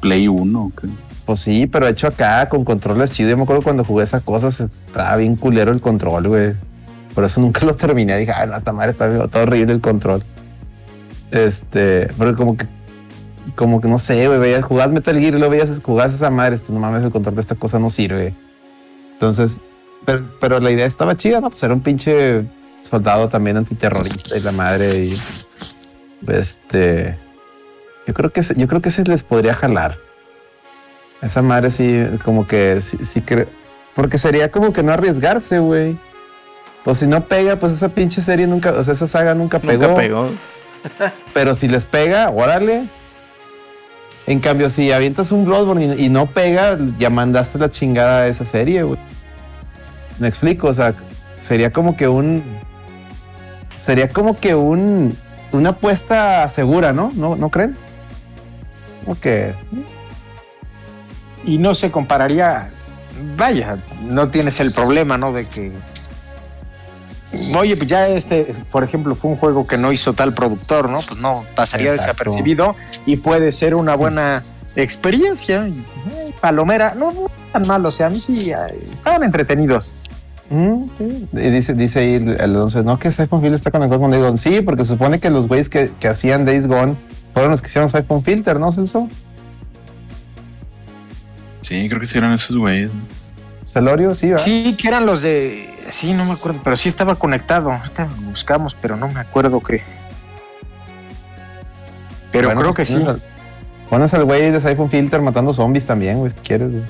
[0.00, 0.62] Play 1.
[0.62, 0.88] ¿o qué?
[1.24, 3.30] Pues sí, pero hecho acá con controles chidos.
[3.30, 6.54] Yo me acuerdo cuando jugué esa cosa, se- estaba bien culero el control, güey.
[7.14, 8.18] Por eso nunca lo terminé.
[8.18, 10.22] Dije, ah, no, esta madre está todo horrible el control.
[11.30, 12.66] Este, pero como que,
[13.56, 16.54] como que no sé, güey, veías, jugabas Metal Gear y luego veías, jugabas esa madre,
[16.54, 18.34] esto, no mames, el control de esta cosa no sirve.
[19.12, 19.60] Entonces,
[20.04, 21.50] pero, pero la idea estaba chida, ¿no?
[21.50, 22.44] Pues era un pinche
[22.82, 25.16] soldado también antiterrorista y la madre y
[26.28, 27.16] este
[28.06, 29.96] Yo creo que yo creo que se les podría jalar.
[31.22, 33.46] Esa madre sí, como que sí, sí creo.
[33.94, 35.96] Porque sería como que no arriesgarse, güey.
[36.84, 39.88] Pues si no pega, pues esa pinche serie nunca, o sea, esa saga nunca pegó.
[39.88, 40.30] Nunca pegó.
[41.34, 42.88] Pero si les pega, órale.
[44.26, 48.26] En cambio, si avientas un Bloodborne y, y no pega, ya mandaste la chingada a
[48.26, 48.98] esa serie, güey.
[50.18, 50.94] Me explico, o sea,
[51.42, 52.42] sería como que un.
[53.76, 55.16] Sería como que un.
[55.52, 57.12] Una apuesta segura, ¿no?
[57.14, 57.76] ¿No, ¿no creen?
[59.04, 59.54] Como que.
[61.44, 62.68] Y no se compararía.
[63.36, 65.32] Vaya, no tienes el problema, ¿no?
[65.32, 65.72] De que.
[67.56, 70.98] Oye, pues ya este, por ejemplo, fue un juego que no hizo tal productor, ¿no?
[71.08, 72.12] Pues no pasaría Exacto.
[72.24, 72.76] desapercibido
[73.06, 74.42] y puede ser una buena
[74.76, 75.66] experiencia.
[75.66, 75.82] Eh,
[76.40, 78.56] Palomera, no, no tan mal, o sea, a mí sí eh,
[78.92, 79.90] estaban entretenidos.
[80.50, 81.28] mm, sí.
[81.32, 84.36] Y dice, dice ahí Alonso, no, que Siphon Filter está conectado con Days Gone.
[84.36, 86.96] Sí, porque se supone que los güeyes que, que hacían Days Gone
[87.32, 89.08] fueron los que hicieron Siphon Filter, ¿no, Celso?
[91.62, 92.90] Sí, creo que sí eran esos güeyes.
[93.64, 94.44] Celorio, sí, ¿verdad?
[94.44, 95.74] Sí, que eran los de.
[95.88, 97.72] Sí, no me acuerdo, pero sí estaba conectado.
[97.72, 99.82] Ahorita buscamos, pero no me acuerdo qué.
[102.32, 103.00] Pero Bueno, creo pues que sí.
[103.00, 103.22] pones al-
[103.88, 106.84] Pones al güey de Siphon Filter matando zombies también, güey, si quieres, güey.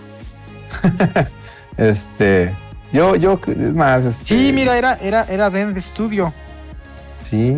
[1.76, 2.55] este.
[2.92, 4.02] Yo, yo, es más.
[4.05, 6.32] Este, Sí, mira, era, era, era Bend Studio.
[7.28, 7.55] Sí.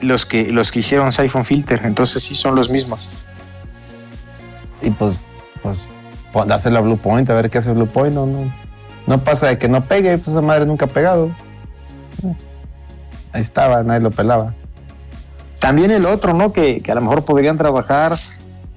[0.00, 3.24] Los que, los que hicieron Siphon Filter, entonces sí son los mismos.
[4.82, 5.18] Y pues,
[5.62, 5.88] pues,
[6.44, 8.14] dásela a Blue Point, a ver qué hace Blue Point.
[8.14, 8.52] No, no,
[9.06, 11.30] no pasa de que no pegue, pues esa madre nunca ha pegado.
[13.32, 14.54] Ahí estaba, nadie lo pelaba.
[15.58, 16.52] También el otro, ¿no?
[16.52, 18.14] Que, que a lo mejor podrían trabajar.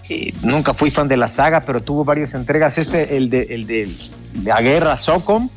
[0.10, 2.78] eh, nunca fui fan de la saga, pero tuvo varias entregas.
[2.78, 3.88] Este, el de, el de
[4.44, 5.50] la guerra Socom,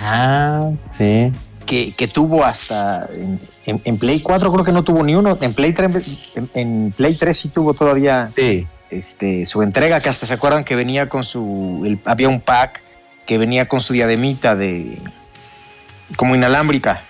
[0.00, 1.32] Ah, sí.
[1.66, 5.36] que, que tuvo hasta en, en- en Play 4 creo que no tuvo ni uno.
[5.40, 8.66] En Play 3, en, en Play 3 sí tuvo todavía Sí.
[8.90, 11.82] Este, su entrega, que hasta se acuerdan que venía con su.
[11.84, 12.80] el- había un pack
[13.26, 14.98] que venía con su diademita de.
[16.16, 17.02] como inalámbrica.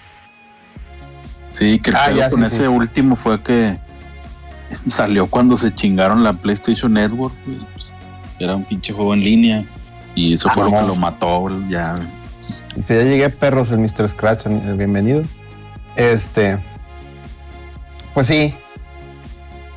[1.50, 2.64] Sí, que el Ah, ya, con sí, ese sí.
[2.64, 3.76] último fue que
[4.86, 7.34] salió cuando se chingaron la PlayStation Network.
[7.72, 7.92] pues,
[8.38, 9.64] era un pinche juego en línea.
[10.14, 11.94] Y eso fue lo Ah, que lo mató, ya.
[12.74, 14.08] Dice, ya llegué, perros, el Mr.
[14.08, 15.22] Scratch, el bienvenido.
[15.96, 16.58] Este.
[18.14, 18.54] Pues sí.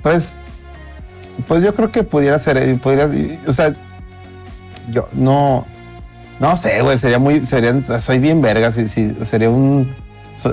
[0.01, 0.35] Pues.
[1.47, 2.57] Pues yo creo que pudiera ser.
[2.57, 3.09] eh, Pudiera,
[3.47, 3.73] o sea.
[4.89, 5.65] Yo no.
[6.39, 6.97] No sé, güey.
[6.97, 7.45] Sería muy.
[7.45, 8.71] Sería, soy bien verga.
[8.71, 9.95] Si, sería un.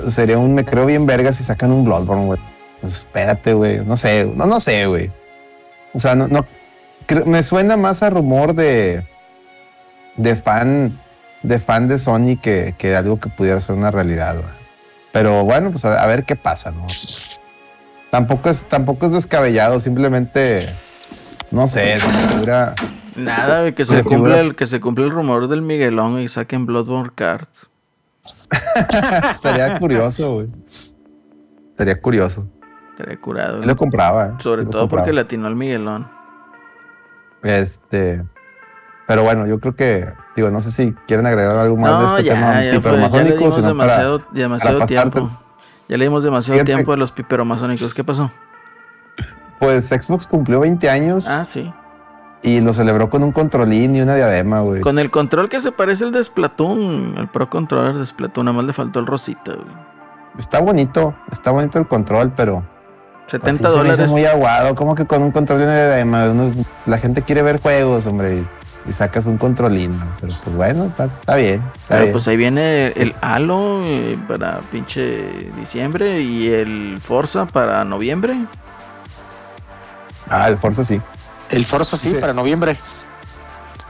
[0.09, 0.53] Sería un.
[0.53, 2.39] Me creo bien verga si sacan un Bloodborne, güey.
[2.81, 3.83] Pues espérate, güey.
[3.85, 4.31] No sé.
[4.35, 5.11] No, no sé, güey.
[5.93, 6.27] O sea, no.
[6.27, 6.45] no
[7.25, 9.03] me suena más a rumor de.
[10.15, 10.99] De fan
[11.41, 14.35] de fan de Sony que, que algo que pudiera ser una realidad.
[14.35, 14.53] güey.
[15.11, 16.85] Pero bueno, pues a, a ver qué pasa, ¿no?
[18.09, 20.59] Tampoco es, tampoco es descabellado, simplemente,
[21.51, 22.73] no sé, se figura-
[23.15, 25.61] Nada, güey, que Se se le cumple figura- el, que se cumple el rumor del
[25.61, 27.47] Miguelón y saquen Bloodborne Card.
[29.31, 30.49] estaría curioso, güey.
[31.71, 32.47] Estaría curioso.
[32.91, 33.61] Estaría curado.
[33.61, 34.27] Lo compraba.
[34.27, 34.31] ¿eh?
[34.41, 34.87] Sobre todo compraba.
[35.05, 36.07] porque le atinó al Miguelón.
[37.43, 38.23] Este,
[39.07, 42.29] pero bueno, yo creo que, digo, no sé si quieren agregar algo más de este
[42.35, 45.41] tema ya, ya hipermasónico, para- demasiado, demasiado para tiempo.
[45.89, 47.93] Ya le dimos demasiado Fíjate- tiempo a los piperomasónicos.
[47.93, 48.31] ¿Qué pasó?
[49.59, 51.71] Pues Xbox cumplió 20 años Ah, sí.
[52.43, 54.81] y lo celebró con un controlín y una diadema, güey.
[54.81, 58.55] Con el control que se parece al de Splatoon, el Pro Controller de Splatoon, nada
[58.55, 59.89] más le faltó el rosita, güey.
[60.37, 62.63] Está bonito, está bonito el control, pero
[63.27, 64.09] 70 Así se me hizo dólares.
[64.11, 66.53] muy aguado, como que con un control de diadema, uno-
[66.85, 68.45] la gente quiere ver juegos, hombre,
[68.87, 70.05] y, sacas un controlín, ¿no?
[70.19, 71.61] pero pues bueno, está, está bien.
[71.73, 72.11] está Pero bien.
[72.13, 78.35] pues ahí viene el Halo eh, para pinche diciembre y el Forza para noviembre.
[80.29, 81.01] Ah, el Forza sí.
[81.49, 82.17] El Forza sí, Sí.
[82.19, 82.75] para noviembre.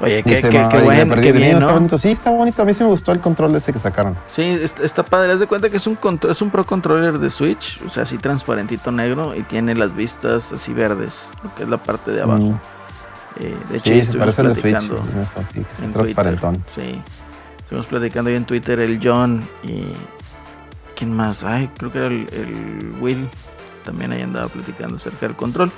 [0.02, 1.98] Oye, qué, qué, no, qué bien, bonito.
[1.98, 4.18] Sí, está bonito, a mí sí me gustó el control ese que sacaron.
[4.34, 5.34] Sí, está, padre.
[5.34, 8.04] Haz de cuenta que es un, contro- es un Pro Controller de Switch, o sea,
[8.04, 12.22] así transparentito negro y tiene las vistas así verdes, lo que es la parte de
[12.22, 12.40] abajo.
[12.44, 12.60] Mm.
[13.40, 16.64] Eh, de hecho, Sí, se parece al de Switch, es transparentón.
[16.76, 17.02] Sí,
[17.58, 19.84] estuvimos platicando ahí en Twitter el John y...
[20.96, 21.44] ¿Quién más?
[21.46, 23.30] Ay, creo que era el, el Will.
[23.86, 25.72] También ahí andaba platicando acerca del control.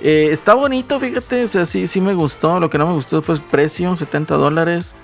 [0.00, 2.58] Eh, está bonito, fíjate, o sea, sí, sí me gustó.
[2.58, 4.94] Lo que no me gustó fue el precio, 70 dólares.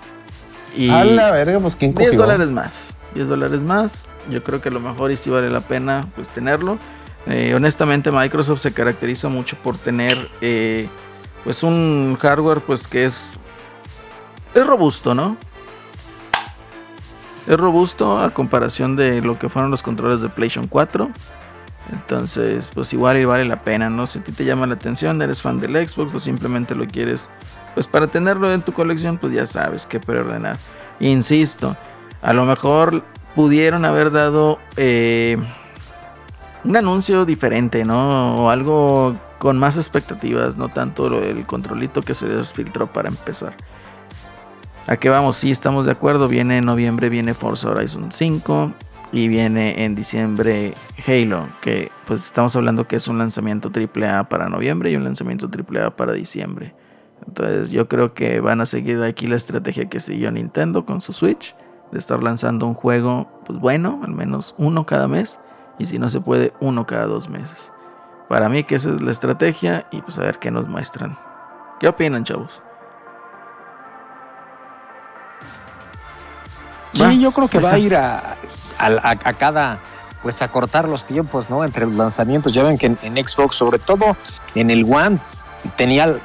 [0.75, 0.89] Y...
[0.89, 2.21] A la verga, pues quién 10 cogió.
[2.23, 2.73] dólares más.
[3.15, 3.93] 10 dólares más.
[4.31, 6.79] Yo creo que a lo mejor y sí vale la pena pues tenerlo.
[7.27, 10.89] Eh, honestamente Microsoft se caracteriza mucho por tener eh,
[11.45, 13.39] pues un hardware pues que es
[14.55, 15.37] es robusto, ¿no?
[17.47, 21.11] Es robusto a comparación de lo que fueron los controles de PlayStation 4.
[21.93, 24.07] Entonces, pues igual vale la pena, ¿no?
[24.07, 27.29] Si a ti te llama la atención, eres fan del Xbox o simplemente lo quieres,
[27.75, 30.57] pues para tenerlo en tu colección, pues ya sabes qué preordenar.
[31.01, 31.77] Insisto,
[32.23, 33.03] a lo mejor
[33.35, 35.37] pudieron haber dado eh,
[36.65, 38.45] un anuncio diferente, ¿no?
[38.45, 43.55] O algo con más expectativas, no tanto el controlito que se desfiltró para empezar.
[44.87, 45.37] ¿A qué vamos?
[45.37, 46.29] Sí, estamos de acuerdo.
[46.29, 48.73] Viene en noviembre, viene Forza Horizon 5
[49.13, 50.75] y viene en diciembre
[51.07, 55.49] Halo, que pues estamos hablando que es un lanzamiento AAA para noviembre y un lanzamiento
[55.49, 56.75] AAA para diciembre.
[57.27, 61.15] Entonces yo creo que van a seguir aquí la estrategia que siguió Nintendo con su
[61.15, 61.57] Switch,
[61.93, 65.41] de estar lanzando un juego pues bueno, al menos uno cada mes,
[65.79, 67.70] y si no se puede, uno cada dos meses.
[68.31, 71.19] Para mí que esa es la estrategia y pues a ver qué nos muestran.
[71.81, 72.63] ¿Qué opinan, chavos?
[76.93, 78.37] Sí, yo creo que va a ir a,
[78.79, 79.79] a, cada,
[80.23, 81.65] pues a cortar los tiempos, ¿no?
[81.65, 82.53] Entre los lanzamientos.
[82.53, 84.17] Ya ven que en, Xbox, sobre todo
[84.55, 85.19] en el One,
[85.75, 86.17] tenía,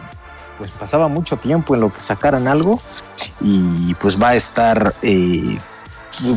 [0.60, 2.80] pues pasaba mucho tiempo en lo que sacaran algo
[3.42, 5.58] y pues va a estar, eh,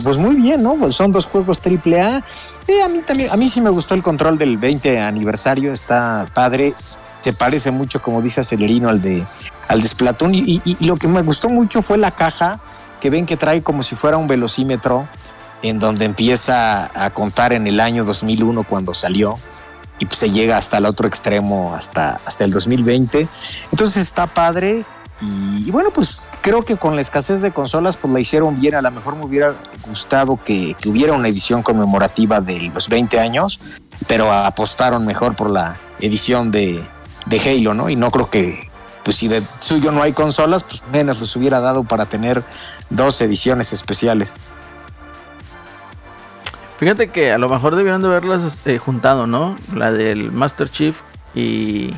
[0.02, 0.74] pues muy bien, ¿no?
[0.74, 2.16] Pues son dos juegos triple A.
[2.16, 6.74] A mí también, a mí sí me gustó el control del 20 aniversario, está padre.
[7.20, 9.24] Se parece mucho, como dice Acelerino, al de
[9.66, 10.34] al de Splatoon.
[10.34, 12.60] y, y lo que me gustó mucho fue la caja
[13.00, 15.06] que ven que trae como si fuera un velocímetro
[15.62, 19.38] en donde empieza a contar en el año 2001 cuando salió
[19.98, 23.26] y pues se llega hasta el otro extremo, hasta, hasta el 2020.
[23.72, 24.84] Entonces está padre
[25.20, 28.74] y, bueno, pues creo que con la escasez de consolas pues la hicieron bien.
[28.74, 29.54] A lo mejor me hubiera
[29.86, 33.60] gustado que, hubiera una edición conmemorativa de los 20 años,
[34.06, 36.82] pero apostaron mejor por la edición de,
[37.26, 37.88] de Halo, ¿no?
[37.88, 38.68] Y no creo que,
[39.04, 42.42] pues si de suyo no hay consolas, pues menos les hubiera dado para tener
[42.90, 44.34] dos ediciones especiales.
[46.78, 49.56] Fíjate que a lo mejor debieron de haberlas este, juntado, ¿no?
[49.74, 50.96] La del Master Chief
[51.34, 51.92] y.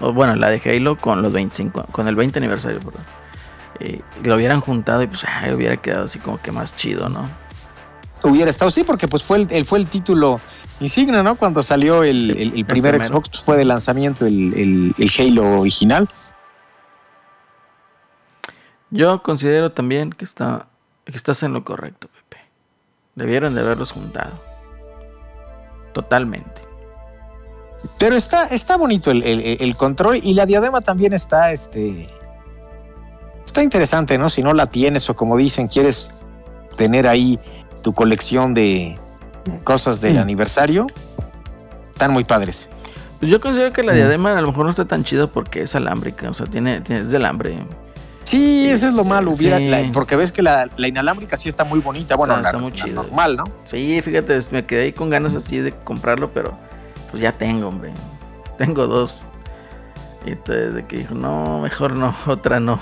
[0.00, 3.02] O bueno, la de Halo con los 25, con el 20 aniversario, perdón.
[3.80, 5.24] Eh, lo hubieran juntado y pues
[5.54, 7.28] hubiera quedado así como que más chido, ¿no?
[8.24, 10.40] Hubiera estado, sí, porque pues fue el, fue el título
[10.80, 11.36] insignia, ¿no?
[11.36, 16.08] Cuando salió el, primer Xbox, pues, fue de lanzamiento el, el Halo original.
[18.90, 20.66] Yo considero también que, está,
[21.04, 22.42] que estás en lo correcto, Pepe.
[23.14, 24.32] Debieron de haberlos juntado.
[25.92, 26.62] Totalmente.
[27.98, 32.08] Pero está, está bonito el, control y la diadema también está, este,
[33.48, 34.28] está interesante, ¿no?
[34.28, 36.14] Si no la tienes o como dicen, quieres
[36.76, 37.38] tener ahí
[37.82, 38.98] tu colección de
[39.64, 40.86] cosas del aniversario,
[41.92, 42.68] están muy padres.
[43.18, 45.74] Pues yo considero que la diadema a lo mejor no está tan chido porque es
[45.74, 47.66] alámbrica, o sea, tiene, tiene es del hambre.
[48.22, 49.58] Sí, eso es lo malo, hubiera,
[49.92, 53.44] porque ves que la, inalámbrica sí está muy bonita, bueno, está, muy normal, ¿no?
[53.64, 56.56] Sí, fíjate, me quedé ahí con ganas así de comprarlo, pero
[57.10, 57.94] pues ya tengo, hombre,
[58.58, 59.18] tengo dos.
[60.28, 62.78] Y entonces de que dijo, no, mejor no, otra no.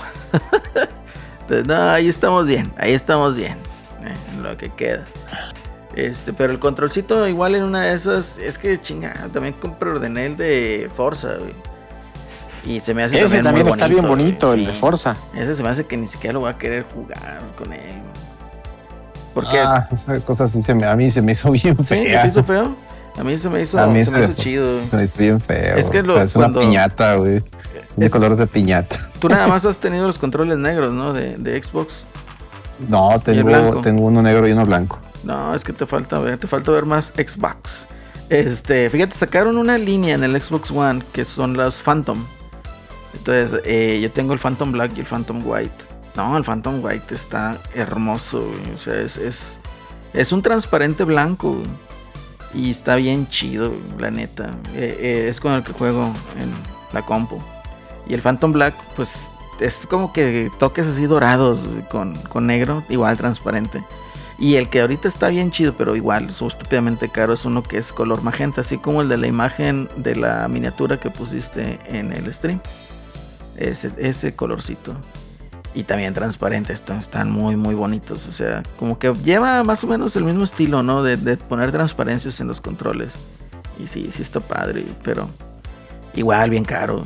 [1.41, 3.53] entonces, no, ahí estamos bien, ahí estamos bien,
[4.03, 5.05] eh, en lo que queda.
[5.95, 10.25] Este, pero el controlcito igual en una de esas, es que chinga, también compré ordené
[10.25, 11.53] el de Forza, güey.
[12.65, 15.15] Y se me hace Ese también, está bien bonito, el de Forza.
[15.33, 18.01] Ese se me hace que ni siquiera lo voy a querer jugar con él.
[19.33, 22.03] Porque ah, esa cosa sí se me, a mí se me hizo bien fea.
[22.03, 22.21] ¿Sí?
[22.23, 22.75] ¿Se hizo feo?
[23.17, 24.87] A mí se me hizo, se, me hizo chido.
[24.89, 25.77] Se me hizo bien feo.
[25.77, 27.43] Es que lo, es una piñata, güey.
[27.95, 29.09] De colores de piñata.
[29.19, 31.13] Tú nada más has tenido los controles negros, ¿no?
[31.13, 31.93] De, de Xbox.
[32.87, 34.99] No, tengo, tengo uno negro y uno blanco.
[35.23, 37.71] No, es que te falta ver, te falta ver más Xbox.
[38.29, 42.23] Este, fíjate, sacaron una línea en el Xbox One que son las Phantom.
[43.13, 45.85] Entonces, eh, yo tengo el Phantom Black y el Phantom White.
[46.15, 49.17] No, el Phantom White está hermoso, O sea, es,
[50.13, 51.57] es, un transparente blanco.
[52.57, 54.49] Y está bien chido, la neta.
[54.73, 56.51] Eh, eh, es con el que juego en
[56.91, 57.39] la compu.
[58.07, 59.09] Y el Phantom Black, pues
[59.59, 61.59] es como que toques así dorados
[61.89, 63.83] con, con negro, igual transparente.
[64.39, 67.77] Y el que ahorita está bien chido, pero igual, es estúpidamente caro, es uno que
[67.77, 72.11] es color magenta, así como el de la imagen de la miniatura que pusiste en
[72.11, 72.59] el stream
[73.55, 74.95] ese, ese colorcito.
[75.77, 78.27] Y también transparente, están, están muy, muy bonitos.
[78.27, 81.03] O sea, como que lleva más o menos el mismo estilo, ¿no?
[81.03, 83.09] De, poner transparencias en los controles.
[83.77, 85.29] Y sí, sí está padre, pero
[86.15, 87.03] igual bien caro.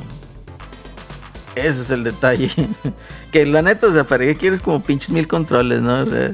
[1.54, 2.50] Ese es el detalle.
[3.30, 6.00] que la neta, o sea, ¿para qué quieres como pinches mil controles, no?
[6.00, 6.32] O sea,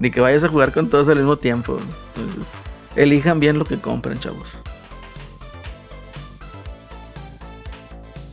[0.00, 1.78] ni que vayas a jugar con todos al mismo tiempo.
[2.16, 2.44] Entonces,
[2.96, 4.48] elijan bien lo que compren, chavos.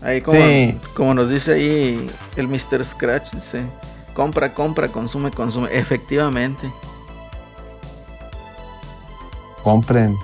[0.06, 0.40] Ahí como,
[0.94, 2.86] como nos dice ahí el Mr.
[2.86, 3.66] Scratch, dice,
[4.14, 5.68] compra, compra, consume, consume.
[5.76, 6.72] Efectivamente.
[9.64, 10.16] Compren.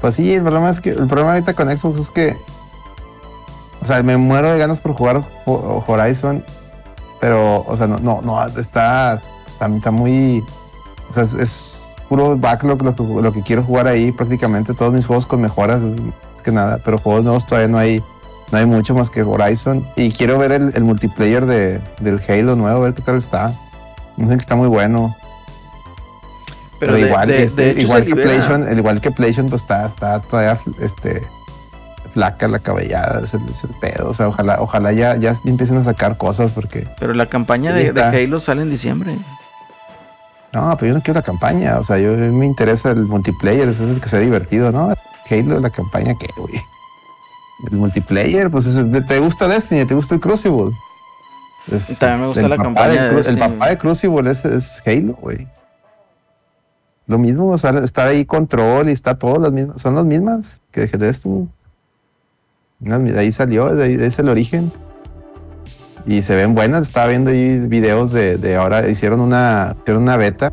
[0.00, 2.36] Pues sí, el problema es que el problema ahorita con Xbox es que
[3.82, 6.44] o sea, me muero de ganas por jugar Ho- Horizon,
[7.20, 10.44] pero o sea, no no no está está, está muy
[11.10, 14.92] o sea, es, es puro backlog lo que, lo que quiero jugar ahí prácticamente todos
[14.92, 15.80] mis juegos con mejoras
[16.44, 18.02] que nada, pero juegos nuevos todavía no hay
[18.50, 22.56] no hay mucho más que Horizon y quiero ver el, el multiplayer de, del Halo
[22.56, 23.52] nuevo, a ver qué tal está.
[24.16, 25.16] Dicen que está muy bueno.
[26.78, 30.20] Pero, Pero, de, igual, de- este, igual que el igual que PlayStation, pues está, está
[30.20, 31.22] todavía este,
[32.12, 33.40] flaca la cabellada, es el,
[33.80, 34.08] pedo.
[34.10, 36.88] O sea, ojalá, ojalá ya, ya empiecen a sacar cosas porque.
[36.98, 37.88] Pero la campaña de.
[38.02, 39.18] Halo sale en diciembre.
[40.52, 41.78] No, pero yo no quiero la campaña.
[41.78, 44.72] O sea, yo a mí me interesa el multiplayer, ese es el que sea divertido,
[44.72, 44.92] ¿no?
[45.30, 46.60] Halo, la campaña, ¿qué, güey?
[47.70, 50.70] El multiplayer, pues es- te gusta Destiny, te gusta el Crucible.
[51.70, 55.46] Es- También me gusta la campaña de El papá de Crucible es, es Halo, güey.
[57.06, 60.60] Lo mismo, o sea, está ahí Control y está todo las mismas, son las mismas
[60.70, 61.48] que de Destiny.
[62.78, 64.72] De ahí salió, de ahí, de ahí es el origen.
[66.06, 70.16] Y se ven buenas, estaba viendo ahí videos de, de ahora, hicieron una, hicieron una
[70.16, 70.52] beta.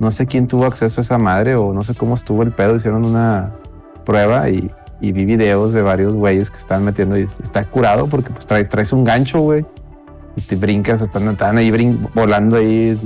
[0.00, 2.76] No sé quién tuvo acceso a esa madre o no sé cómo estuvo el pedo,
[2.76, 3.50] hicieron una
[4.06, 4.70] prueba y,
[5.00, 8.64] y vi videos de varios güeyes que están metiendo y está curado porque pues trae,
[8.64, 9.64] traes un gancho, güey.
[10.36, 11.70] Y te brincas, están, están ahí
[12.14, 12.98] volando ahí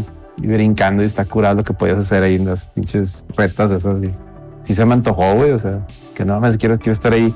[0.42, 3.76] y brincando y está curado lo que podías hacer ahí en las pinches retas de
[3.76, 4.02] esas.
[4.02, 4.12] Y
[4.64, 5.52] sí se me antojó, güey.
[5.52, 7.34] O sea, que no más quiero, quiero estar ahí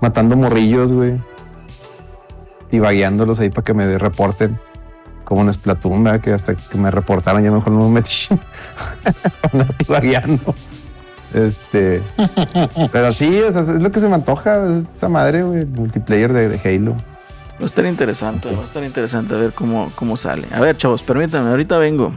[0.00, 1.20] matando morrillos, güey.
[2.70, 4.58] Y vagueándolos ahí para que me reporten.
[5.24, 6.20] Como en Splatoon, ¿verdad?
[6.20, 8.28] Que hasta que me reportaron ya mejor no me metí.
[9.52, 9.74] Andar.
[11.34, 12.02] Este.
[12.92, 14.66] pero sí, o sea, es lo que se me antoja.
[14.66, 15.60] es Esta madre, güey.
[15.60, 16.92] el Multiplayer de, de Halo.
[17.60, 20.46] Va a estar interesante, va a estar interesante a ver cómo, cómo sale.
[20.52, 22.12] A ver, chavos, permítanme, ahorita vengo.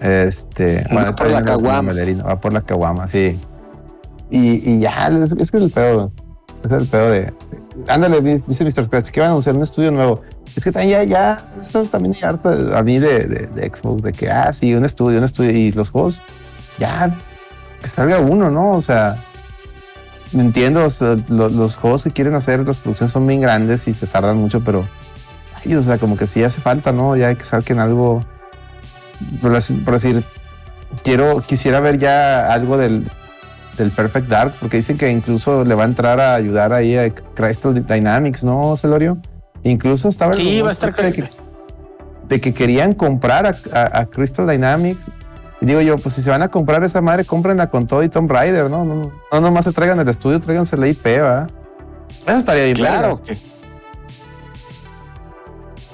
[0.00, 1.92] Este, Va por la caguama.
[2.26, 3.38] Va por la caguama, sí.
[4.30, 6.12] Y, y ya, es, es que es el pedo.
[6.64, 7.32] Es el pedo de.
[7.88, 8.84] Ándale, di- dice Mr.
[8.86, 10.22] Scratch, que van a anunciar un estudio nuevo.
[10.56, 14.02] Es que también ya, ya, eso también hay harta a mí de, de, de Xbox,
[14.02, 15.50] de que, ah, sí, un estudio, un estudio.
[15.50, 16.20] Y los juegos,
[16.78, 17.16] ya,
[17.82, 18.72] que salga uno, ¿no?
[18.72, 19.16] O sea,
[20.32, 23.94] entiendo, o sea, lo- los juegos que quieren hacer, las producciones son bien grandes y
[23.94, 24.84] se tardan mucho, pero,
[25.64, 27.16] ay, o sea, como que sí hace falta, ¿no?
[27.16, 28.20] Ya hay que saquen algo
[29.42, 29.52] por
[29.94, 30.22] decir,
[31.02, 33.08] quiero, quisiera ver ya algo del,
[33.76, 37.12] del Perfect Dark, porque dicen que incluso le va a entrar a ayudar ahí a
[37.34, 39.18] Crystal Dynamics, ¿no, Celorio?
[39.64, 41.28] Incluso estaba Sí, va a estar de que,
[42.28, 45.04] de que querían comprar a, a- a Crystal Dynamics.
[45.60, 48.08] Y digo yo, pues si se van a comprar esa madre, cómprenla con todo y
[48.08, 48.84] Tomb Raider, ¿no?
[48.84, 51.50] No, no nomás se traigan el estudio, tráiganse la IP, ¿verdad?
[52.26, 52.76] Eso estaría bien.
[52.76, 53.36] Claro que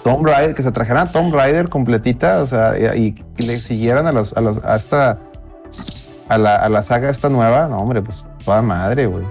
[0.02, 3.56] Tomb Raider, que se trajeran a Tomb Raider completita, o sea, y, y que le
[3.56, 5.18] siguieran a los, a los, a esta,
[6.28, 9.24] a la, a la saga esta nueva, no hombre, pues toda madre, güey.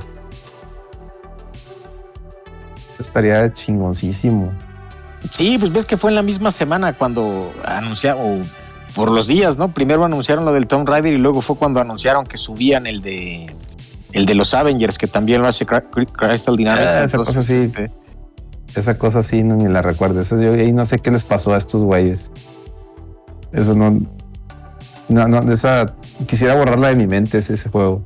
[2.92, 4.52] Eso estaría chingoncísimo.
[5.30, 8.44] Sí, pues ves que fue en la misma semana cuando anunciaron, o
[8.96, 9.72] por los días, ¿no?
[9.74, 13.46] Primero anunciaron lo del Tomb Raider y luego fue cuando anunciaron que subían el de
[14.12, 16.88] el de los Avengers, que también lo hace Cry- Cry- Crystal Dynamics.
[16.94, 17.54] Ah, esa cosa sí.
[17.54, 17.92] este,
[18.76, 20.22] Esa cosa sí, no, ni la recuerdo.
[20.22, 22.30] Eso yo ahí no sé qué les pasó a estos güeyes.
[23.52, 24.00] Eso no.
[25.10, 25.96] No, no, esa.
[26.28, 28.04] Quisiera borrarla de mi mente ese, ese juego.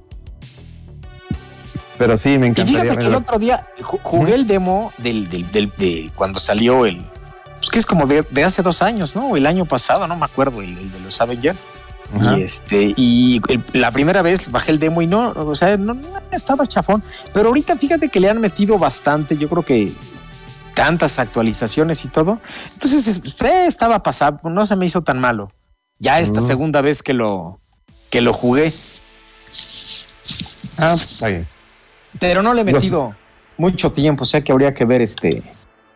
[1.98, 2.82] Pero sí, me Y encantaría.
[2.84, 6.86] fíjate que el otro día ju- jugué el demo del, del, del- de cuando salió
[6.86, 7.04] el.
[7.58, 9.30] Pues que es como de, de hace dos años, ¿no?
[9.30, 11.68] O El año pasado, no me acuerdo, el, el de los Avengers.
[12.16, 12.38] Ajá.
[12.38, 15.94] Y este, y el- la primera vez bajé el demo y no, o sea, no,
[15.94, 17.04] no, estaba chafón.
[17.34, 19.92] Pero ahorita fíjate que le han metido bastante, yo creo que
[20.74, 22.40] tantas actualizaciones y todo.
[22.74, 25.52] Entonces es- eh, estaba pasado, no se me hizo tan malo.
[26.00, 27.60] Ya esta segunda vez que lo,
[28.12, 28.72] que lo jugué,
[30.78, 31.48] Ah, está bien.
[32.20, 33.16] pero no le he Los- metido
[33.58, 35.42] mucho tiempo, o sea que habría que ver este.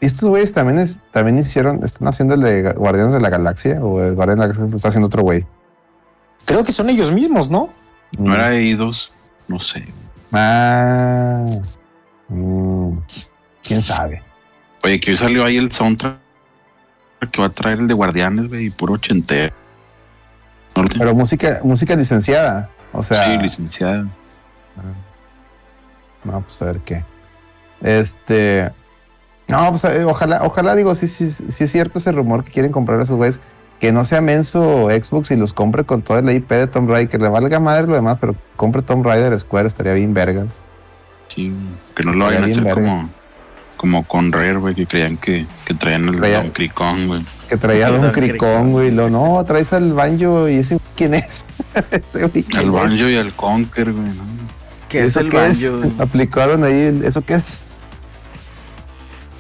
[0.02, 3.80] Y estos güeyes también, es, también hicieron, están haciendo el de Guardianes de la Galaxia
[3.84, 5.45] o el Guardián de la Galaxia está haciendo otro güey.
[6.45, 7.69] Creo que son ellos mismos, ¿no?
[8.18, 9.10] No era I2,
[9.48, 9.88] no sé.
[10.32, 11.45] Ah,
[12.30, 12.98] mm,
[13.61, 14.23] quién sabe.
[14.84, 16.18] Oye, que hoy salió ahí el soundtrack
[17.32, 19.53] que va a traer el de Guardianes, güey, puro ochentero.
[20.73, 22.72] Pero música, música licenciada.
[22.91, 24.07] O sea, sí, licenciada.
[26.23, 27.03] no, pues a ver qué.
[27.82, 28.72] Este,
[29.52, 32.72] no, pues eh, ojalá, ojalá digo, sí, sí, sí es cierto ese rumor que quieren
[32.72, 33.40] comprar a esos güeyes.
[33.80, 37.10] Que no sea menso Xbox y los compre con toda la IP de Tomb Raider,
[37.10, 40.61] que le valga madre lo demás, pero compre Tomb Raider Square, estaría bien vergas.
[41.34, 41.52] Sí,
[41.95, 43.10] que no lo vayan a Estaría hacer bien como,
[43.78, 47.22] como con Rare, güey, que creían que, que traían el Traía- Don Cricón, güey.
[47.49, 48.72] Que traía Don Don Cricón.
[48.72, 48.91] Güey.
[48.91, 51.44] Lo, no, traes al banjo y ese quién es.
[52.56, 54.06] Al Banjo y al Conker, güey.
[54.10, 54.23] ¿no?
[54.90, 55.72] ¿Qué es ¿Eso el qué es?
[55.72, 56.03] banjo?
[56.03, 57.61] Aplicaron ahí, ¿eso qué es?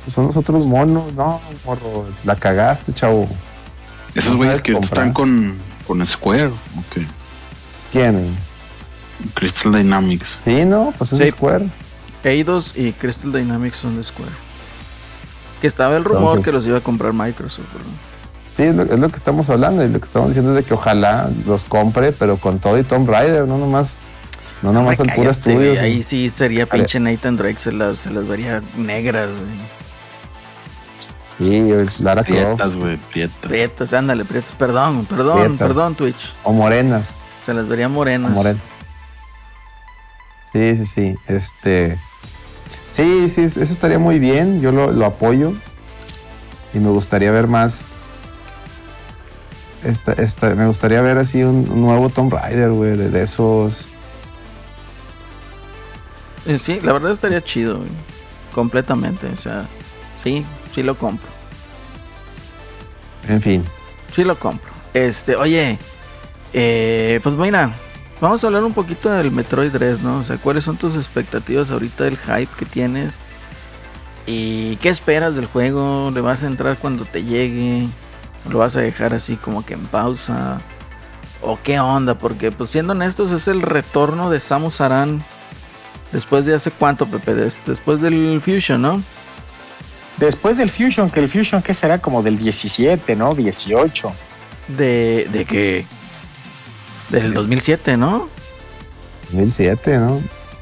[0.03, 3.27] Pues son los otros monos, no, morro, la cagaste, chavo.
[4.15, 4.91] Esos ¿No güeyes que comprar?
[4.91, 5.55] están con,
[5.87, 7.03] con Square, ok.
[7.91, 8.35] ¿Quién?
[9.35, 10.27] Crystal Dynamics.
[10.43, 11.27] Sí, no, pues es Sí.
[11.27, 11.67] Square.
[12.23, 14.31] Eidos y Crystal Dynamics son de Square.
[15.61, 17.87] Que estaba el rumor Entonces- que los iba a comprar Microsoft, ¿verdad?
[18.51, 20.63] Sí, es lo, es lo que estamos hablando y lo que estamos diciendo es de
[20.63, 23.97] que ojalá los compre, pero con todo y Tomb Raider, no nomás,
[24.61, 25.79] no nomás al puro estudio.
[25.79, 29.81] Ahí sí sería pinche Nathan Drake, se las, se las vería negras, güey.
[31.41, 33.37] Sí, el Lara Prietas, Croft güey, prietas.
[33.41, 36.33] Prietas, ándale, prietas, perdón, perdón, perdón, Twitch.
[36.43, 37.23] o morenas.
[37.47, 38.31] Se las vería o morenas.
[38.31, 38.59] moren-
[40.53, 41.15] Sí, sí, sí.
[41.27, 41.97] Este.
[42.91, 44.61] Sí, sí, eso estaría muy bien.
[44.61, 45.53] Yo lo, lo apoyo.
[46.73, 47.85] Y me gustaría ver más.
[49.83, 53.87] Esta, esta, me gustaría ver así un, un nuevo Tomb Raider, güey, de, de esos.
[56.45, 57.89] Eh, sí, la verdad estaría chido, güey.
[58.53, 59.65] Completamente, o sea,
[60.21, 60.45] sí,
[60.75, 61.30] sí lo compro.
[63.27, 63.63] En fin.
[64.15, 64.69] Sí lo compro.
[64.93, 65.77] Este, oye,
[66.53, 67.69] eh, pues mira,
[68.19, 70.17] vamos a hablar un poquito del Metroid Dread, ¿no?
[70.19, 73.13] O sea, ¿cuáles son tus expectativas ahorita del hype que tienes?
[74.27, 76.09] ¿Y qué esperas del juego?
[76.13, 77.87] ¿Le vas a entrar cuando te llegue?
[78.49, 80.59] ¿Lo vas a dejar así como que en pausa?
[81.41, 82.15] ¿O qué onda?
[82.15, 85.23] Porque, pues siendo honestos, es el retorno de Samus Aran
[86.11, 87.33] después de hace cuánto, Pepe?
[87.33, 89.01] Des- Después del Fusion, ¿no?
[90.21, 93.33] Después del Fusion, que el Fusion que será como del 17, ¿no?
[93.35, 94.11] 18.
[94.77, 95.85] De, de que...
[97.09, 98.29] Del 2007, ¿no?
[99.31, 100.21] 2007, ¿no?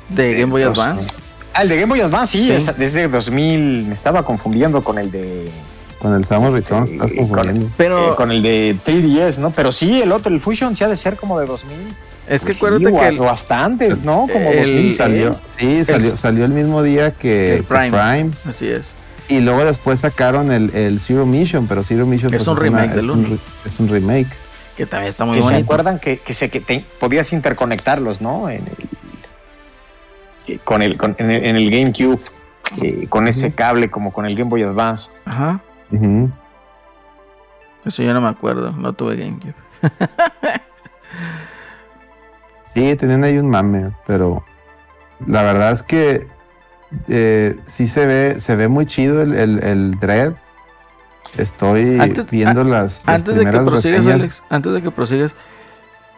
[0.10, 1.08] De Game Boy Advance.
[1.54, 2.52] Ah, el de Game Boy Advance, sí, Sí.
[2.54, 3.86] es- desde 2000.
[3.88, 5.52] Me estaba confundiendo con el de.
[6.00, 7.70] Con el Samus Este, Returns estás con- confundiendo.
[7.78, 9.52] Pero eh, con el de 3DS, ¿no?
[9.52, 11.76] Pero sí, el otro, el Fusion, sí ha de ser como de 2000.
[12.28, 14.28] es que Pues sí, acuérdate o que el- o bastantes, ¿no?
[14.32, 14.96] Como el- 2006.
[14.98, 17.90] Salió, sí, salió, salió el mismo día que, El que Prime.
[17.92, 18.32] Prime.
[18.48, 18.84] así es.
[19.30, 22.86] Y luego después sacaron el, el Zero Mission, pero Zero Mission Es pues, un remake
[22.88, 23.30] una- del es un uno.
[23.30, 23.40] re-
[23.70, 24.28] es un remake.
[24.76, 25.64] Que también está muy que se bonito.
[25.66, 28.50] acuerdan que, que, se, que te- podías interconectarlos, ¿no?
[28.50, 28.74] En el,
[30.56, 32.20] eh, con el, con- en el, en el GameCube,
[32.82, 35.12] eh, con ese cable como con el Game Boy Advance.
[35.26, 35.62] Ajá.
[37.86, 38.72] Eso yo no me acuerdo.
[38.72, 39.54] No tuve GameCube.
[42.74, 44.44] Sí, tenían ahí un mame, pero
[45.26, 46.28] la verdad es que
[47.08, 50.34] eh, sí se ve, se ve muy chido el, el, el Dread.
[51.38, 54.06] Estoy Antes- viendo a- las, las Antes de que primeras prosigas.
[54.08, 55.32] Alex, antes de que prosigas,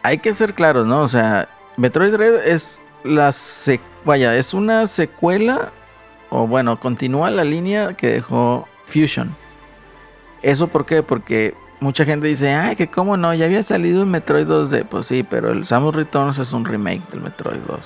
[0.02, 1.00] hay que ser claros, ¿no?
[1.02, 3.30] O sea, Metroid Dread es la
[4.04, 5.70] vaya, es una secuela
[6.30, 9.34] o bueno, continúa la línea que dejó Fusion.
[10.42, 11.02] ¿Eso por qué?
[11.02, 14.86] Porque mucha gente dice, ay, que cómo no, ya había salido un Metroid 2D.
[14.86, 17.78] Pues sí, pero el Samus Returns es un remake del Metroid 2.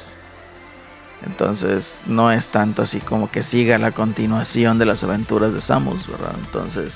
[1.25, 6.07] Entonces, no es tanto así como que siga la continuación de las aventuras de Samus,
[6.09, 6.35] ¿verdad?
[6.45, 6.93] Entonces,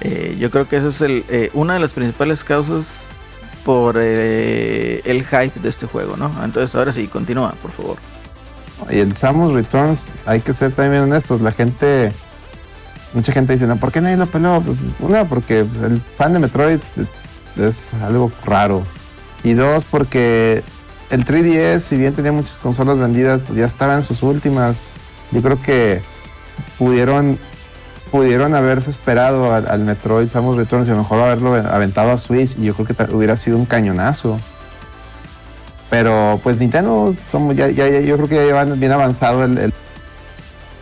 [0.00, 2.86] eh, yo creo que esa es el, eh, una de las principales causas
[3.64, 6.30] por eh, el hype de este juego, ¿no?
[6.44, 7.96] Entonces, ahora sí, continúa, por favor.
[8.90, 12.12] Y el Samus Returns, hay que ser también honestos, la gente,
[13.14, 14.60] mucha gente dice, no, ¿por qué nadie lo peló?
[14.60, 16.80] Pues una, porque el fan de Metroid
[17.56, 18.82] es algo raro.
[19.44, 20.64] Y dos, porque
[21.14, 24.80] el 3DS, si bien tenía muchas consolas vendidas, pues ya estaba en sus últimas.
[25.32, 26.00] Yo creo que
[26.78, 27.38] pudieron
[28.10, 32.56] pudieron haberse esperado al, Metroid Samus Returns y a lo mejor haberlo aventado a Switch
[32.56, 34.38] y yo creo que hubiera sido un cañonazo.
[35.90, 37.14] Pero pues Nintendo,
[37.54, 39.72] ya, ya- ya- yo creo que ya llevan bien avanzado el, el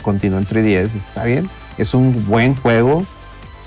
[0.02, 1.48] continuó en 3DS, está bien,
[1.78, 3.04] es un buen juego.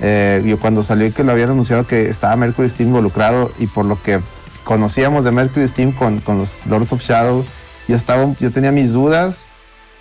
[0.01, 3.85] Eh, yo cuando salió que lo habían anunciado que estaba Mercury Steam involucrado y por
[3.85, 4.19] lo que
[4.65, 7.45] conocíamos de Mercury Steam con, con los Lords of Shadow,
[7.87, 9.47] yo estaba, yo tenía mis dudas,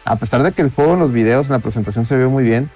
[0.04, 2.42] a pesar de que el juego en los videos, en la presentación se vio muy
[2.42, 2.70] bien.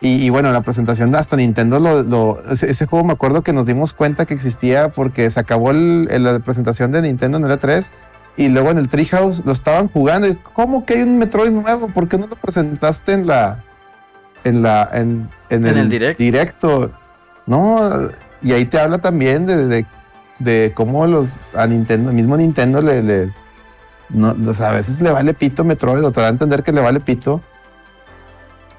[0.00, 3.42] Y, y bueno, en la presentación hasta Nintendo, lo, lo- ese, ese juego me acuerdo
[3.42, 7.38] que nos dimos cuenta que existía porque se acabó el- el- la presentación de Nintendo
[7.38, 7.90] en el E3
[8.36, 10.28] y luego en el Treehouse lo estaban jugando.
[10.28, 11.88] Y, ¿Cómo que hay un Metroid nuevo?
[11.88, 13.64] ¿Por qué no lo presentaste en la
[14.44, 16.18] en la en, en En el direct.
[16.18, 16.92] directo?
[17.46, 18.08] No,
[18.42, 19.86] y ahí te habla también de, de,
[20.38, 23.32] de cómo los a Nintendo, mismo Nintendo le, le
[24.10, 26.72] no, o sea, a veces le vale pito Metroid o te da a entender que
[26.72, 27.40] le vale pito.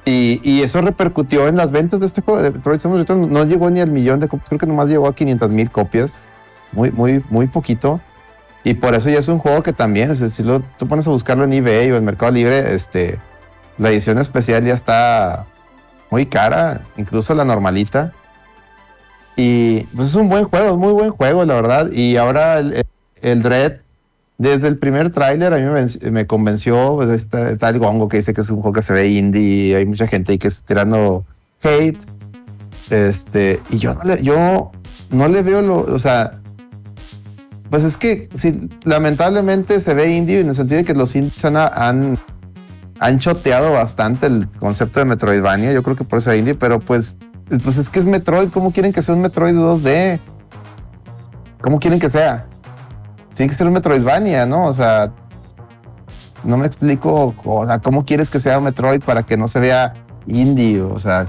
[0.05, 3.05] Y, y eso repercutió en las ventas de este juego de Metroid Samus.
[3.09, 6.13] No llegó ni al millón de copias, creo que nomás llegó a 500 mil copias.
[6.71, 7.99] Muy, muy, muy poquito.
[8.63, 11.09] Y por eso ya es un juego que también, es decir, si tú pones a
[11.09, 13.19] buscarlo en eBay o en Mercado Libre, este,
[13.77, 15.45] la edición especial ya está
[16.09, 18.11] muy cara, incluso la normalita.
[19.39, 21.91] Y pues es un buen juego, es muy buen juego, la verdad.
[21.91, 22.83] Y ahora el,
[23.21, 23.73] el Dread,
[24.39, 28.09] desde el primer tráiler a mí me, venc- me convenció, pues está, está el gongo
[28.09, 30.47] que dice que es un juego que se ve indie, hay mucha gente ahí que
[30.47, 31.23] está tirando
[31.63, 31.97] hate,
[32.89, 34.71] este, y yo no le, yo
[35.11, 36.39] no le veo lo, o sea,
[37.69, 41.43] pues es que sí, lamentablemente se ve indie en el sentido de que los indies
[41.43, 42.17] han,
[42.99, 46.79] han choteado bastante el concepto de Metroidvania, yo creo que por eso es indie, pero
[46.79, 47.15] pues,
[47.63, 50.19] pues es que es Metroid, ¿cómo quieren que sea un Metroid 2D?
[51.61, 52.45] ¿Cómo quieren que sea?
[53.35, 54.65] Tiene que ser un Metroidvania, ¿no?
[54.65, 55.11] O sea,
[56.43, 59.59] no me explico, o sea, ¿cómo quieres que sea un Metroid para que no se
[59.59, 59.93] vea
[60.27, 60.81] indie?
[60.81, 61.27] O sea,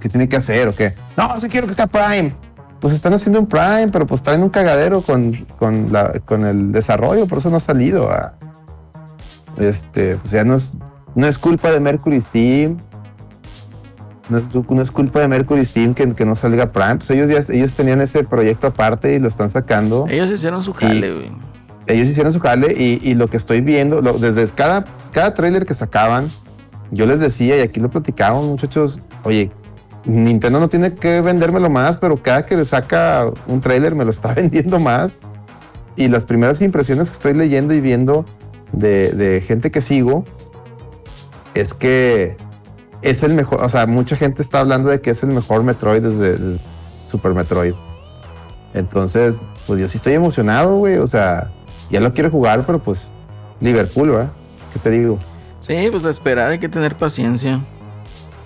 [0.00, 0.94] ¿qué tiene que hacer o qué?
[1.16, 2.34] No, sí quiero que sea Prime.
[2.80, 6.72] Pues están haciendo un Prime, pero pues traen un cagadero con, con, la, con el
[6.72, 8.10] desarrollo, por eso no ha salido.
[8.10, 8.32] ah.
[9.58, 10.72] Este, o sea, no es,
[11.14, 12.78] no es culpa de Mercury Steam.
[14.30, 16.96] No es, no es culpa de Mercury Steam que, que no salga Prime.
[16.96, 20.72] Pues ellos ya ellos tenían ese proyecto aparte y lo están sacando Ellos hicieron su
[20.72, 21.30] jale, güey.
[21.86, 25.66] ellos hicieron su jale y, y lo que estoy viendo, lo- desde cada, cada trailer
[25.66, 26.28] que sacaban,
[26.92, 29.50] yo les decía, y aquí lo platicamos, muchachos, oye,
[30.04, 34.10] Nintendo no tiene que vendérmelo más, pero cada que le saca un trailer me lo
[34.10, 35.12] está vendiendo más.
[35.96, 38.24] Y las primeras impresiones que estoy leyendo y viendo
[38.72, 40.24] de, de gente que sigo
[41.54, 42.36] es que
[43.02, 46.02] es el mejor, o sea, mucha gente está hablando de que es el mejor Metroid
[46.02, 46.60] desde el
[47.06, 47.74] Super Metroid.
[48.74, 51.50] Entonces, pues yo sí estoy emocionado, güey, o sea,
[51.90, 53.10] ya lo quiero jugar, pero pues
[53.60, 54.30] Liverpool, ¿verdad?
[54.72, 55.18] ¿Qué te digo?
[55.60, 57.60] Sí, pues a esperar hay que tener paciencia.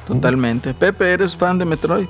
[0.07, 0.75] Totalmente.
[0.75, 2.09] Pepe, ¿eres fan de Metroid?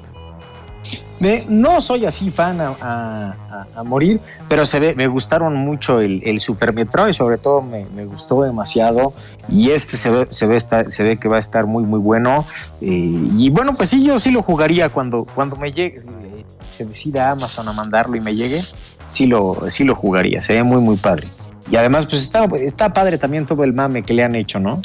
[1.48, 3.36] No soy así fan a,
[3.84, 8.42] morir, pero se ve, me gustaron mucho el, el Super Metroid, sobre todo me, gustó
[8.42, 9.12] demasiado.
[9.48, 12.44] Y este se ve, se ve, que va a estar muy, muy bueno.
[12.80, 16.84] Eh, y bueno, pues sí, yo sí lo jugaría cuando, cuando me llegue, eh, se
[16.84, 18.60] decida Amazon a mandarlo y me llegue,
[19.06, 21.26] sí lo, sí lo jugaría, se ve muy, muy padre.
[21.70, 24.80] Y además, pues está, está padre también todo el mame que le han hecho, ¿no?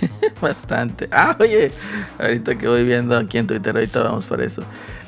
[0.40, 1.08] Bastante.
[1.12, 1.70] Ah, oye,
[2.18, 4.62] ahorita que voy viendo aquí en Twitter, ahorita vamos para eso.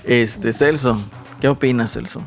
[0.04, 1.00] Este, Celso,
[1.40, 2.20] ¿qué opinas, Celso?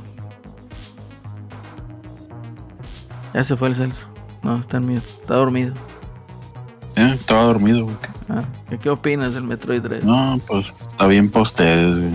[3.33, 4.05] Ya se fue el Celso.
[4.43, 5.73] No, está en mute, está dormido.
[6.95, 7.95] Eh, estaba dormido, güey.
[8.29, 10.03] Ah, ¿qué, qué opinas del Metroid 3?
[10.05, 12.11] No, pues está bien para ustedes, güey.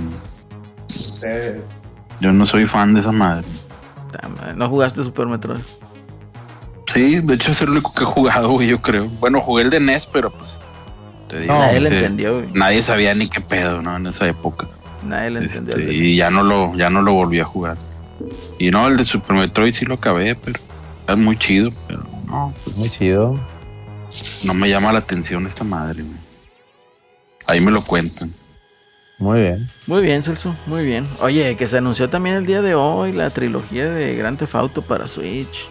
[2.20, 3.44] Yo no soy fan de esa madre.
[4.56, 5.60] ¿No jugaste Super Metroid?
[6.86, 9.06] Sí, de hecho es el único que he jugado, güey, yo creo.
[9.20, 10.58] Bueno, jugué el de NES, pero pues.
[11.28, 12.52] Te digo, Nadie le ese- entendió, güey.
[12.52, 13.96] Nadie sabía ni qué pedo, ¿no?
[13.96, 14.66] En esa época.
[15.04, 15.76] Nadie le entendió.
[15.76, 17.76] Este, el y ya no lo, ya no lo volví a jugar.
[18.58, 20.58] Y no, el de Super Metroid sí lo acabé, pero
[21.08, 23.40] es muy chido, pero no, pues Muy chido.
[24.44, 26.16] no me llama la atención esta madre, güey.
[27.48, 28.32] Ahí me lo cuentan.
[29.18, 29.70] Muy bien.
[29.86, 31.06] Muy bien, Celso, muy bien.
[31.20, 34.82] Oye, que se anunció también el día de hoy la trilogía de Grand Theft Auto
[34.82, 35.66] para Switch.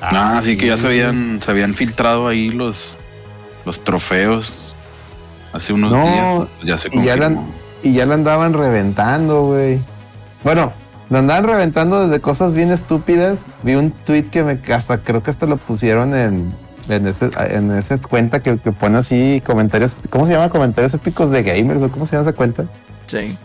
[0.00, 2.90] Ah, sí que ya se habían, se habían filtrado ahí los,
[3.64, 4.67] los trofeos
[5.52, 6.48] hace unos No, días.
[6.64, 7.54] Ya se y ya la- confirmó.
[7.82, 9.78] Y ya lo andaban reventando, güey.
[10.42, 10.72] Bueno,
[11.10, 13.46] lo andaban reventando desde cosas bien estúpidas.
[13.62, 16.52] Vi un tweet que me hasta creo que hasta lo pusieron en,
[16.88, 19.98] en ese en esa cuenta que, que pone así comentarios.
[20.10, 20.50] ¿Cómo se llama?
[20.50, 22.64] Comentarios épicos de gamers o cómo se llama esa cuenta?
[23.06, 23.36] Sí.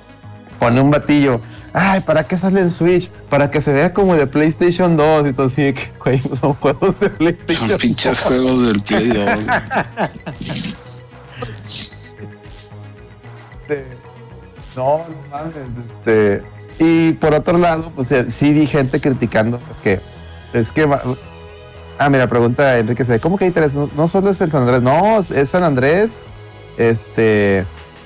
[0.60, 1.40] Pone un batillo.
[1.76, 3.10] Ay, ¿para qué sale en Switch?
[3.30, 6.54] Para que se vea como de PlayStation 2 y todo así de que, güey, son
[6.56, 8.22] juegos de PlayStation Son pinches 2.
[8.22, 9.26] juegos del Play 2.
[13.74, 13.98] Este,
[14.76, 15.54] no, no mames.
[16.00, 16.44] Este,
[16.80, 20.00] y por otro lado, pues eh, sí vi gente criticando que
[20.54, 20.86] es que.
[20.86, 21.02] va-
[22.00, 23.76] Ah, mira, pregunta Enrique, ¿cómo que hay tres?
[23.76, 26.20] No, no solo es el San Andrés, no, es San Andrés,
[26.78, 27.66] este,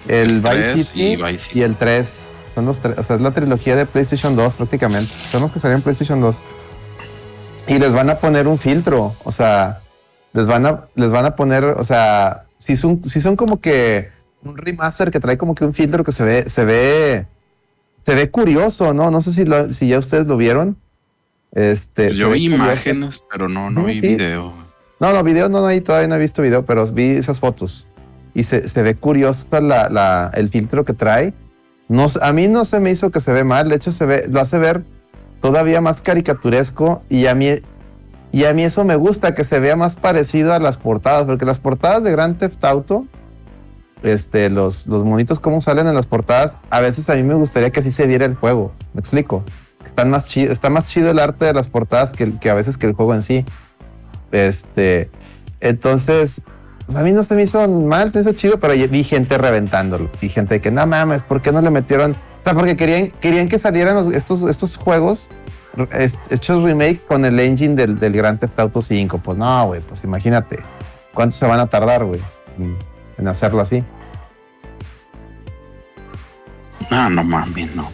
[0.09, 1.63] el, Vice tres City y y, Vice City.
[1.63, 2.23] el 3.
[2.53, 5.07] Son los tres, o sea, es la trilogía de PlayStation 2 prácticamente.
[5.07, 6.41] Son los que salieron en PlayStation 2.
[7.67, 9.79] Y les van a poner un filtro, o sea,
[10.33, 14.09] les van a, les van a poner, o sea, si son, si son como que
[14.49, 17.25] un remaster que trae como que un filtro que se ve, se ve,
[18.05, 19.11] se ve curioso, ¿no?
[19.11, 20.77] No sé si, lo- si ya ustedes lo vieron.
[21.53, 22.63] Este, Pues yo vi curioso.
[22.63, 24.01] imágenes, pero no, no vi sí.
[24.15, 24.53] video.
[24.99, 27.87] No, no, video no, no, ahí todavía no he visto video, pero vi esas fotos.
[28.33, 31.33] Y se, se ve curiosa la, la- el filtro que trae.
[31.87, 34.25] No, a mí no se me hizo que se ve mal, de hecho se ve,
[34.29, 34.83] lo hace ver
[35.39, 37.47] todavía más caricaturesco y a mí,
[38.33, 41.45] y a mí eso me gusta, que se vea más parecido a las portadas, porque
[41.45, 43.05] las portadas de Grand Theft Auto,
[44.03, 47.71] este, los, los monitos como salen en las portadas, a veces a mí me gustaría
[47.71, 49.43] que así se viera el juego, me explico.
[49.85, 52.87] Están más chido, está más chido el arte de las portadas que, a veces que
[52.87, 53.45] el juego en sí.
[54.31, 55.09] Este,
[55.61, 56.41] entonces,
[56.93, 60.09] a mí no se me hizo mal, se me hizo chido, pero vi gente reventándolo.
[60.21, 62.11] Vi gente que, no mames, ¿por qué no le metieron?
[62.11, 65.29] O sea, porque querían, querían que salieran estos, estos juegos
[66.29, 69.19] hechos remake con el engine del, del Grand Theft Auto 5.
[69.19, 70.59] Pues no, güey, pues imagínate.
[71.13, 72.21] ¿Cuánto se van a tardar, güey?
[73.17, 73.83] En, hacerlo así.
[76.91, 77.89] No, no mames, no.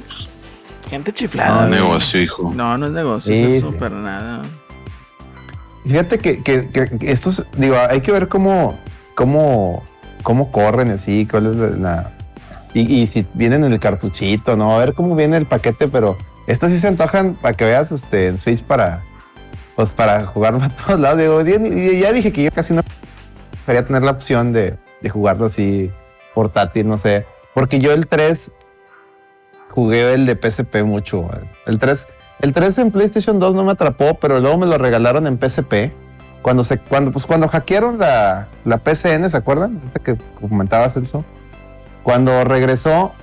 [0.89, 1.61] Gente chiflada.
[1.63, 1.81] No, güey.
[1.81, 2.51] negocio, hijo.
[2.55, 3.55] No, no es negocio, Sí, es sí.
[3.57, 4.41] eso para nada.
[5.85, 6.69] Fíjate que, que,
[7.01, 8.77] estos, digo, hay que ver cómo,
[9.15, 9.83] cómo,
[10.23, 12.13] cómo corren así, cuál es la,
[12.73, 14.75] y, y si vienen en el cartuchito, ¿no?
[14.75, 16.17] A ver cómo viene el paquete, pero
[16.47, 19.03] estos sí se antojan para que veas este, en Switch para,
[19.75, 21.19] pues para jugarlo a todos lados.
[21.19, 22.81] Digo, ya, y ya dije que yo casi no
[23.65, 25.91] quería tener la opción de, de jugarlo así
[26.33, 27.25] portátil, no sé.
[27.53, 28.51] Porque yo el 3
[29.69, 31.27] jugué el de PSP mucho.
[31.67, 32.07] El 3,
[32.41, 35.91] el 3 en PlayStation 2 no me atrapó, pero luego me lo regalaron en PSP.
[36.41, 39.79] Cuando se, cuando, pues cuando hackearon la, la PCN, ¿se acuerdan?
[40.03, 41.23] Que comentabas eso.
[42.03, 43.13] Cuando regresó,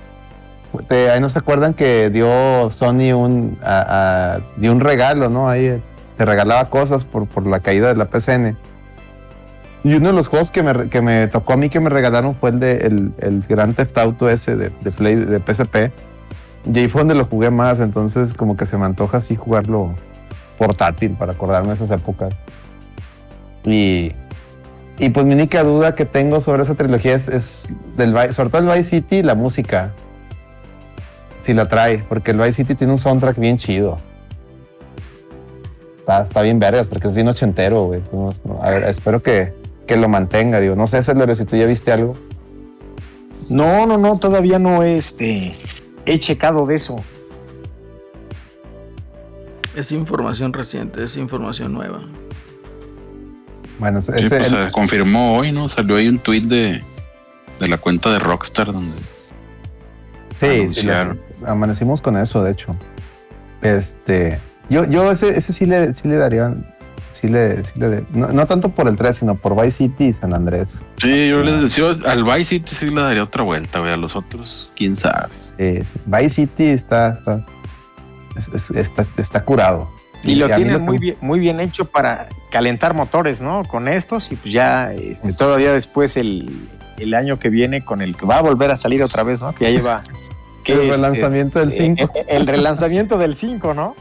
[0.87, 3.59] te- ahí no se acuerdan que dio Sony un,
[4.57, 5.49] dio un regalo, ¿no?
[5.49, 5.81] Ahí eh,
[6.17, 8.57] te regalaba cosas por, por la caída de la PCN.
[9.83, 12.35] Y uno de los juegos que me, que me tocó a mí que me regalaron
[12.35, 15.91] fue el de el, el Grand Theft Auto ese de, de Play, de PSP.
[16.71, 19.93] Y ahí fue donde lo jugué más, entonces como que se me antoja así jugarlo
[20.59, 22.35] portátil para acordarme de esas épocas.
[23.65, 24.11] Y,
[24.99, 28.61] y pues mi única duda que tengo sobre esa trilogía es, es del, sobre todo
[28.61, 29.91] el Vice City, la música.
[31.43, 33.97] Si la trae, porque el Vice City tiene un soundtrack bien chido.
[35.97, 38.01] Está, está bien vergas, porque es bien ochentero, güey.
[38.61, 39.53] A ver, espero que,
[39.87, 40.75] que lo mantenga, digo.
[40.75, 42.15] No sé, Celero, si tú ya viste algo.
[43.49, 45.51] No, no, no, todavía no este,
[46.05, 47.03] he checado de eso.
[49.75, 52.01] Es información reciente, es información nueva.
[53.79, 55.69] Bueno, ese, Sí, pues el- se confirmó hoy, ¿no?
[55.69, 56.83] Salió ahí un tweet de,
[57.59, 58.95] de la cuenta de Rockstar donde
[60.35, 60.87] Sí, sí,
[61.45, 62.75] amanecimos con eso, de hecho.
[63.61, 64.39] Este,
[64.69, 66.53] yo, yo ese, ese sí le, sí le daría,
[67.21, 70.13] sí le, sí le- no, no tanto por el 3, sino por Vice City y
[70.13, 70.79] San Andrés.
[70.97, 73.91] Sí, yo les decía, al Vice City sí le daría otra vuelta, güey.
[73.91, 75.27] A los otros, quién sabe.
[75.57, 77.45] Eh, sí, Vice City está, está,
[78.35, 79.89] es- es- está, está curado.
[80.23, 83.63] Y lo a mí tienen que- muy bien, muy bien hecho para calentar motores, ¿no?
[83.67, 86.67] Con estos y pues ya este, todavía después el,
[86.99, 89.53] el año que viene con el que va a volver a salir otra vez, ¿no?
[89.55, 90.03] Que ya lleva...
[90.63, 92.11] que El es, relanzamiento del eh, 5.
[92.15, 93.95] eh, el relanzamiento del 5, ¿no?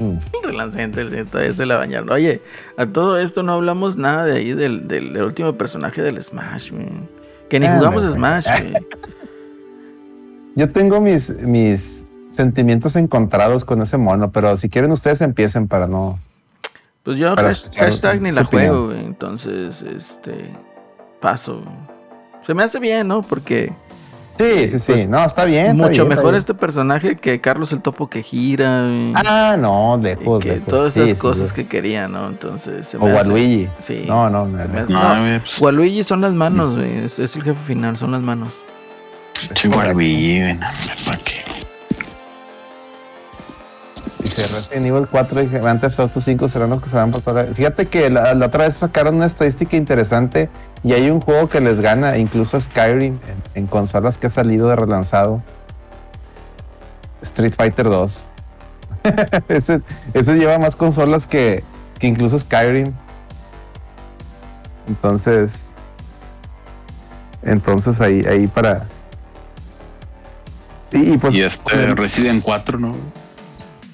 [0.00, 0.18] Mm.
[0.34, 2.10] El relanzamiento del todavía se la bañaron.
[2.10, 2.42] Oye,
[2.76, 6.72] a todo esto no hablamos nada de ahí del, del, del último personaje del Smash.
[7.48, 8.46] Que ni Ah, jugamos me- Smash.
[10.56, 15.86] Yo tengo mis, mis sentimientos encontrados con ese mono, pero si quieren ustedes empiecen para
[15.86, 16.18] no.
[17.02, 18.86] Pues yo hashtag ni la opinión.
[18.88, 18.92] juego.
[18.92, 20.54] Entonces, este.
[21.20, 21.62] Paso.
[22.46, 23.22] Se me hace bien, ¿no?
[23.22, 23.72] Porque
[24.40, 24.92] Sí, sí, sí.
[24.92, 25.66] Pues, no, está bien.
[25.66, 26.34] está mucho bien, está mejor bien.
[26.36, 29.12] este personaje que Carlos el Topo que gira, güey.
[29.16, 30.68] Ah, no, y lejos, que lejos.
[30.68, 31.54] todas Sí, esas sí, cosas sí.
[31.54, 32.28] que quería, ¿no?
[32.28, 32.88] Entonces.
[32.88, 33.68] Se O me hace- Waluigi.
[33.86, 34.04] Sí.
[34.06, 34.58] No, no, no.
[35.22, 36.98] Me pues, Waluigi son las manos, güey.
[37.04, 38.48] Es, es el jefe final, son las manos.
[39.40, 40.66] pinche Waluigi, no,
[41.06, 41.34] ¿para qué?
[44.18, 47.12] Dice Resident Evil 4 y Grand Theft Auto 5 serán los que se van a
[47.12, 47.54] pasar.
[47.54, 50.50] Fíjate que la, la otra vez sacaron una estadística interesante
[50.82, 54.30] y hay un juego que les gana, incluso a Skyrim, en, en consolas que ha
[54.30, 55.42] salido de relanzado.
[57.22, 58.28] Street Fighter 2.
[59.48, 59.82] ese,
[60.14, 61.62] ese lleva más consolas que,
[61.98, 62.92] que incluso Skyrim.
[64.88, 65.66] Entonces.
[67.42, 68.84] Entonces ahí, ahí para.
[70.92, 71.34] Y, y pues.
[71.34, 72.94] Y este Resident 4, ¿no?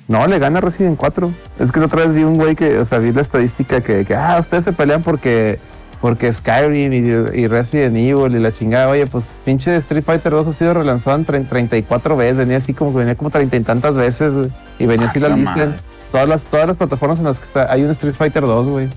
[0.09, 1.33] No, le gana Resident 4.
[1.59, 4.05] Es que la otra vez vi un güey que, o sea, vi la estadística que,
[4.05, 5.59] que ah, ustedes se pelean porque,
[6.01, 8.89] porque Skyrim y, y Resident Evil y la chingada.
[8.89, 12.36] Oye, pues pinche Street Fighter 2 ha sido relanzado en tre- 34 veces.
[12.36, 14.51] Venía así como que venía como treinta y tantas veces, güey.
[14.78, 15.62] Y venía así Ah, la la lista.
[15.62, 15.74] en
[16.12, 18.89] Todas las, todas las plataformas en las que hay un Street Fighter 2, güey.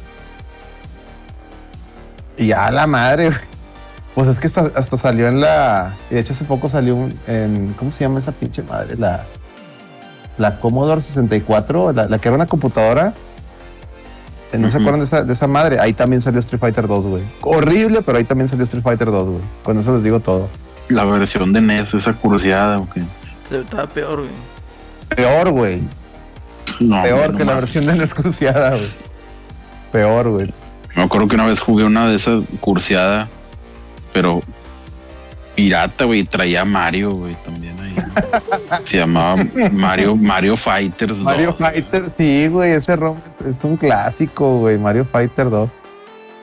[2.38, 3.40] Y ya la madre, güey.
[4.16, 5.94] Pues es que hasta, hasta salió en la.
[6.10, 7.74] Y de hecho hace poco salió un, en.
[7.78, 8.96] ¿Cómo se llama esa pinche madre?
[8.98, 9.24] La
[10.38, 13.14] la Commodore 64, la, la que era una computadora.
[14.52, 14.84] Eh, ¿No se Ujú.
[14.88, 15.78] acuerdan de esa, de esa madre?
[15.80, 17.24] Ahí también salió Street Fighter 2, güey.
[17.42, 19.42] Horrible, pero ahí también salió Street Fighter 2, güey.
[19.64, 20.50] Con eso les digo todo.
[20.90, 23.04] La versión de NES, esa curiosidad, ¿o qué?
[23.56, 24.30] Estaba peor, güey.
[25.16, 25.82] Peor, güey.
[26.80, 28.90] No, Peor no que la versión de NES cruciada, güey.
[29.92, 30.54] Peor, güey.
[30.96, 33.28] Me acuerdo que una vez jugué una de esas curseada,
[34.14, 34.42] pero
[35.56, 37.89] pirata, güey, traía a Mario, güey, también ahí.
[38.86, 39.36] Se llamaba
[39.72, 41.20] Mario, Mario Fighters 2.
[41.24, 42.72] Mario Fighter, sí, güey.
[42.72, 43.18] Ese ROM
[43.48, 44.78] es un clásico, güey.
[44.78, 45.70] Mario Fighter 2.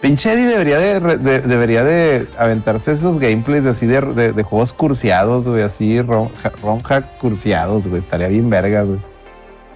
[0.01, 5.49] Pinche Eddie debería de, debería de aventarse esos gameplays así de, de, de juegos cursiados,
[5.49, 8.03] güey, así ron, ja- ron hack cursiados, güey.
[8.03, 8.99] Estaría bien verga, güey.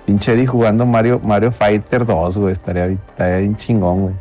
[0.06, 2.52] Pinche Eddie jugando Mario, Mario Fighter 2, güey.
[2.52, 4.14] Estaría, estaría bien chingón, güey.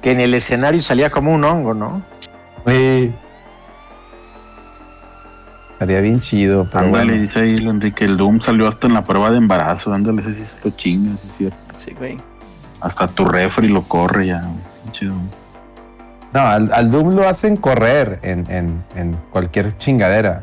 [0.00, 2.02] Que en el escenario salía como un hongo, ¿no?
[2.66, 3.12] Sí.
[5.80, 7.22] Estaría bien chido, pero Ándale, bueno.
[7.22, 10.34] dice ahí el Enrique, el Doom salió hasta en la prueba de embarazo, ándale, ese
[10.34, 11.56] sí se lo chingas, es cierto.
[11.82, 12.18] Sí, güey.
[12.82, 14.42] Hasta tu refri lo corre ya,
[15.00, 15.22] Doom.
[16.34, 20.42] No, al, al Doom lo hacen correr en, en- en cualquier chingadera.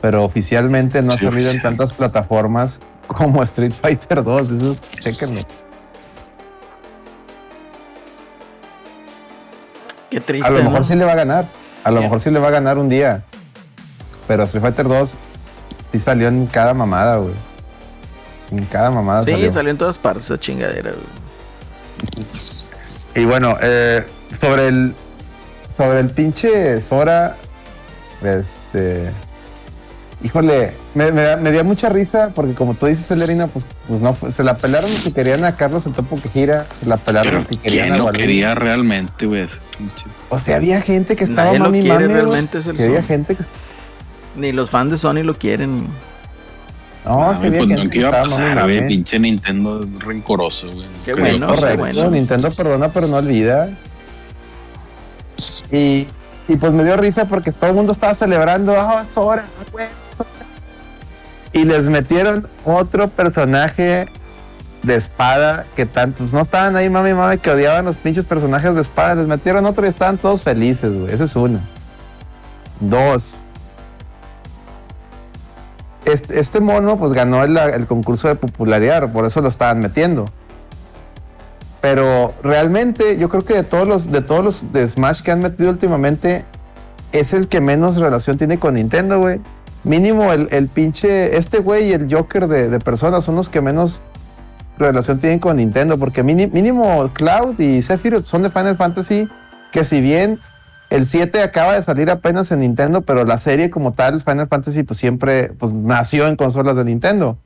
[0.00, 2.78] Pero oficialmente no ha Sí, salido en tantas plataformas
[3.08, 4.48] como Street Fighter 2.
[4.48, 5.40] Eso es, chéquenlo.
[10.08, 10.46] Qué triste.
[10.46, 10.82] A lo mejor ¿no?
[10.84, 11.46] sí le va a ganar.
[11.82, 13.24] A lo mejor sí le va a ganar un día.
[14.28, 15.14] Pero Street Fighter 2
[15.92, 17.34] sí salió en cada mamada, güey.
[18.52, 19.52] En cada mamada Sí, salió.
[19.52, 21.02] salió en todas partes esa chingadera, güey.
[23.14, 24.04] Y bueno, eh,
[24.40, 24.94] sobre el
[25.76, 27.36] sobre el pinche Sora,
[28.22, 29.10] este,
[30.22, 34.12] híjole, me, me me dio mucha risa porque como tú dices, Celerina, pues, pues no,
[34.12, 36.96] fue- se la pelaron los que querían a Carlos el Topo que gira, se la
[36.96, 39.42] pelaron los que querían ¿quién a lo quería realmente, güey?
[39.42, 42.58] Ese pinche- O sea, había gente que estaba Nadie lo mami quiere mami, güey, realmente,
[42.58, 43.44] es el que había gente que
[44.38, 45.78] Ni los fans de Sony lo quieren.
[47.04, 48.80] no, Ah, había pues no, que ¿qué iba a pasar, güey?
[48.80, 48.88] mami.
[48.88, 50.86] Pinche Nintendo es rencoroso, güey.
[51.04, 52.10] Qué Creo bueno, que- qué Correcto, bueno.
[52.10, 53.70] Nintendo perdona pero no olvida.
[55.70, 56.06] Y,
[56.48, 59.86] y pues me dio risa porque todo el mundo estaba celebrando, ah, Sora, güey,
[60.16, 60.28] Sora".
[61.52, 64.06] Y les metieron otro personaje
[64.82, 68.80] de espada que tantos no estaban ahí, mami, mami, que odiaban los pinches personajes de
[68.80, 69.14] espada.
[69.16, 71.12] Les metieron otro y estaban todos felices, güey.
[71.12, 71.60] Esa es una.
[72.80, 73.42] Dos.
[76.04, 80.26] Este, este mono, pues ganó el, concurso de popularidad, por eso lo estaban metiendo.
[81.80, 85.40] Pero realmente yo creo que de todos los de todos los de Smash que han
[85.40, 86.44] metido últimamente
[87.12, 89.40] es el que menos relación tiene con Nintendo, güey.
[89.84, 93.60] Mínimo el, el pinche este güey y el Joker de, de personas son los que
[93.60, 94.00] menos
[94.78, 99.28] relación tienen con Nintendo, porque mínimo Cloud y Sephiroth son de Final Fantasy,
[99.72, 100.38] que si bien
[100.90, 104.82] el 7 acaba de salir apenas en Nintendo, pero la serie como tal, Final Fantasy,
[104.84, 107.38] pues siempre pues, nació en consolas de Nintendo.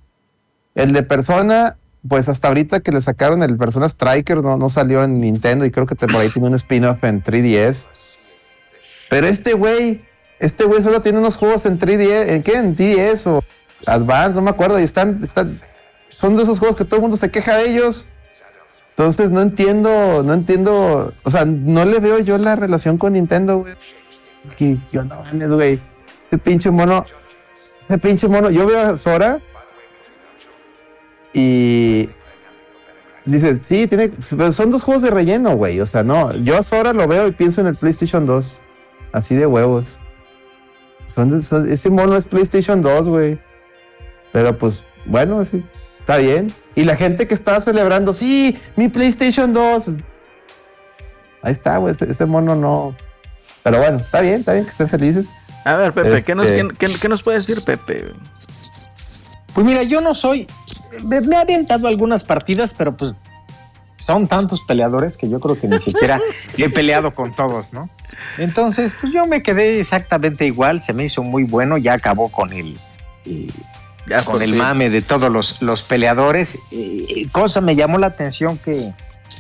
[0.75, 1.77] El de Persona,
[2.09, 5.71] pues hasta ahorita que le sacaron el Persona Striker, no, no salió en Nintendo y
[5.71, 7.89] creo que por ahí tiene un spin-off en 3DS.
[9.11, 10.05] Pero este güey,
[10.39, 12.55] este güey solo tiene unos juegos en 3DS, ¿en qué?
[12.55, 13.41] En 10 o
[13.87, 15.61] Advance, no me acuerdo, y están, están,
[16.11, 18.09] son de esos juegos que todo el mundo se queja de ellos.
[18.97, 23.61] Entonces no entiendo, no entiendo, o sea, no le veo yo la relación con Nintendo,
[23.61, 23.75] güey.
[24.57, 25.81] Que yo no mames, güey.
[26.27, 27.05] Ese pinche mono,
[27.89, 29.41] ese pinche mono, yo veo a Sora
[31.33, 32.11] y
[33.25, 35.81] dice, sí, tiene, pero son dos juegos de relleno, güey.
[35.81, 38.61] O sea, no, yo a Sora lo veo y pienso en el PlayStation 2,
[39.13, 39.99] así de huevos.
[41.69, 43.39] Ese mono es PlayStation 2, güey.
[44.33, 45.65] Pero pues, bueno, sí,
[46.03, 46.53] está bien.
[46.75, 49.89] Y la gente que estaba celebrando, sí, mi PlayStation 2.
[51.43, 52.95] Ahí está, güey, ese, ese mono no.
[53.63, 55.27] Pero bueno, está bien, está bien que estén felices.
[55.65, 58.13] A ver, Pepe, ¿qué, nos, Este- qué- qué- qué nos puede decir Pepe?
[59.55, 60.47] Pues mira, yo no soy.
[61.05, 63.15] Me, me he aventado algunas partidas, pero pues
[63.97, 66.21] son tantos peleadores que yo creo que ni siquiera
[66.57, 67.89] he peleado con todos, ¿no?
[68.39, 72.53] Entonces, pues yo me quedé exactamente igual, se me hizo muy bueno, ya acabó con
[72.53, 72.77] el,
[74.07, 76.59] Ya con el mame de todos los, los peleadores.
[76.71, 78.73] Eh, cosa me llamó la atención que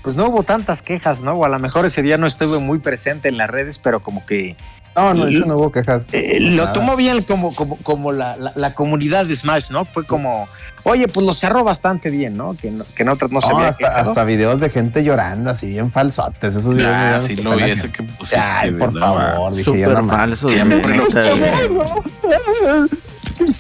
[0.04, 1.32] pues no hubo tantas quejas, ¿no?
[1.32, 4.24] O a lo mejor ese día no estuve muy presente en las redes, pero como
[4.24, 4.56] que
[4.94, 6.04] No, no, Y- eso no hubo quejas.
[6.12, 6.72] eh, lo Nada.
[6.74, 9.86] tomó bien como, como, como la, la- la comunidad de Smash, ¿no?
[9.86, 10.46] Fue como,
[10.84, 12.54] oye, pues lo cerró bastante bien, ¿no?
[12.54, 15.66] Que, no, que en otras no, se No, había hasta, videos de gente llorando, así
[15.66, 16.56] bien falsotes.
[16.56, 18.38] Esos videos Ah, sí lo vi ese que- pusiste.
[18.38, 20.40] Ay, por favor, dije yo no mames.
[20.40, 20.48] falso.
[20.50, 21.22] Siempre güey, o sea,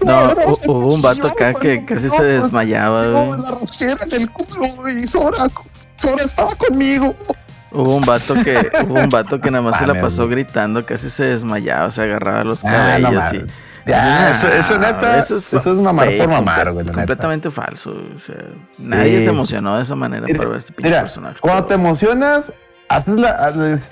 [0.04, 3.40] No, hu- hubo un vato acá que casi se desmayaba, güey.
[3.42, 5.00] la rosquera en el culo, güey.
[5.00, 5.46] Sora,
[5.96, 7.14] Sora estaba conmigo.
[7.70, 11.08] Hubo un vato que, hubo un vato que nada más se la pasó gritando, casi
[11.10, 13.44] se desmayaba, se agarraba los Ah, cabellos y.
[13.84, 16.96] Ya, eso, eso neta, eso es, mamar por mamar, comple- güey, neta.
[16.98, 17.92] Completamente falso.
[18.14, 18.36] O sea,
[18.78, 19.24] nadie Sí.
[19.24, 21.38] se emocionó de esa manera Mira, para ver este pinche Mira, personaje.
[21.40, 22.52] cuando te emocionas,
[22.88, 23.30] haces la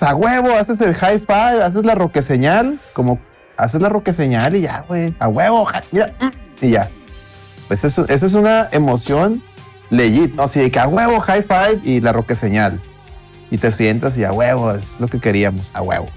[0.01, 3.19] a huevo, haces el high five, haces la roque señal, como
[3.63, 6.13] haces la roque señal y ya, güey, a huevo, ja- mira,
[6.61, 6.89] y ya.
[7.67, 9.41] Pues eso, esa es una emoción
[9.89, 10.43] legit, ¿no?
[10.43, 12.79] Así de que a huevo, high five y la roque señal.
[13.49, 16.07] Y te sientas y a huevo, es lo que queríamos, a huevo.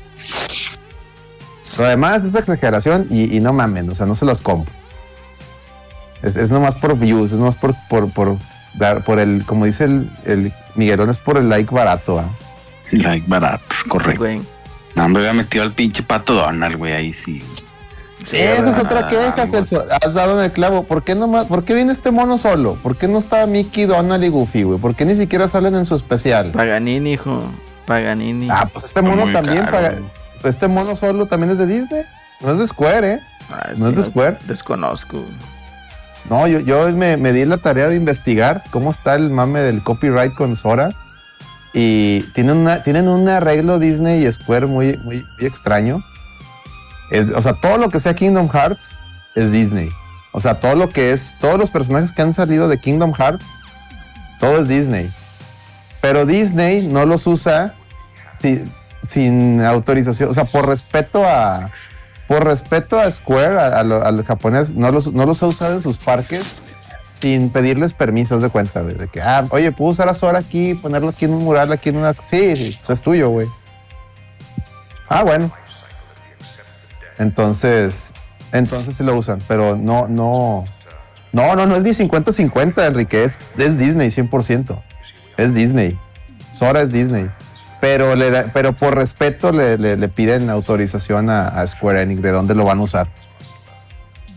[1.79, 4.73] Lo demás es exageración y, y no mamen, o sea, no se los compro.
[6.23, 8.37] Es, es nomás por views, es nomás por, por, por,
[8.75, 12.19] dar- por el, como dice el, el Miguelón, es por el like barato.
[12.21, 12.31] ¿ah?
[12.93, 14.23] Like baratos, correcto.
[14.95, 17.43] No, me había metido al pinche pato Donald, güey, ahí sí.
[18.25, 19.85] Sí, Esa es otra queja, Celso.
[20.03, 20.85] Has dado en el clavo.
[20.85, 22.75] ¿Por qué, nomás, ¿Por qué viene este mono solo?
[22.83, 24.79] ¿Por qué no está Mickey, Donald y Goofy, güey?
[24.79, 26.51] ¿Por qué ni siquiera salen en su especial?
[26.53, 27.43] Paganini, hijo.
[27.87, 28.49] Paganini.
[28.51, 29.99] Ah, pues este mono también caro, paga-.
[30.43, 32.03] Este mono solo también es de Disney.
[32.41, 33.21] No es de Square, ¿eh?
[33.51, 34.39] Ah, ¿No es de Square?
[34.47, 35.23] Desconozco.
[36.31, 39.83] No, yo, yo me, me di la tarea de investigar cómo está el mame del
[39.83, 40.93] copyright con Sora.
[41.77, 46.03] Y tienen, una, tienen un arreglo Disney y Square muy, muy, muy extraño.
[47.11, 48.91] Es- o sea, todo lo que sea Kingdom Hearts
[49.35, 49.91] es Disney.
[50.33, 53.45] O sea, todo lo que es, todos los personajes que han salido de Kingdom Hearts,
[54.41, 55.11] todo es Disney.
[56.01, 57.75] Pero Disney no los usa
[58.41, 58.63] si-
[59.03, 60.31] sin autorización.
[60.31, 61.71] O sea, por respeto a,
[62.29, 65.99] por respeto a Square, a los japoneses, no los, no los ha usado en sus
[65.99, 66.77] parques
[67.25, 71.09] sin pedirles permisos de cuenta, de que, ah, oye, puedo usar a Sora aquí, ponerlo
[71.09, 72.13] aquí en un mural, aquí en una...
[72.27, 73.47] Sí, eso es tuyo, güey.
[75.09, 75.51] Ah, bueno.
[77.19, 78.13] Entonces,
[78.53, 80.65] entonces sí lo usan, pero no, no,
[81.33, 84.83] no, no, no es ni 50-50, Enrique, es, es Disney 100%.
[85.39, 85.99] Es Disney.
[86.53, 87.31] Sora es Disney.
[87.81, 92.55] Pero, le da- pero por respeto le piden autorización a, a Square Enix de dónde
[92.55, 93.09] lo van a usar.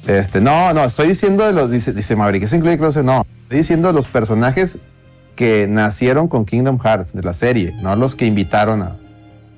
[0.07, 3.03] Este, no, no, estoy diciendo de los, dice, dice Maverick, ¿eso incluye Close?
[3.03, 4.79] No, estoy diciendo de los personajes
[5.35, 8.95] que nacieron con Kingdom Hearts de la serie, no los que invitaron a.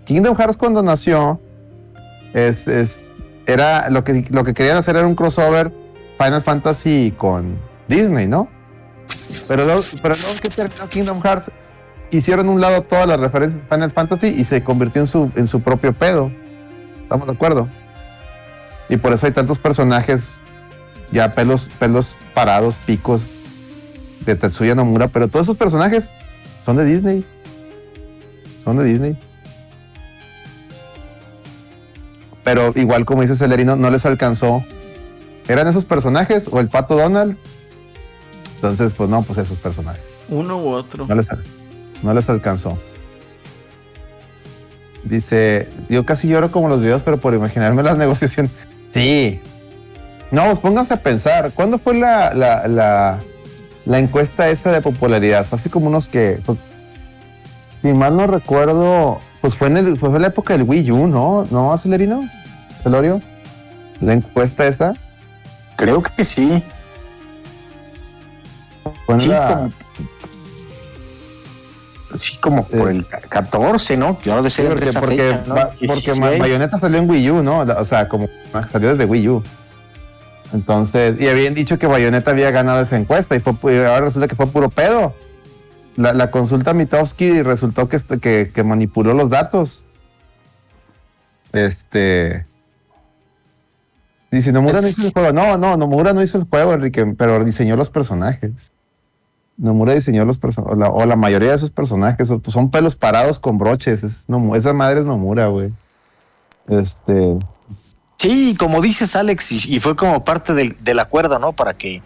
[0.06, 1.40] Kingdom Hearts cuando nació,
[3.46, 5.72] era lo que, lo que querían hacer era un crossover
[6.18, 8.50] Final Fantasy con Disney, ¿no?
[9.48, 11.52] Pero luego, pero luego que terminó Kingdom Hearts,
[12.10, 15.46] hicieron un lado todas las referencias de Final Fantasy y se convirtió en su, en
[15.46, 16.32] su propio pedo.
[17.04, 17.68] ¿Estamos de acuerdo?
[18.90, 20.38] Y por eso hay tantos personajes
[21.12, 23.22] ya pelos, pelos parados, picos
[24.26, 26.12] de Tetsuya Nomura, pero todos esos personajes
[26.58, 27.26] son de Disney.
[28.64, 29.18] Son de Disney.
[32.44, 34.64] Pero igual como dice Celerino, no les alcanzó.
[35.48, 37.38] ¿Eran esos personajes o el pato Donald?
[38.56, 40.04] Entonces, pues no, pues esos personajes.
[40.30, 41.08] Uno u otro.
[41.08, 41.28] No les,
[42.04, 42.78] no les alcanzó.
[45.04, 48.52] Dice, yo casi lloro como los videos, pero por imaginarme las negociaciones.
[48.94, 49.42] Sí.
[50.32, 51.52] No, pues pónganse a pensar.
[51.54, 53.20] ¿Cuándo fue la, la, la,
[53.86, 55.46] la encuesta esa de popularidad?
[55.46, 56.40] Fue así como unos que...
[56.46, 56.58] pues,
[57.82, 61.08] si mal no recuerdo, pues fue en, el, fue en la época del Wii U,
[61.08, 61.48] ¿no?
[61.50, 62.28] ¿No, Acelerino?
[62.84, 63.22] ¿Celorio?
[64.02, 64.94] La encuesta esa.
[65.78, 66.62] Creo que sí.
[69.06, 69.72] Fue en Sí, la- como,
[72.18, 74.08] sí, como por el 14, ¿no?
[74.30, 75.56] Ahora de Sí, ser porque, esa porque, fecha, ¿no?
[75.56, 76.20] ba- porque 16.
[76.20, 77.60] Ma- Bayonetta salió en Wii U, ¿no?
[77.60, 78.28] O sea, como
[78.72, 79.44] salió desde Wii U.
[80.54, 84.02] Entonces, y habían dicho que Bayonetta había ganado esa encuesta y, fue, pu- y ahora
[84.06, 85.14] resulta que fue puro pedo.
[85.96, 89.86] La, la consulta Mitowski resultó que, este- que, que manipuló los datos.
[91.52, 92.46] Este.
[94.32, 95.34] Dice, Nomura no hizo el juego.
[95.34, 98.72] No, no, Nomura no hizo el juego, Enrique, pero diseñó los personajes.
[99.60, 103.40] Nomura diseñó los personajes, o la, mayoría de esos personajes, o- pues son pelos parados
[103.40, 104.04] con broches.
[104.04, 105.70] Es Nomu- esa madre es Nomura, güey.
[106.68, 107.38] Este.
[108.18, 111.52] Sí, como dices Alex, y, y fue como parte del, del acuerdo, ¿no?
[111.54, 112.02] Para que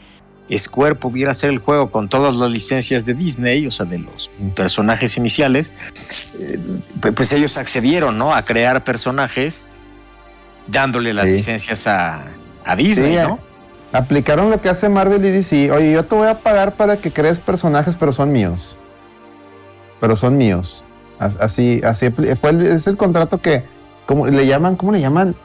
[0.55, 4.29] Square pudiera hacer el juego con todas las licencias de Disney, o sea, de los
[4.55, 5.71] personajes iniciales,
[6.39, 6.59] eh,
[7.15, 8.33] pues ellos accedieron, ¿no?
[8.33, 9.71] A crear personajes
[10.67, 11.33] dándole las Sí.
[11.33, 12.23] licencias a,
[12.65, 13.39] a Disney, Sí, ¿no?
[13.93, 15.71] Aplicaron lo que hace Marvel y DC.
[15.71, 18.75] Oye, yo te voy a pagar para que crees personajes, pero son míos.
[20.01, 20.83] Pero son míos.
[21.19, 23.63] As- Así, así fue el- es el contrato que,
[24.07, 24.75] ¿cómo le llaman?
[24.75, 25.35] ¿Cómo le llaman?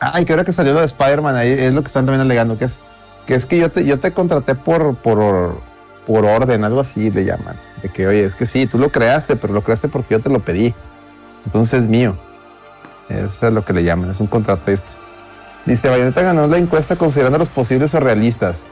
[0.00, 2.58] Ay, que ahora que salió lo de Spider-Man, ahí es lo que están también alegando,
[2.58, 2.80] que es
[3.26, 5.58] que es que yo te, yo contraté por, por,
[6.06, 7.58] por orden, algo así le llaman.
[7.82, 10.28] De que, oye, es que sí, tú lo creaste, pero lo creaste porque yo te
[10.30, 10.74] lo pedí.
[11.46, 12.16] Entonces es mío.
[13.08, 14.70] Eso es lo que le llaman, es un contrato.
[15.66, 18.62] Dice, Bayonetta ganó la encuesta considerando los posibles o realistas.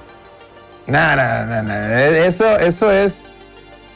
[0.86, 1.73] No, no, no, no.
[1.73, 3.14] Eso, eso es.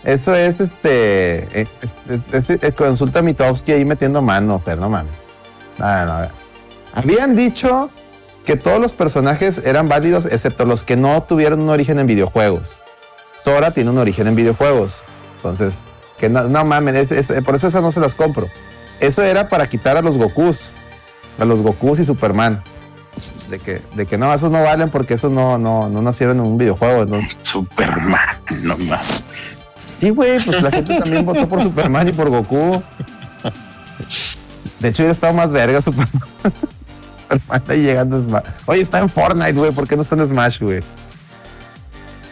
[0.04, 1.48] Eso es este.
[1.62, 5.24] eh, consulta a Mitowski ahí metiendo mano, pero no mames.
[5.78, 6.28] No, no.
[6.94, 7.90] Habían dicho
[8.44, 12.78] que todos los personajes eran válidos, excepto los que no tuvieron un origen en videojuegos.
[13.34, 15.02] Sora tiene un origen en videojuegos.
[15.38, 15.80] Entonces,
[16.18, 18.46] que no, no mames, es- es- por eso esas no se las compro.
[19.00, 20.70] Eso era para quitar a los Gokus.
[21.38, 22.62] A los Gokus y Superman.
[23.50, 26.44] De que, de que no, esos no valen porque esos no, no, no nacieron en
[26.44, 27.06] un videojuego.
[27.06, 27.18] ¿no?
[27.42, 29.56] Superman, no mames.
[30.00, 32.82] Sí, güey, pues la gente también votó por Superman y por Goku.
[34.80, 36.10] De hecho, hubiera estado más verga Superman.
[37.30, 38.44] Superman ahí llegando a Smash.
[38.66, 39.72] Oye, está en Fortnite, güey.
[39.72, 40.80] ¿Por qué no está en Smash, güey?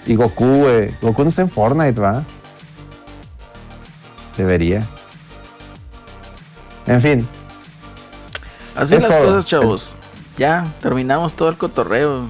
[0.06, 0.94] Y Goku, güey.
[1.00, 2.22] Goku no está en Fortnite, ¿va?
[4.36, 4.86] Debería.
[6.86, 7.26] En fin,
[8.76, 9.24] Así Es las todo.
[9.26, 9.88] cosas, chavos.
[10.38, 12.26] Ya, terminamos todo el cotorreo.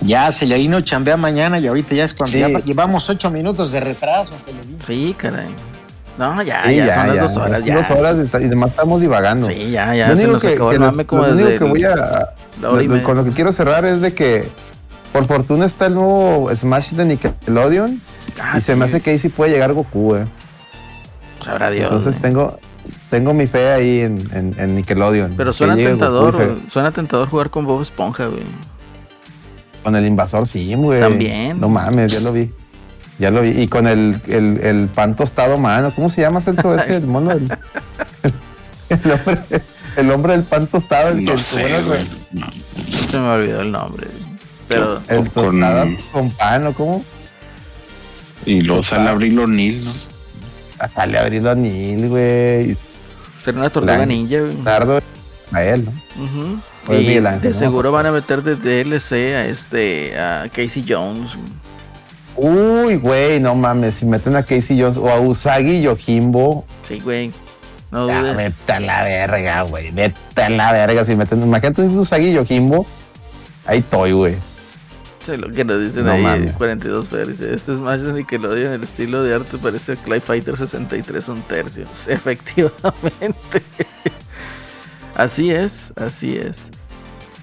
[0.00, 2.40] Ya, Celerino chambea mañana y ahorita ya es cuando Sí.
[2.40, 4.78] ya llevamos ocho minutos de retraso, Celerino.
[4.88, 5.48] Sí, caray.
[6.18, 7.76] No, ya, sí, ya, son las dos horas, son ya.
[7.76, 9.46] dos horas y está- y además estamos divagando.
[9.48, 10.56] Sí, ya, ya, lo se único nos que,
[11.06, 12.30] como lo único que voy a,
[12.60, 14.48] lo- con lo que quiero cerrar es de que
[15.12, 18.00] por fortuna está el nuevo Smash de Nickelodeon
[18.40, 20.24] Ah, y se me hace que ahí sí puede llegar Goku, eh.
[21.44, 21.84] Sabrá Dios.
[21.92, 22.58] Entonces tengo
[23.10, 25.34] tengo mi fe ahí en, en, en Nickelodeon.
[25.36, 26.62] Pero suena Goku tentador, güey.
[26.70, 28.42] suena tentador jugar con Bob Esponja, güey.
[29.82, 31.00] Con el invasor sí, güey.
[31.00, 31.60] También.
[31.60, 32.50] No mames, ya lo vi.
[33.18, 33.50] Ya lo vi.
[33.50, 35.92] Y con el, el, el pan tostado mano.
[35.94, 36.96] ¿Cómo se llama Celso ese?
[36.96, 37.48] El mono del.
[38.88, 39.38] El, hombre,
[39.96, 41.10] el hombre del pan tostado.
[41.10, 42.00] El No que sé, bueno, güey.
[42.32, 42.46] No.
[43.10, 44.06] Se me olvidó el nombre.
[44.66, 47.04] Pero El Con- con pan, ¿o cómo?
[48.46, 49.92] Y luego sale Abril O'Neill, ¿no?
[50.94, 52.76] Sale a abrirlo a Neil, güey.
[53.48, 54.38] Y sería una tortuga ninja.
[54.64, 55.00] Nardo
[55.52, 56.62] a él, ¿no?
[56.86, 57.52] Pues Y de ¿no?
[57.52, 61.32] seguro van a meter de DLC a este a Casey Jones.
[62.36, 63.96] Uy, güey, no mames.
[63.96, 67.32] Si meten a Casey Jones o a Usagi Yojimbo, Sí, güey.
[67.90, 68.36] No ya dudes.
[68.36, 69.90] vete a la verga, güey.
[69.90, 71.04] Vete a la verga.
[71.04, 72.86] Si meten, imagínate Usagi Yojimbo,
[73.66, 74.36] ahí estoy, güey.
[75.36, 76.54] Lo que nos dicen No ahí, mames.
[76.54, 80.20] 42 Fer, dice, este es más de Nickelodeon, el estilo de arte parece a Clay
[80.20, 81.84] Fighter 63 un tercio.
[82.06, 83.62] Efectivamente.
[85.14, 86.58] así es, así es.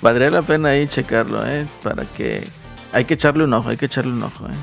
[0.01, 1.65] Valdría la pena ahí checarlo, ¿eh?
[1.83, 2.47] Para que...
[2.91, 4.55] Hay que echarle un ojo, hay que echarle un ojo, ¿eh?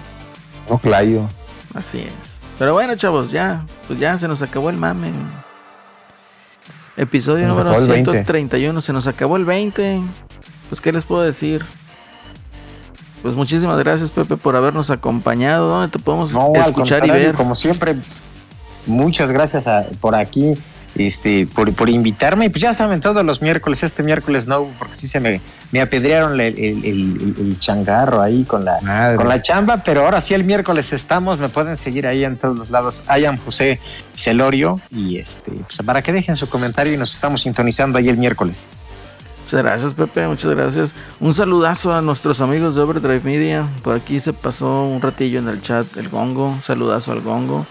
[0.68, 1.28] No, Clayo.
[1.74, 2.12] Así es.
[2.58, 5.10] Pero bueno, chavos, ya, pues ya se nos acabó el mame.
[6.96, 8.10] Episodio número acabó el 20.
[8.10, 10.02] 131, se nos acabó el 20.
[10.68, 11.64] Pues, ¿qué les puedo decir?
[13.22, 15.68] Pues muchísimas gracias, Pepe, por habernos acompañado.
[15.68, 17.34] ¿Dónde te podemos No, escuchar y ver?
[17.34, 17.92] Como siempre,
[18.86, 20.54] muchas gracias a- por aquí,
[20.96, 22.46] este, por, por invitarme.
[22.46, 25.40] Y pues ya saben, todos los miércoles, este miércoles no, porque sí se me,
[25.72, 29.14] me apedrearon el, el- el- el changarro ahí con la, Madre.
[29.16, 32.56] con la chamba, pero ahora sí el miércoles estamos, me pueden seguir ahí en todos
[32.58, 33.04] los lados.
[33.06, 33.78] Hayan José
[34.12, 38.16] Celorio y este, pues para que dejen su comentario y nos estamos sintonizando ahí el
[38.18, 38.66] miércoles.
[39.52, 40.94] Muchas gracias, Pepe, muchas gracias.
[41.20, 43.68] Un saludazo a nuestros amigos de Overdrive Media.
[43.82, 46.56] Por aquí se pasó un ratillo en el chat el Gongo.
[46.64, 47.66] Saludazo al Gongo.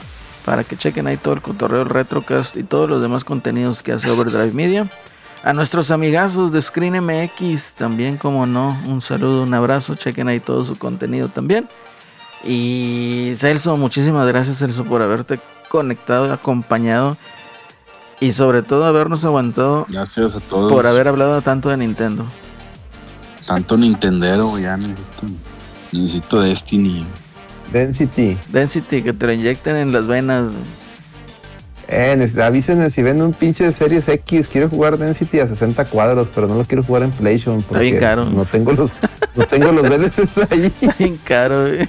[0.46, 4.12] Para que chequen ahí todo el cotorreo, Retrocast y todos los demás contenidos que hace
[4.12, 4.92] Overdrive Media.
[5.44, 10.40] A nuestros amigazos de Screen MX, también como no, un saludo, un abrazo, chequen ahí
[10.40, 11.68] todo su contenido también.
[12.44, 17.18] Y Celso, muchísimas gracias Celso por haberte conectado, acompañado
[18.22, 20.72] y sobre todo habernos aguantado Gracias a todos.
[20.72, 22.26] por haber hablado tanto de Nintendo.
[23.46, 25.24] Tanto Nintendero, güey, ya necesito,
[25.92, 27.06] necesito Destiny.
[27.74, 28.38] Density.
[28.50, 30.52] Density, que te lo inyecten en las venas.
[31.88, 34.48] Eh, avísenme si ven un pinche de Series X.
[34.48, 37.62] Quiero jugar Density a 60 cuadros, pero no lo quiero jugar en PlayStation.
[37.62, 38.26] Porque bien caro.
[38.26, 38.94] No tengo los,
[39.36, 40.72] no tengo los DLCs ahí.
[41.00, 41.88] Bien caro, güey.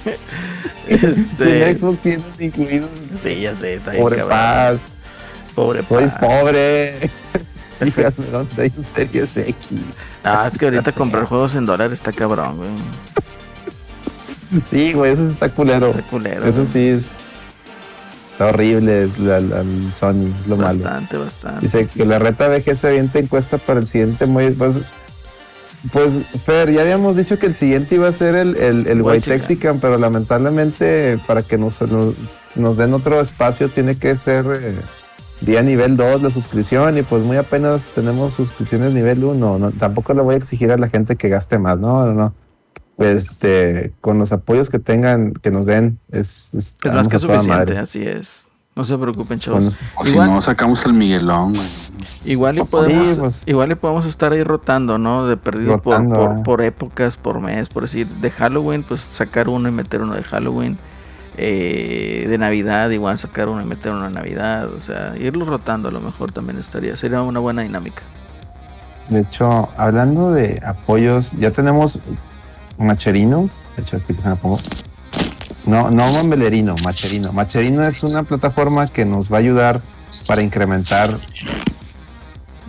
[0.87, 2.89] En Este, Xbox vienen incluidos.
[3.21, 4.37] sí, ya sé, está bien Pobre cabrón.
[4.37, 4.79] paz.
[5.55, 7.09] Pobre Soy pobre.
[7.79, 9.55] Díganme dónde hay un Series X.
[10.23, 12.69] Ah, es que ahorita comprar juegos en dólares está cabrón, güey.
[14.71, 15.89] Sí, güey, eso está culero.
[15.89, 16.45] Está culero.
[16.45, 16.71] Eso güey.
[16.71, 17.03] sí es.
[18.33, 20.79] Está horrible la, la- el Sony, lo malo.
[20.83, 21.61] Bastante, bastante.
[21.61, 24.51] Dice que la reta VG se avienta encuesta para el siguiente Moy.
[24.51, 24.77] Pues,
[25.91, 26.13] pues,
[26.45, 29.31] Fer, ya habíamos dicho que el siguiente iba a ser el, el, el White White
[29.39, 32.15] Texican, pero lamentablemente para que nos, nos,
[32.55, 34.75] nos den otro espacio tiene que ser eh,
[35.45, 39.59] vía nivel 2 la suscripción y pues muy apenas tenemos suscripciones nivel 1.
[39.59, 42.33] No, tampoco le voy a exigir a la gente que gaste más, no, no, no.
[42.97, 47.47] Este, con los apoyos que tengan, que nos den, es, es, Es más que suficiente,
[47.49, 47.77] madre.
[47.79, 48.47] así es.
[48.75, 49.59] No se preocupen, chavos.
[49.77, 51.67] Con- O si Igual- no, sacamos el Miguelón, güey.
[52.25, 53.43] Igual y Sí, podemos, pues.
[53.45, 55.27] igual y podemos estar ahí rotando, ¿no?
[55.27, 56.43] De perdido por, Rotando, por, ah.
[56.43, 60.23] por épocas, por mes, por decir, de Halloween, pues sacar uno y meter uno de
[60.23, 60.77] Halloween.
[61.37, 64.71] Eh, de Navidad, igual sacar uno y meter uno de Navidad.
[64.71, 68.03] O sea, irlo rotando a lo mejor también estaría, sería una buena dinámica.
[69.09, 71.99] De hecho, hablando de apoyos, ya tenemos
[72.77, 73.49] Macherino.
[75.65, 77.33] No, no Mambelerino, Macherino.
[77.33, 79.81] Macherino es una plataforma que nos va a ayudar
[80.27, 81.17] para incrementar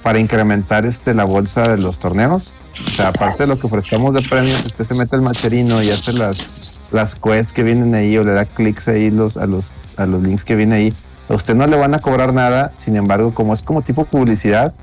[0.04, 2.52] para incrementar este la bolsa de los torneos.
[2.86, 5.90] O sea, aparte de lo que ofrezcamos de premios, usted se mete el Macherino y
[5.90, 9.72] hace las las quests que vienen ahí o le da clics ahí los, a los
[9.96, 10.94] a los links que vienen ahí.
[11.28, 14.74] A usted no le van a cobrar nada, sin embargo, como es como tipo publicidad,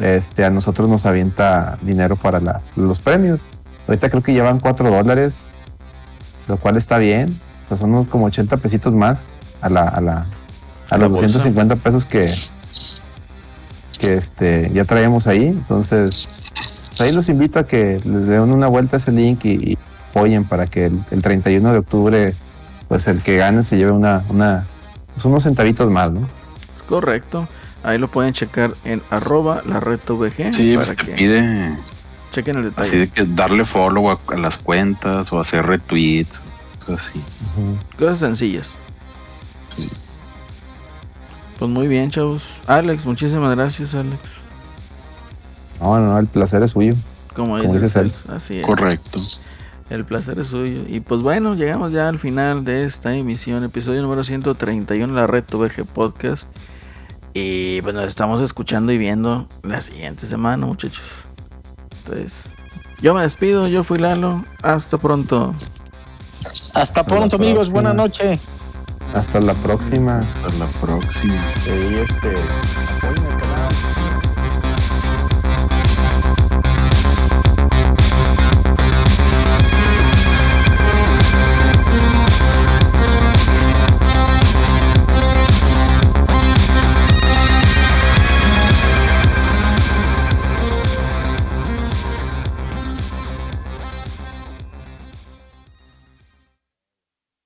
[0.00, 3.40] este, a nosotros nos avienta dinero para la- los premios.
[3.88, 5.40] Ahorita creo que llevan 4 dólares,
[6.48, 7.38] lo cual está bien.
[7.64, 9.24] O sea, son unos como 80 pesitos más
[9.60, 10.12] a la, a la,
[10.90, 11.26] a A los bolsa.
[11.26, 12.32] 250 pesos que,
[14.02, 15.46] que este ya traemos ahí.
[15.46, 16.28] Entonces,
[16.88, 19.78] pues ahí los invito a que les den una vuelta a ese link y, y
[20.10, 22.34] apoyen para que el, el 31 de octubre,
[22.88, 24.64] pues el que gane se lleve una, una
[25.14, 26.20] pues unos centavitos más, ¿no?
[26.76, 27.46] Es correcto.
[27.84, 30.52] Ahí lo pueden checar en arroba la red VG.
[30.52, 31.70] Sí, para pues te que pide
[32.32, 32.88] chequen el detalle.
[32.88, 36.40] así de que darle follow a, a las cuentas o hacer retweets,
[36.78, 37.20] cosas así.
[37.98, 38.70] Cosas sencillas.
[41.62, 42.42] Pues muy bien, chavos.
[42.66, 44.18] Alex, muchísimas gracias, Alex.
[45.80, 46.96] No, no, el placer es suyo.
[47.36, 48.18] Como, Como dice Celso.
[48.34, 48.66] Así es.
[48.66, 49.20] Correcto.
[49.88, 50.82] El placer es suyo.
[50.88, 55.28] Y pues bueno, llegamos ya al final de esta emisión, episodio número 131 de la
[55.28, 56.42] Red VG Podcast.
[57.32, 61.04] Y pues nos estamos escuchando y viendo la siguiente semana, muchachos.
[61.98, 62.34] Entonces,
[63.00, 64.44] yo me despido, yo fui Lalo.
[64.64, 65.54] Hasta pronto.
[66.74, 67.70] Hasta pronto, amigos.
[67.70, 68.40] Buenas noches.
[69.14, 70.18] Hasta la próxima.
[70.18, 71.34] Hasta la próxima.
[71.64, 71.70] Sí,
[72.00, 72.34] este,